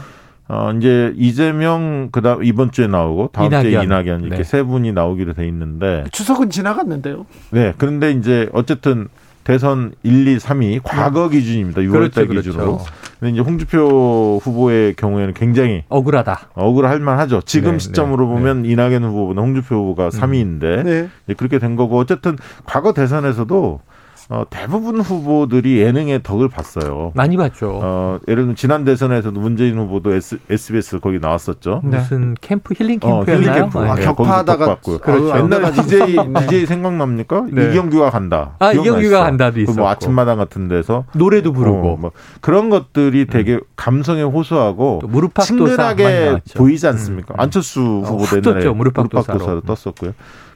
어 0.49 0.73
이제 0.77 1.13
이재명 1.17 2.09
그다음 2.11 2.43
이번 2.43 2.73
주에 2.73 2.89
나오고 2.89 3.31
다음 3.33 3.47
이낙연. 3.47 3.63
주에 3.63 3.83
이낙연 3.85 4.21
이렇게 4.23 4.39
네. 4.39 4.45
세 4.45 4.63
분이 4.65 4.93
나오기로 4.93 5.35
돼 5.35 5.47
있는데 5.47 6.05
추석은 6.11 6.51
지나갔는데요. 6.51 7.27
네. 7.51 7.73
그런데 7.79 8.11
이제 8.11 8.49
어쨌든 8.53 9.09
대선 9.45 9.93
1, 10.03 10.28
2, 10.28 10.36
3위 10.38 10.80
과거 10.82 11.28
기준입니다. 11.28 11.80
6월 11.82 11.93
그렇죠, 11.93 12.14
달 12.14 12.26
그렇죠. 12.28 12.51
기준으로. 12.51 12.80
근데 13.18 13.32
이제 13.32 13.40
홍준표 13.40 14.40
후보의 14.43 14.95
경우에는 14.95 15.34
굉장히 15.34 15.84
억울하다. 15.88 16.51
억울할 16.55 17.01
만하죠. 17.01 17.40
지금 17.43 17.72
네, 17.72 17.78
시점으로 17.78 18.26
네, 18.26 18.32
보면 18.34 18.62
네. 18.62 18.70
이낙연 18.70 19.05
후보보다 19.05 19.43
홍준표 19.43 19.74
후보가 19.76 20.07
음. 20.07 20.11
3위인데 20.11 20.84
네. 21.26 21.34
그렇게 21.34 21.59
된 21.59 21.76
거고 21.76 21.99
어쨌든 21.99 22.36
과거 22.64 22.93
대선에서도 22.93 23.80
어, 24.29 24.45
대부분 24.49 25.01
후보들이 25.01 25.79
예능의 25.79 26.23
덕을 26.23 26.49
봤어요. 26.49 27.12
많이 27.14 27.37
봤죠. 27.37 27.81
어, 27.83 28.18
예를 28.29 28.43
들면 28.45 28.57
지난 28.57 28.85
대선에서도 28.85 29.39
문재인 29.39 29.79
후보도 29.79 30.14
S, 30.14 30.39
SBS 30.49 31.01
거기 31.01 31.18
나왔었죠. 31.18 31.83
네. 31.85 31.99
무슨 31.99 32.35
캠프 32.41 32.75
힐링 32.75 32.99
캠프였나요? 33.01 33.23
어, 33.23 33.37
힐링 33.37 33.53
캠프. 33.55 33.79
아, 33.79 33.95
네. 33.95 34.03
격파하다가 34.05 34.77
그렇죠. 35.03 35.39
옛날에 35.39 35.73
DJ 35.73 36.16
DJ 36.41 36.66
생각납니까? 36.66 37.47
네. 37.53 37.70
이경규가 37.70 38.11
간다. 38.11 38.57
아 38.59 38.73
이경규가 38.73 39.25
간다도 39.25 39.61
있어. 39.61 39.73
뭐 39.73 39.89
아침마당 39.89 40.39
같은 40.39 40.68
데서 40.68 41.05
노래도 41.14 41.53
부르고 41.53 41.95
어, 41.95 41.97
뭐 41.97 42.12
그런 42.41 42.70
것들이 42.70 43.27
되게 43.27 43.55
음. 43.55 43.61
감성에 43.77 44.23
호소하고 44.23 45.01
친근하게 45.41 46.39
보이지 46.57 46.87
않습니까? 46.87 47.35
음. 47.35 47.41
안철수 47.41 47.81
어, 47.81 48.09
후보도 48.09 48.51
옛날에 48.51 48.70
무릎팍도사로 48.73 49.62
떴었고요. 49.62 50.12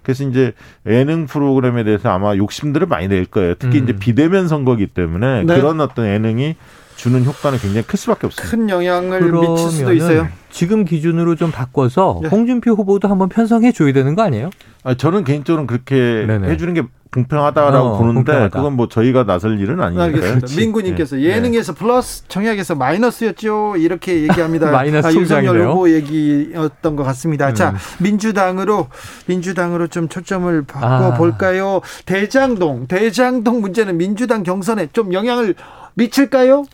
그래서 0.06 0.22
이제 0.22 0.52
예능 0.86 1.26
프로그램에 1.26 1.82
대해서 1.82 2.10
아마 2.10 2.36
욕심들을 2.36 2.86
많이 2.86 3.08
낼 3.08 3.26
거예요. 3.26 3.56
특히 3.58 3.80
음. 3.80 3.84
이제 3.84 3.96
비대면 3.96 4.46
선거기 4.46 4.86
때문에 4.86 5.42
네. 5.42 5.56
그런 5.56 5.80
어떤 5.80 6.06
예능이 6.06 6.54
주는 6.96 7.24
효과는 7.24 7.58
굉장히 7.58 7.86
클 7.86 7.98
수밖에 7.98 8.26
없습니다. 8.26 8.50
큰 8.56 8.70
영향을 8.70 9.30
미칠 9.32 9.70
수도 9.70 9.92
있어요. 9.92 10.28
지금 10.50 10.84
기준으로 10.84 11.36
좀 11.36 11.50
바꿔서 11.50 12.20
네. 12.22 12.28
홍준표 12.28 12.72
후보도 12.72 13.08
한번 13.08 13.28
편성해 13.28 13.72
줘야 13.72 13.92
되는 13.92 14.14
거 14.14 14.22
아니에요? 14.22 14.50
아, 14.82 14.94
저는 14.94 15.24
개인적으로 15.24 15.66
그렇게 15.66 16.24
네네. 16.26 16.48
해주는 16.48 16.72
게 16.72 16.82
공평하다라고 17.12 17.88
어, 17.88 17.98
보는데 17.98 18.32
공평하다. 18.32 18.56
그건 18.56 18.72
뭐 18.74 18.88
저희가 18.88 19.24
나설 19.24 19.60
일은 19.60 19.80
아니니까요. 19.80 20.38
민구님께서 20.56 21.16
네. 21.16 21.24
예능에서 21.24 21.74
플러스 21.74 22.26
청약에서 22.28 22.74
마이너스였죠 22.74 23.76
이렇게 23.76 24.22
얘기합니다. 24.22 24.70
마이너스 24.72 25.08
아, 25.08 25.12
윤석열 25.12 25.68
후보 25.68 25.90
얘기였던 25.90 26.96
것 26.96 27.04
같습니다. 27.04 27.48
음. 27.48 27.54
자 27.54 27.74
민주당으로 27.98 28.88
민주당으로 29.26 29.86
좀 29.88 30.08
초점을 30.08 30.62
바꿔 30.62 31.14
볼까요? 31.14 31.80
아. 31.82 31.88
대장동 32.06 32.86
대장동 32.86 33.60
문제는 33.60 33.98
민주당 33.98 34.42
경선에 34.42 34.88
좀 34.92 35.12
영향을 35.12 35.54
미칠까요? 35.94 36.64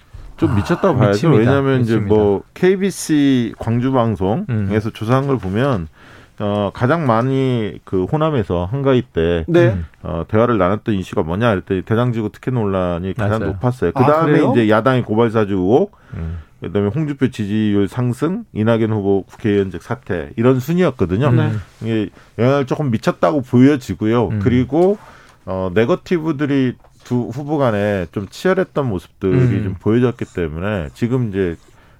좀 0.42 0.56
미쳤다고 0.56 0.88
아, 0.88 0.96
봐야죠. 0.96 1.28
미칩니다. 1.28 1.38
왜냐하면 1.38 1.78
미칩니다. 1.80 2.04
이제 2.06 2.14
뭐 2.14 2.42
KBC 2.54 3.54
광주 3.58 3.92
방송에서 3.92 4.44
음. 4.50 4.92
조사한 4.92 5.28
걸 5.28 5.38
보면 5.38 5.88
어, 6.40 6.70
가장 6.74 7.06
많이 7.06 7.78
그 7.84 8.04
호남에서 8.04 8.64
한가위 8.64 9.02
때 9.02 9.44
네. 9.46 9.78
어, 10.02 10.24
대화를 10.26 10.58
나눴던 10.58 10.96
이슈가 10.96 11.22
뭐냐 11.22 11.50
했더니 11.50 11.82
대장지구 11.82 12.30
특혜 12.32 12.50
논란이 12.50 13.14
가장 13.14 13.38
맞아요. 13.38 13.52
높았어요. 13.52 13.92
그 13.92 14.02
다음에 14.02 14.40
아, 14.40 14.50
이제 14.50 14.68
야당의 14.68 15.04
고발사주 15.04 15.54
의혹, 15.54 15.96
음. 16.14 16.38
그다음에 16.60 16.88
홍준표 16.88 17.30
지지율 17.30 17.86
상승, 17.86 18.44
이낙연 18.52 18.90
후보 18.90 19.22
국회의원직 19.22 19.82
사퇴 19.82 20.30
이런 20.36 20.58
순이었거든요. 20.58 21.30
네. 21.30 21.52
이게 21.82 22.08
영향을 22.38 22.66
조금 22.66 22.90
미쳤다고 22.90 23.42
보여지고요. 23.42 24.28
음. 24.28 24.40
그리고 24.42 24.98
어, 25.44 25.70
네거티브들이 25.74 26.74
두 27.04 27.28
후보 27.32 27.58
간에 27.58 28.06
좀 28.12 28.26
치열했던 28.28 28.86
모습들이 28.86 29.32
음. 29.34 29.62
좀 29.64 29.74
보여졌기 29.74 30.24
때문에 30.24 30.88
지금 30.94 31.28
이제 31.28 31.56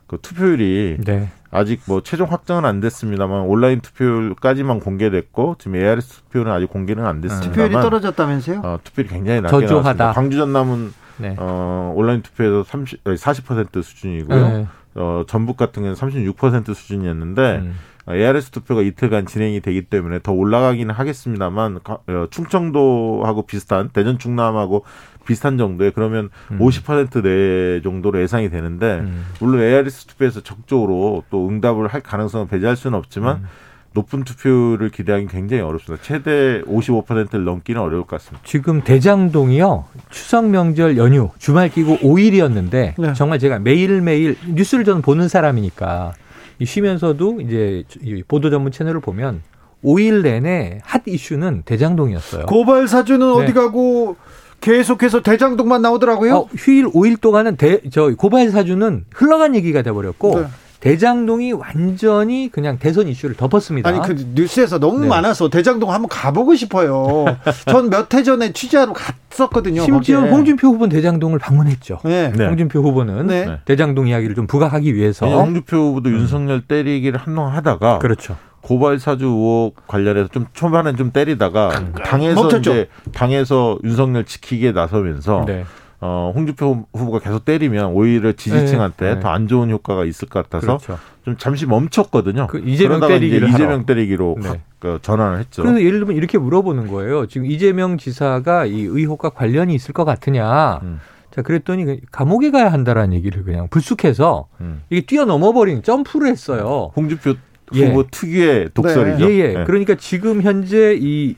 그 0.07 0.19
투표율이 0.21 0.99
네. 1.05 1.31
아직 1.51 1.81
뭐 1.87 2.03
최종 2.03 2.31
확정은 2.31 2.65
안 2.65 2.81
됐습니다만 2.81 3.43
온라인 3.43 3.81
투표율까지만 3.81 4.81
공개됐고 4.81 5.57
지금 5.59 5.77
ARS 5.77 6.23
투표는 6.23 6.53
아직 6.53 6.69
공개는 6.69 7.07
안 7.07 7.21
됐습니다. 7.21 7.51
투표율이 7.51 7.73
떨어졌다면서요? 7.73 8.61
어, 8.63 8.79
투표율이 8.85 9.09
굉장히 9.09 9.41
낮게 9.41 9.67
나왔습니다. 9.67 10.13
광주 10.13 10.37
전남은 10.39 10.93
네. 11.19 11.37
어, 11.39 11.93
온라인 11.97 12.23
투표에서 12.23 12.65
30, 12.65 13.05
40% 13.05 13.83
수준이고요. 13.83 14.49
네. 14.49 14.67
어, 14.95 15.25
전북 15.27 15.57
같은 15.57 15.83
경우는 15.83 15.95
36% 15.95 16.75
수준이었는데 16.75 17.57
음. 17.63 17.75
ARS 18.09 18.51
투표가 18.51 18.83
이틀간 18.83 19.27
진행이 19.27 19.61
되기 19.61 19.83
때문에 19.83 20.21
더 20.23 20.33
올라가기는 20.33 20.93
하겠습니다만 20.95 21.81
어, 21.85 22.27
충청도하고 22.31 23.43
비슷한 23.47 23.91
대전 23.93 24.19
충남하고 24.19 24.85
비슷한 25.27 25.57
정도에 25.57 25.91
그러면 25.91 26.31
음. 26.51 26.59
50%내 26.59 27.81
정도로 27.83 28.21
예상이 28.21 28.51
되는데 28.51 29.01
음. 29.01 29.27
물론 29.41 29.63
ARS 29.63 30.07
투표에서 30.07 30.41
적극적으로 30.41 31.23
또 31.31 31.49
응답을 31.49 31.89
할 31.89 32.01
가능성을 32.01 32.49
배제할 32.49 32.77
수는 32.77 32.99
없지만 32.99 33.37
음. 33.39 33.47
높은 33.95 34.25
투표를 34.25 34.89
기대하기 34.91 35.27
굉장히 35.27 35.63
어렵습니다. 35.63 36.03
최대 36.03 36.63
55%를 36.63 37.45
넘기는 37.45 37.81
어려울 37.81 38.03
것 38.03 38.17
같습니다. 38.17 38.43
지금 38.47 38.83
대장동이요. 38.83 39.85
추석 40.11 40.49
명절 40.49 40.97
연휴 40.97 41.31
주말 41.39 41.69
끼고 41.69 41.99
5일이었는데 41.99 42.95
네. 42.99 43.13
정말 43.15 43.39
제가 43.39 43.59
매일매일 43.59 44.37
뉴스를 44.47 44.85
저는 44.85 45.03
보는 45.03 45.29
사람이니까 45.29 46.15
쉬면서도 46.63 47.41
이제 47.41 47.85
보도 48.29 48.51
전문 48.51 48.73
채널을 48.73 49.01
보면 49.01 49.43
5일 49.85 50.23
내내 50.23 50.81
핫 50.83 51.03
이슈는 51.07 51.63
대장동이었어요. 51.65 52.47
고발 52.47 52.89
사주는 52.89 53.27
네. 53.27 53.45
어디 53.45 53.53
가고 53.53 54.17
계속해서 54.61 55.23
대장동만 55.23 55.83
나오더라고요. 55.83 56.37
어, 56.37 56.49
휴일 56.57 56.87
5일 56.87 57.21
동안은 57.21 57.57
대, 57.57 57.81
저 57.91 58.15
고발 58.17 58.51
사주는 58.51 59.05
흘러간 59.13 59.57
얘기가 59.57 59.83
돼버렸고 59.83 60.41
네. 60.41 60.47
대장동이 60.83 61.53
완전히 61.53 62.51
그냥 62.51 62.77
대선 62.77 63.07
이슈를 63.07 63.37
덮었습니다. 63.37 63.89
아니 63.89 64.01
그 64.01 64.17
뉴스에서 64.35 64.81
너무 64.81 64.99
네. 65.03 65.07
많아서 65.07 65.49
대장동 65.49 65.93
한번 65.93 66.09
가보고 66.09 66.57
싶어요. 66.57 67.25
전 67.71 67.89
몇 67.89 68.13
해 68.13 68.23
전에 68.25 68.53
취재하러 68.53 68.93
갔었거든요. 68.93 69.85
심지어 69.85 70.19
거기에. 70.21 70.31
홍준표 70.33 70.67
후보는 70.69 70.89
대장동을 70.89 71.39
방문했죠. 71.39 72.01
네. 72.05 72.33
네. 72.37 72.47
홍준표 72.47 72.81
후보는 72.81 73.29
네. 73.29 73.59
대장동 73.65 74.09
이야기를 74.09 74.35
좀 74.35 74.49
부각하기 74.49 74.93
위해서. 74.97 75.27
홍준표 75.29 75.77
후보도 75.77 76.11
음. 76.11 76.15
윤석열 76.17 76.63
때리기를 76.63 77.21
한동안 77.21 77.53
하다가 77.55 78.01
그렇죠. 78.01 78.37
고발 78.61 78.99
사주 78.99 79.27
의혹 79.27 79.87
관련해서 79.87 80.29
좀 80.29 80.47
초반에 80.53 80.97
좀 80.97 81.13
때리다가 81.13 81.71
당에서 82.05 82.43
멈췄죠. 82.43 82.71
이제 82.73 82.89
당에서 83.13 83.79
윤석열 83.85 84.25
지키기에 84.25 84.73
나서면서 84.73 85.45
네. 85.47 85.65
어, 86.05 86.33
홍준표 86.35 86.87
후보가 86.93 87.21
계속 87.21 87.45
때리면 87.45 87.93
오히려 87.93 88.33
지지층한테 88.33 89.07
네, 89.07 89.15
네. 89.15 89.21
더안 89.21 89.47
좋은 89.47 89.71
효과가 89.71 90.05
있을 90.05 90.29
것 90.29 90.43
같아서 90.43 90.79
그렇죠. 90.79 90.99
좀 91.25 91.37
잠시 91.37 91.65
멈췄거든요. 91.65 92.49
그 92.49 92.59
이재명 92.59 92.99
때리기를 92.99 93.49
이재명 93.49 93.87
때리기로 93.87 94.37
네. 94.43 94.61
그 94.81 94.99
전환을 95.01 95.39
했죠. 95.39 95.63
그래서 95.63 95.81
예를 95.81 96.01
들면 96.01 96.17
이렇게 96.17 96.39
물어보는 96.39 96.89
거예요. 96.89 97.29
지금 97.29 97.47
이재명 97.47 97.99
지사가 97.99 98.67
이 98.67 98.81
의혹과 98.83 99.31
관련이 99.31 99.73
있을 99.77 99.95
것 99.95 100.05
같으냐. 100.05 100.81
음. 100.83 100.99
자, 101.31 101.41
그랬더니 101.41 101.85
그 101.85 101.99
감옥에 102.11 102.51
가야 102.51 102.73
한다라는 102.73 103.15
얘기를 103.15 103.45
그냥 103.45 103.69
불쑥해서 103.69 104.49
음. 104.61 104.83
이게 104.91 105.07
뛰어넘어 105.07 105.53
버린 105.53 105.85
점프를 105.85 106.27
했어요. 106.27 106.91
홍준표 106.97 107.35
예. 107.75 107.87
후보 107.87 108.03
특유의 108.11 108.71
독설이죠. 108.75 109.29
네. 109.29 109.35
예, 109.35 109.39
예. 109.39 109.53
네. 109.59 109.65
그러니까 109.65 109.95
지금 109.95 110.43
현재 110.43 110.99
이 111.01 111.37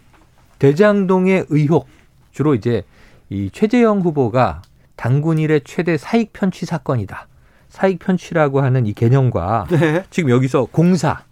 대장동의 0.58 1.46
의혹 1.50 1.86
주로 2.32 2.54
이제 2.54 2.82
이 3.30 3.50
최재형 3.52 4.00
후보가 4.00 4.62
당군 4.96 5.38
일의 5.38 5.62
최대 5.64 5.96
사익 5.96 6.32
편취 6.32 6.66
사건이다. 6.66 7.28
사익 7.68 7.98
편취라고 7.98 8.60
하는 8.60 8.86
이 8.86 8.92
개념과 8.92 9.66
네. 9.70 10.04
지금 10.10 10.30
여기서 10.30 10.66
공사 10.66 11.24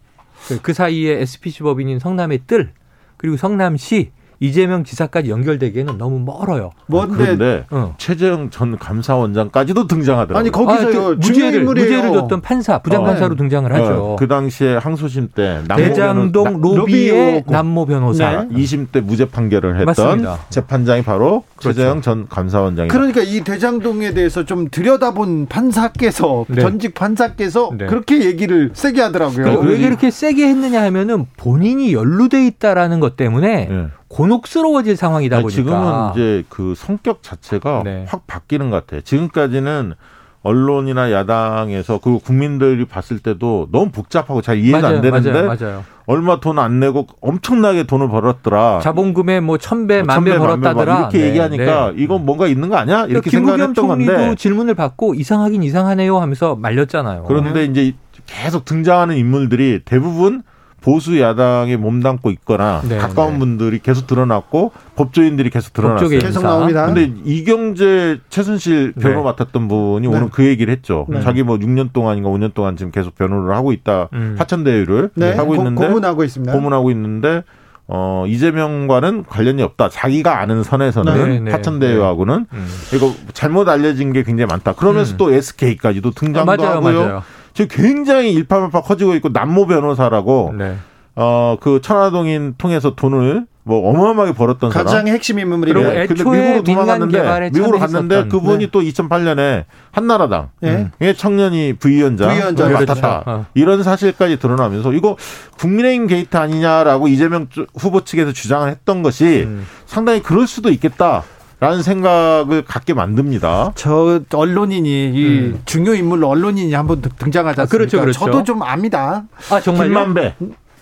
그, 0.49 0.61
그 0.61 0.73
사이에 0.73 1.21
SPC 1.21 1.63
법인인 1.63 2.01
성남의 2.01 2.43
뜰 2.47 2.73
그리고 3.17 3.37
성남시 3.37 4.11
이재명 4.43 4.83
지사까지 4.83 5.31
연결되기에는 5.31 5.99
너무 5.99 6.19
멀어요. 6.19 6.73
뭔데? 6.89 7.17
그런데 7.17 7.65
어. 7.71 7.95
최재형 7.97 8.51
전 8.51 8.77
감사원장까지도 8.77 9.87
등장하더라고요. 9.87 10.37
아니 10.37 10.51
거기서 10.51 11.13
아, 11.13 11.15
무죄를 11.15 11.63
무죄를 11.63 12.13
줬던 12.13 12.41
판사 12.41 12.79
부장 12.81 13.05
판사로 13.05 13.35
어. 13.35 13.37
등장을 13.37 13.73
하죠. 13.73 13.93
어. 13.93 14.17
그 14.19 14.27
당시에 14.27 14.77
항소심 14.79 15.29
때 15.33 15.61
대장동 15.69 16.61
변호, 16.61 16.77
로비의 16.77 17.45
남모 17.47 17.87
변호사 17.87 18.45
네. 18.45 18.57
2심 18.57 18.91
때 18.91 19.01
무죄 19.01 19.27
판결을 19.27 19.79
했던 19.79 19.87
맞습니다. 19.87 20.39
재판장이 20.51 21.03
바로 21.03 21.45
그렇죠. 21.55 21.77
최재형 21.77 22.03
전 22.03 22.27
감사원장입니다. 22.29 22.93
그러니까 22.93 23.23
이 23.23 23.45
대장동에 23.45 24.13
대해서 24.13 24.45
좀 24.45 24.69
들여다본 24.69 25.47
판사께서 25.47 26.47
네. 26.49 26.63
전직 26.63 26.95
판사께서 26.95 27.71
네. 27.79 27.87
그렇게 27.87 28.25
얘기를 28.25 28.71
세게 28.75 29.03
하더라고요. 29.03 29.37
그러니까 29.37 29.65
왜 29.67 29.79
그렇게 29.79 30.11
세게 30.11 30.49
했느냐 30.49 30.83
하면은 30.83 31.27
본인이 31.37 31.93
연루돼 31.93 32.45
있다라는 32.47 32.99
것 32.99 33.17
때문에 33.17 33.69
네. 33.71 33.87
곤혹스러워질 34.13 34.97
상황이다 34.97 35.41
보니까 35.41 35.55
지금은 35.55 36.11
이제 36.13 36.45
그 36.51 36.75
성격 36.77 37.23
자체가 37.23 37.83
네. 37.85 38.05
확 38.07 38.27
바뀌는 38.27 38.69
것 38.71 38.77
같아요. 38.85 39.01
지금까지는 39.01 39.95
언론이나 40.43 41.13
야당에서 41.13 41.99
그 41.99 42.19
국민들이 42.19 42.85
봤을 42.85 43.21
때도 43.21 43.69
너무 43.73 43.91
복잡하고 43.91 44.43
잘 44.43 44.59
이해가 44.59 44.81
맞아요, 44.81 44.97
안 44.97 45.01
되는데 45.03 45.31
맞아요, 45.43 45.57
맞아요. 45.59 45.85
얼마 46.07 46.41
돈 46.41 46.59
안 46.59 46.81
내고 46.81 47.07
엄청나게 47.21 47.85
돈을 47.85 48.09
벌었더라. 48.09 48.81
자본금에 48.83 49.41
뭐 49.41 49.57
천배 49.57 50.03
뭐 50.03 50.07
만배 50.17 50.37
벌었다더라. 50.37 50.99
이렇게 50.99 51.19
네, 51.19 51.29
얘기하니까 51.29 51.93
네. 51.93 52.03
이건 52.03 52.27
뭔가 52.27 52.49
있는 52.49 52.69
거 52.69 52.77
아니야? 52.77 53.07
이렇게 53.07 53.31
생각했던 53.31 53.87
건데 53.87 54.35
질문을 54.37 54.75
받고 54.75 55.15
이상하긴 55.15 55.63
이상하네요 55.63 56.19
하면서 56.21 56.57
말렸잖아요. 56.57 57.25
그런데 57.29 57.65
이제 57.65 57.95
계속 58.27 58.65
등장하는 58.65 59.17
인물들이 59.17 59.81
대부분 59.85 60.43
보수 60.83 61.19
야당에 61.21 61.77
몸담고 61.77 62.31
있거나 62.31 62.83
네, 62.89 62.99
가까운 62.99 63.35
네. 63.35 63.39
분들이 63.39 63.79
계속 63.79 64.07
드러났고 64.07 64.73
법조인들이 64.97 65.49
계속 65.51 65.73
드러났어요. 65.73 66.09
계속 66.09 66.43
나옵니다. 66.43 66.87
근데 66.87 67.13
이경재 67.25 68.19
최순실 68.29 68.95
변호 69.01 69.19
네. 69.19 69.23
맡았던 69.25 69.69
분이 69.69 70.09
네. 70.09 70.15
오늘 70.15 70.29
그 70.31 70.45
얘기를 70.45 70.73
했죠. 70.73 71.07
네. 71.09 71.21
자기 71.23 71.43
뭐 71.43 71.57
6년 71.57 71.93
동안인가 71.93 72.29
5년 72.29 72.53
동안 72.53 72.77
지금 72.77 72.91
계속 72.91 73.15
변호를 73.15 73.55
하고 73.55 73.73
있다. 73.73 74.09
음. 74.13 74.35
화천대유를 74.39 75.11
네. 75.15 75.33
하고 75.35 75.55
있는데 75.55 75.87
고 75.87 75.93
문하고 75.93 76.25
있습니다. 76.25 76.53
고문하고 76.53 76.91
있는데 76.91 77.43
어, 77.87 78.25
이재명과는 78.27 79.25
관련이 79.25 79.63
없다. 79.63 79.89
자기가 79.89 80.41
아는 80.41 80.63
선에서는 80.63 81.29
네, 81.29 81.41
네, 81.41 81.51
화천대유하고는 81.51 82.47
네. 82.51 82.59
음. 82.59 82.67
이거 82.95 83.13
잘못 83.33 83.69
알려진 83.69 84.13
게 84.13 84.23
굉장히 84.23 84.49
많다. 84.49 84.73
그러면서 84.73 85.15
음. 85.15 85.17
또 85.19 85.33
SK까지도 85.33 86.11
등장도 86.13 86.51
아, 86.51 86.57
맞아요, 86.57 86.77
하고요. 86.77 87.01
맞아요. 87.01 87.23
지금 87.55 87.69
굉장히 87.83 88.33
일파만파 88.33 88.83
커지고 88.83 89.15
있고 89.17 89.29
남모 89.31 89.67
변호사라고 89.67 90.55
네. 90.57 90.77
어, 91.15 91.57
그 91.61 91.81
천화동인 91.83 92.55
통해서 92.57 92.95
돈을 92.95 93.47
뭐 93.65 93.89
어마어마하게 93.91 94.33
벌었던 94.35 94.71
가장 94.71 94.89
사람. 94.89 95.09
핵심 95.09 95.39
인물이 95.39 95.73
그리고 95.73 95.89
네. 95.89 96.07
근데 96.09 96.25
미국으로 96.25 96.63
돌아갔는데 96.65 97.51
미국으로 97.51 97.79
갔는데 97.79 98.25
그분이 98.27 98.65
네. 98.65 98.71
또 98.73 98.81
2008년에 98.81 99.65
한나라당의 99.93 100.91
네. 100.99 101.13
청년이 101.15 101.75
부위원장 101.75 102.31
부위원장. 102.31 102.73
맡았다. 102.73 103.23
어. 103.27 103.47
이런 103.55 103.85
사실까지 103.85 104.39
드러나면서 104.41 104.93
이거 104.95 105.17
국민의힘 105.59 106.09
게이트 106.09 106.37
아니냐라고 106.37 107.07
이재명 107.07 107.47
후보 107.79 108.01
측에서 108.01 108.33
주장을 108.33 108.69
했던 108.69 109.03
것이 109.05 109.45
음. 109.47 109.65
상당히 109.87 110.23
그럴 110.23 110.49
수도 110.49 110.71
있겠다. 110.71 111.23
라는 111.63 111.81
생각을 111.81 112.65
갖게 112.65 112.93
만듭니다. 112.93 113.71
저 113.77 114.21
언론인이 114.35 115.11
이 115.15 115.25
음. 115.39 115.61
중요 115.65 115.95
인물로 115.95 116.29
언론인이 116.29 116.75
한번 116.75 117.01
등장하지 117.01 117.61
않습니까? 117.61 117.63
아, 117.63 117.67
그렇죠, 117.79 118.01
그렇죠. 118.01 118.19
저도 118.19 118.43
좀 118.43 118.65
압니다. 118.65 119.23
아 119.49 119.61
정말요? 119.61 119.89
김만배. 119.91 120.35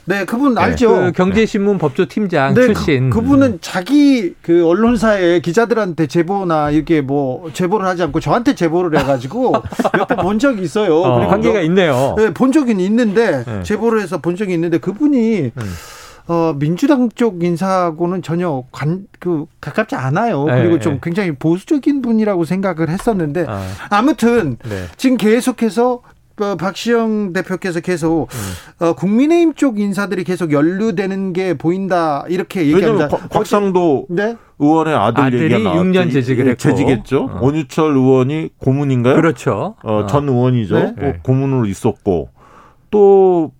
네, 0.06 0.24
그분 0.24 0.54
네. 0.54 0.62
알죠. 0.62 0.88
그 0.88 1.12
경제신문 1.12 1.74
네. 1.74 1.78
법조팀장 1.80 2.54
네, 2.54 2.62
출신. 2.64 3.10
그, 3.10 3.20
분은 3.20 3.58
자기 3.60 4.32
그 4.40 4.66
언론사에 4.66 5.40
기자들한테 5.40 6.06
제보나 6.06 6.70
이렇게 6.70 7.02
뭐 7.02 7.50
제보를 7.52 7.84
하지 7.86 8.02
않고 8.04 8.18
저한테 8.20 8.54
제보를 8.54 8.98
해가지고 8.98 9.52
몇 9.92 10.08
번 10.08 10.16
본 10.16 10.38
적이 10.38 10.62
있어요. 10.62 10.96
어, 11.02 11.26
관계가 11.28 11.60
있네요. 11.60 12.14
네, 12.16 12.32
본 12.32 12.52
적은 12.52 12.80
있는데 12.80 13.44
네. 13.44 13.62
제보를 13.64 14.00
해서 14.00 14.16
본 14.16 14.34
적이 14.34 14.54
있는데 14.54 14.78
그분이 14.78 15.52
음. 15.54 15.72
어, 16.30 16.54
민주당 16.56 17.08
쪽 17.12 17.42
인사하고는 17.42 18.22
전혀 18.22 18.62
관, 18.70 19.08
그, 19.18 19.46
가깝지 19.60 19.96
않아요. 19.96 20.44
네, 20.44 20.62
그리고 20.62 20.78
좀 20.78 20.94
네. 20.94 21.00
굉장히 21.02 21.32
보수적인 21.32 22.02
분이라고 22.02 22.44
생각을 22.44 22.88
했었는데, 22.88 23.46
아. 23.48 24.02
무튼 24.02 24.56
네. 24.62 24.84
지금 24.96 25.16
계속해서 25.16 26.02
어, 26.40 26.56
박시영 26.56 27.32
대표께서 27.32 27.80
계속 27.80 28.28
음. 28.32 28.86
어, 28.86 28.92
국민의힘 28.94 29.54
쪽 29.54 29.80
인사들이 29.80 30.22
계속 30.22 30.52
연루되는 30.52 31.32
게 31.32 31.52
보인다 31.54 32.24
이렇게 32.28 32.66
얘기합니다. 32.66 33.08
곽상도 33.08 34.06
네? 34.08 34.36
의원의 34.58 34.94
아들 34.94 35.24
아들이 35.24 35.42
얘기가 35.42 35.58
나왔죠. 35.58 35.82
6년 35.82 36.12
재직을 36.12 36.46
했고 36.46 36.56
재직했죠. 36.58 37.24
어. 37.24 37.38
원유철 37.42 37.94
의원이 37.94 38.50
고문인가요? 38.56 39.16
그렇죠. 39.16 39.74
어, 39.82 40.06
전 40.06 40.28
의원이죠. 40.30 40.74
네? 40.78 40.94
뭐 40.96 41.12
고문으로 41.22 41.66
있었고 41.66 42.30
또 42.90 43.52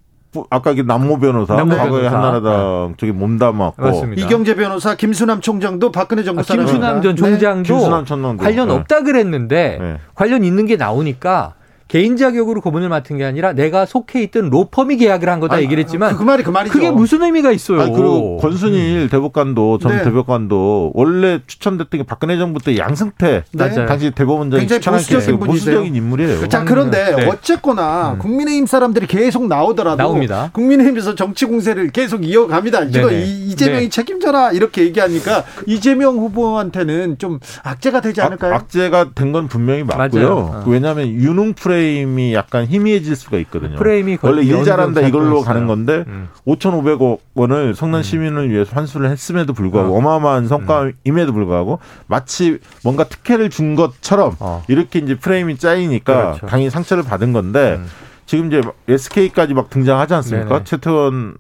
아까 0.49 0.73
남모 0.75 1.19
변호사 1.19 1.57
남모 1.57 1.77
과거에 1.77 2.03
변호사. 2.03 2.17
한나라당 2.17 2.89
네. 2.91 2.95
저기 2.99 3.13
몸담았고 3.13 3.83
맞습니다. 3.83 4.23
이경재 4.25 4.55
변호사 4.55 4.95
김수남 4.95 5.41
총장도 5.41 5.91
박근혜 5.91 6.23
정부 6.23 6.41
아, 6.41 6.45
김수남 6.45 7.03
전 7.03 7.17
총장도 7.17 7.63
네. 7.63 7.63
김수남 7.63 8.37
관련 8.37 8.69
네. 8.69 8.75
없다 8.75 9.03
그랬는데 9.03 9.79
네. 9.81 9.97
관련 10.15 10.45
있는 10.45 10.67
게 10.67 10.77
나오니까 10.77 11.55
개인 11.91 12.17
자격으로 12.17 12.61
고문을 12.61 12.89
맡은 12.89 13.19
게 13.19 13.25
아니라 13.25 13.53
내가 13.53 13.85
속해 13.85 14.23
있던 14.23 14.49
로펌이 14.49 14.97
계약을 14.97 15.29
한 15.29 15.41
거다 15.41 15.57
아니, 15.57 15.65
얘기를 15.65 15.83
했지만 15.83 16.17
그, 16.17 16.23
말이 16.23 16.45
그 16.45 16.51
말이죠. 16.51 16.73
그게 16.73 16.89
무슨 16.89 17.21
의미가 17.21 17.51
있어요. 17.51 17.81
아니, 17.81 17.93
그리고 17.93 18.37
권순일 18.37 19.01
음. 19.01 19.09
대법관도 19.11 19.79
전 19.79 19.97
네. 19.97 20.05
대법관도 20.05 20.93
원래 20.95 21.41
추천됐던 21.49 22.01
게 22.01 22.07
박근혜 22.07 22.39
정부 22.39 22.61
때 22.63 22.77
양승태 22.77 23.43
네. 23.51 23.87
당시 23.87 24.13
대법원장이 24.13 24.69
굉장히 24.69 24.99
보수적인, 24.99 25.41
보수적인 25.41 25.97
인물이에요. 25.97 26.49
자 26.49 26.63
그런데 26.65 27.17
네. 27.17 27.27
어쨌거나 27.27 28.13
음. 28.13 28.19
국민의힘 28.21 28.67
사람들이 28.67 29.09
계속 29.09 29.49
나오더라도 29.49 29.97
나옵니다. 29.97 30.51
국민의힘에서 30.53 31.17
정치 31.17 31.45
공세를 31.45 31.91
계속 31.91 32.25
이어갑니다. 32.25 32.85
이거 32.85 33.11
이재명이 33.11 33.83
네. 33.85 33.89
책임져라 33.89 34.53
이렇게 34.53 34.83
얘기하니까 34.85 35.43
이재명 35.67 36.19
후보한테는 36.19 37.19
좀 37.19 37.41
악재가 37.65 38.01
되지 38.01 38.21
않을까요? 38.21 38.55
악, 38.55 38.69
재가 38.69 39.11
된 39.13 39.31
건 39.31 39.47
분명히 39.49 39.83
맞고요. 39.85 40.29
어. 40.29 40.65
왜냐하면 40.67 41.09
유능 41.09 41.53
프레 41.55 41.80
프레임이 41.81 42.35
약간 42.35 42.67
희미해질 42.67 43.17
수가 43.17 43.39
있거든요. 43.39 43.77
프레임이 43.77 44.19
원래 44.21 44.43
일 44.43 44.65
잘한다 44.65 45.01
이걸로 45.01 45.41
가는 45.41 45.67
건데 45.67 46.05
음. 46.07 46.29
5,500억 46.47 47.19
원을 47.35 47.75
성난 47.75 48.01
음. 48.01 48.03
시민을 48.03 48.51
위해서 48.51 48.73
환수를 48.75 49.09
했음에도 49.11 49.55
불구하고 49.55 49.97
어. 49.97 50.01
마어마한 50.01 50.47
성과임에도 50.47 51.33
불구하고 51.33 51.79
마치 52.07 52.59
뭔가 52.85 53.05
특혜를 53.05 53.49
준 53.49 53.75
것처럼 53.77 54.37
어. 54.41 54.63
이렇게 54.69 54.99
이제 54.99 55.17
프레임이 55.17 55.57
짜이니까 55.57 56.15
그렇죠. 56.15 56.47
당연히 56.47 56.71
상처를 56.71 57.03
받은 57.03 57.33
건데 57.33 57.79
음. 57.79 57.87
지금 58.31 58.47
이제 58.47 58.61
SK까지 58.87 59.55
막 59.55 59.71
등장하지 59.71 60.15
않습니까? 60.15 60.49
네네. 60.51 60.63
최태원 60.63 61.35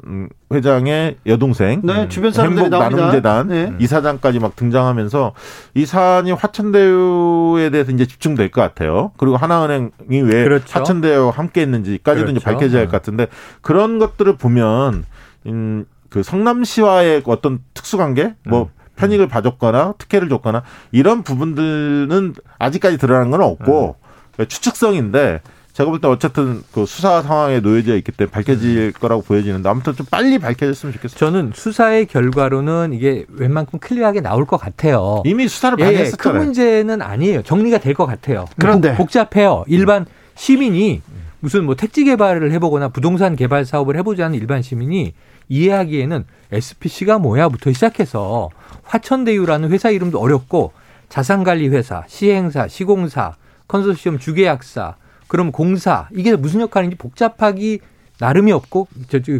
회장의 0.52 1.18
여동생, 1.24 1.82
네, 1.84 2.08
주변 2.08 2.32
사람들이 2.32 2.64
행복 2.64 2.80
나눔 2.80 3.12
재단 3.12 3.46
네. 3.46 3.72
이사장까지 3.78 4.40
막 4.40 4.56
등장하면서 4.56 5.32
이 5.74 5.86
사안이 5.86 6.32
화천대유에 6.32 7.70
대해서 7.70 7.92
이제 7.92 8.06
집중될 8.06 8.50
것 8.50 8.60
같아요. 8.60 9.12
그리고 9.18 9.36
하나은행이 9.36 10.20
왜 10.24 10.42
그렇죠. 10.42 10.64
화천대유와 10.80 11.30
함께했는지까지도 11.30 12.26
그렇죠. 12.26 12.36
이제 12.36 12.44
밝혀져야 12.44 12.80
할 12.80 12.86
것 12.86 12.90
같은데 12.90 13.28
그런 13.60 14.00
것들을 14.00 14.36
보면 14.36 15.04
음, 15.46 15.84
그 16.08 16.24
성남시와의 16.24 17.22
어떤 17.26 17.60
특수관계, 17.72 18.34
뭐 18.48 18.62
음. 18.62 18.68
편익을 18.96 19.28
봐줬거나 19.28 19.94
특혜를 19.96 20.28
줬거나 20.28 20.64
이런 20.90 21.22
부분들은 21.22 22.34
아직까지 22.58 22.98
드러난 22.98 23.30
건 23.30 23.42
없고 23.42 23.94
음. 24.40 24.46
추측성인데 24.48 25.40
제가 25.80 25.90
볼 25.90 25.98
때 26.00 26.08
어쨌든 26.08 26.62
그 26.72 26.84
수사 26.84 27.22
상황에 27.22 27.60
놓여져 27.60 27.96
있기 27.96 28.12
때문에 28.12 28.30
밝혀질 28.30 28.78
음. 28.78 28.92
거라고 29.00 29.22
보여지는데 29.22 29.66
아무튼 29.66 29.94
좀 29.94 30.04
빨리 30.10 30.38
밝혀졌으면 30.38 30.92
좋겠어요. 30.92 31.18
저는 31.18 31.52
수사의 31.54 32.04
결과로는 32.06 32.92
이게 32.92 33.24
웬만큼 33.30 33.78
클리어하게 33.78 34.20
나올 34.20 34.44
것 34.44 34.58
같아요. 34.58 35.22
이미 35.24 35.48
수사를 35.48 35.78
많이 35.78 35.94
예, 35.94 36.00
했었잖아요. 36.00 36.38
큰 36.38 36.44
문제는 36.46 37.00
아니에요. 37.00 37.42
정리가 37.42 37.78
될 37.78 37.94
것 37.94 38.04
같아요. 38.06 38.44
그런데 38.58 38.94
복잡해요. 38.94 39.64
일반 39.68 40.04
시민이 40.34 41.00
무슨 41.40 41.64
뭐 41.64 41.74
택지 41.74 42.04
개발을 42.04 42.52
해보거나 42.52 42.88
부동산 42.88 43.34
개발 43.34 43.64
사업을 43.64 43.96
해보지 43.96 44.22
않은 44.22 44.38
일반 44.38 44.60
시민이 44.62 45.14
이해하기에는 45.48 46.24
SPC가 46.52 47.18
뭐야부터 47.18 47.72
시작해서 47.72 48.50
화천대유라는 48.84 49.70
회사 49.70 49.88
이름도 49.90 50.20
어렵고 50.20 50.72
자산관리회사, 51.08 52.04
시행사, 52.06 52.68
시공사, 52.68 53.34
컨소시엄 53.66 54.18
주계약사, 54.18 54.96
그럼 55.30 55.52
공사 55.52 56.08
이게 56.12 56.34
무슨 56.34 56.60
역할인지 56.60 56.96
복잡하기 56.96 57.78
나름이 58.18 58.50
없고 58.50 58.88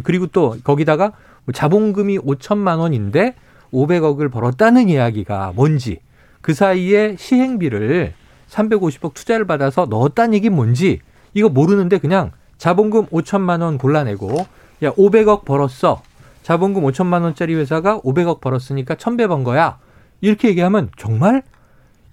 그리고 0.03 0.25
또 0.27 0.55
거기다가 0.63 1.11
뭐 1.43 1.51
자본금이 1.53 2.17
5천만 2.19 2.79
원인데 2.79 3.35
500억을 3.73 4.31
벌었다는 4.31 4.87
이야기가 4.87 5.51
뭔지 5.53 5.99
그 6.39 6.53
사이에 6.53 7.17
시행비를 7.19 8.13
350억 8.49 9.13
투자를 9.13 9.45
받아서 9.45 9.85
넣었다는 9.85 10.33
얘기 10.33 10.49
뭔지 10.49 11.01
이거 11.33 11.49
모르는데 11.49 11.97
그냥 11.97 12.31
자본금 12.57 13.07
5천만 13.07 13.61
원 13.61 13.77
골라내고 13.77 14.47
야 14.83 14.93
500억 14.93 15.43
벌었어. 15.43 16.01
자본금 16.43 16.83
5천만 16.83 17.23
원짜리 17.23 17.53
회사가 17.53 17.99
500억 17.99 18.39
벌었으니까 18.39 18.95
1000배 18.95 19.27
번 19.27 19.43
거야. 19.43 19.77
이렇게 20.21 20.47
얘기하면 20.47 20.89
정말 20.95 21.43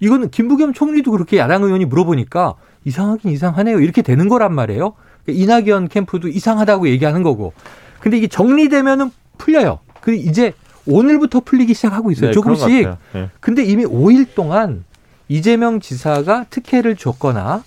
이거는 0.01 0.31
김부겸 0.31 0.73
총리도 0.73 1.11
그렇게 1.11 1.37
야당 1.37 1.63
의원이 1.63 1.85
물어보니까 1.85 2.55
이상하긴 2.85 3.31
이상하네요. 3.31 3.79
이렇게 3.79 4.01
되는 4.01 4.29
거란 4.29 4.53
말이에요. 4.53 4.93
그러니까 5.25 5.43
이낙연 5.43 5.87
캠프도 5.89 6.27
이상하다고 6.27 6.89
얘기하는 6.89 7.23
거고. 7.23 7.53
근데 7.99 8.17
이게 8.17 8.27
정리되면은 8.27 9.11
풀려요. 9.37 9.79
그 10.01 10.13
이제 10.13 10.53
오늘부터 10.85 11.41
풀리기 11.41 11.73
시작하고 11.73 12.11
있어요. 12.11 12.27
네, 12.27 12.33
조금씩. 12.33 12.89
네. 13.13 13.29
근데 13.39 13.63
이미 13.63 13.85
5일 13.85 14.33
동안 14.33 14.85
이재명 15.27 15.79
지사가 15.79 16.45
특혜를 16.49 16.95
줬거나 16.95 17.63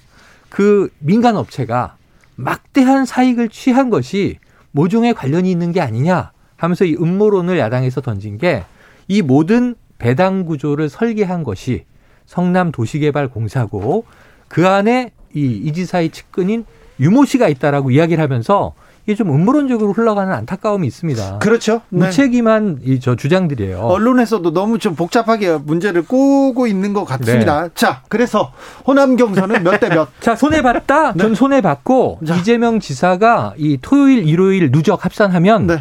그 0.49 0.91
민간 0.99 1.37
업체가 1.37 1.97
막대한 2.35 3.05
사익을 3.05 3.49
취한 3.49 3.91
것이 3.91 4.39
모종에 4.73 5.13
관련이 5.13 5.51
있는 5.51 5.73
게 5.73 5.81
아니냐 5.81 6.33
하면서 6.57 6.85
이 6.85 6.97
음모론을 6.97 7.59
야당에서 7.59 8.01
던진 8.01 8.39
게 8.39 8.65
이 9.09 9.23
모든 9.23 9.75
배당 9.99 10.45
구조를 10.47 10.89
설계한 10.89 11.45
것이 11.45 11.85
성남 12.27 12.73
도시개발공사고 12.73 14.05
그 14.53 14.69
안에 14.69 15.13
이 15.35 15.47
이지사의 15.65 16.11
측근인 16.11 16.67
유모 17.01 17.25
씨가 17.25 17.49
있다라고 17.49 17.91
이야기를 17.91 18.23
하면서 18.23 18.75
이게 19.07 19.17
좀 19.17 19.31
음모론적으로 19.31 19.93
흘러가는 19.95 20.31
안타까움이 20.33 20.87
있습니다. 20.87 21.39
그렇죠. 21.39 21.81
네. 21.89 22.07
무책임한 22.07 22.81
이 22.85 23.01
저 23.01 23.17
주장들이에요. 23.17 23.79
언론에서도 23.79 24.53
너무 24.53 24.79
좀 24.79 24.95
복잡하게 24.95 25.57
문제를 25.57 26.03
꼬고 26.05 26.67
있는 26.67 26.93
것 26.93 27.05
같습니다. 27.07 27.63
네. 27.65 27.69
자, 27.75 28.03
그래서 28.09 28.53
호남 28.87 29.17
경선은 29.17 29.65
몇 29.65 29.81
대 29.81 29.89
몇? 29.89 30.09
자, 30.21 30.37
손해 30.37 30.61
봤다. 30.63 31.13
네. 31.15 31.19
전 31.23 31.35
손해 31.35 31.63
봤고 31.63 32.21
이재명 32.23 32.79
지사가 32.79 33.55
이 33.57 33.79
토요일, 33.81 34.29
일요일 34.29 34.71
누적 34.71 35.05
합산하면 35.05 35.67
네. 35.67 35.79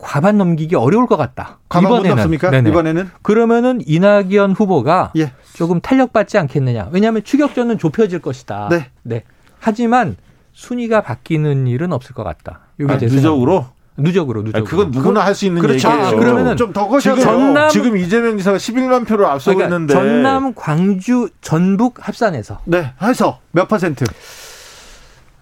과반 0.00 0.38
넘기기 0.38 0.74
어려울 0.76 1.06
것 1.06 1.16
같다. 1.16 1.58
이번에는? 1.76 2.70
이번에는 2.70 3.10
그러면은 3.22 3.80
이낙연 3.86 4.52
후보가 4.52 5.12
예. 5.16 5.32
조금 5.54 5.80
탄력받지 5.80 6.38
않겠느냐. 6.38 6.88
왜냐하면 6.90 7.22
추격전은 7.22 7.78
좁혀질 7.78 8.20
것이다. 8.20 8.68
네. 8.70 8.86
네. 9.02 9.24
하지만 9.58 10.16
순위가 10.52 11.02
바뀌는 11.02 11.66
일은 11.66 11.92
없을 11.92 12.14
것 12.14 12.24
같다. 12.24 12.60
이게 12.78 12.92
아, 12.92 12.96
누적으로 12.96 13.66
누적으로 13.96 14.42
누적으로. 14.42 14.64
그건 14.64 14.90
누구나 14.90 15.20
할 15.24 15.34
수 15.34 15.44
있는 15.46 15.60
그렇죠. 15.60 15.88
얘기예요. 15.88 16.06
아, 16.06 16.10
그러면은 16.12 16.56
좀더 16.56 16.88
거셔서 16.88 17.20
전남 17.20 17.68
지금 17.68 17.96
이재명 17.96 18.38
지사가 18.38 18.56
11만 18.56 19.06
표를 19.06 19.26
앞서고 19.26 19.58
그러니까 19.58 19.76
있는데 19.76 19.94
전남, 19.94 20.54
광주, 20.54 21.28
전북 21.42 21.96
합산해서 22.08 22.60
네 22.64 22.92
해서 23.02 23.40
몇 23.52 23.68
퍼센트? 23.68 24.04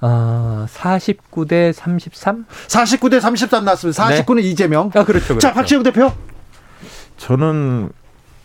어, 0.00 0.66
49대 0.68 1.72
33? 1.72 2.46
49대 2.68 3.20
33 3.20 3.64
나왔습니다. 3.64 4.08
49는 4.08 4.36
네. 4.36 4.42
이재명. 4.42 4.90
아, 4.94 5.04
그렇죠. 5.04 5.28
그렇죠. 5.28 5.38
자, 5.40 5.52
박지영 5.52 5.82
대표. 5.82 6.12
저는 7.16 7.90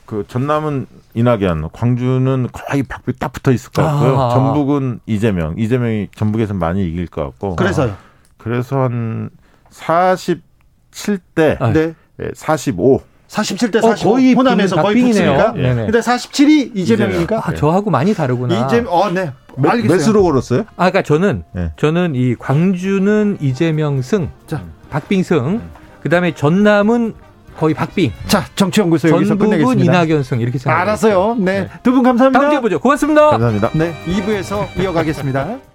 그 0.05 0.25
전남은 0.27 0.87
이낙연, 1.13 1.69
광주는 1.71 2.47
거의 2.51 2.83
박빙 2.83 3.13
딱 3.19 3.31
붙어 3.31 3.51
있을 3.51 3.71
것 3.71 3.83
같고요. 3.83 4.19
아. 4.19 4.29
전북은 4.31 4.99
이재명, 5.05 5.55
이재명이 5.57 6.09
전북에서 6.15 6.53
많이 6.53 6.87
이길 6.87 7.07
것 7.07 7.23
같고. 7.23 7.55
그래서요. 7.55 7.95
그래서 8.37 8.81
한 8.81 9.29
47대 9.71 11.61
아. 11.61 11.71
네. 11.71 11.93
45. 12.33 13.01
47대 13.33 13.81
45 13.81 13.87
어, 14.09 14.13
거의 14.13 14.33
호남에서 14.33 14.81
거의 14.81 15.01
붙으니까. 15.01 15.53
네. 15.53 15.75
근데 15.75 15.99
47이 15.99 16.71
이재명이니까. 16.75 17.41
아, 17.43 17.53
저하고 17.53 17.89
많이 17.89 18.13
다르구나. 18.13 18.65
이재 18.65 18.83
어, 18.87 19.09
네. 19.11 19.31
몇, 19.57 19.75
몇으로 19.77 20.23
걸었어요? 20.23 20.61
아, 20.77 20.89
그러니까 20.89 21.01
저는 21.01 21.43
네. 21.53 21.71
저는 21.77 22.13
이 22.15 22.35
광주는 22.35 23.37
이재명 23.41 24.01
승, 24.01 24.29
자. 24.47 24.61
박빙 24.89 25.23
승. 25.23 25.61
그다음에 26.01 26.33
전남은 26.35 27.13
거의 27.57 27.73
박빙. 27.73 28.11
자, 28.27 28.45
정치연구소 28.55 29.09
여기서 29.09 29.35
끝내겠습니다. 29.37 29.83
이낙연 29.83 30.23
승 30.23 30.39
이렇게 30.41 30.57
생각합니다. 30.57 30.91
알았어요. 30.91 31.35
네. 31.39 31.61
네. 31.61 31.69
두 31.83 31.91
분 31.91 32.03
감사합니다. 32.03 32.39
다음 32.39 32.51
주에 32.51 32.61
보죠. 32.61 32.79
고맙습니다. 32.79 33.29
감사합니다. 33.29 33.69
네. 33.73 33.93
2부에서 34.07 34.67
이어가겠습니다. 34.79 35.72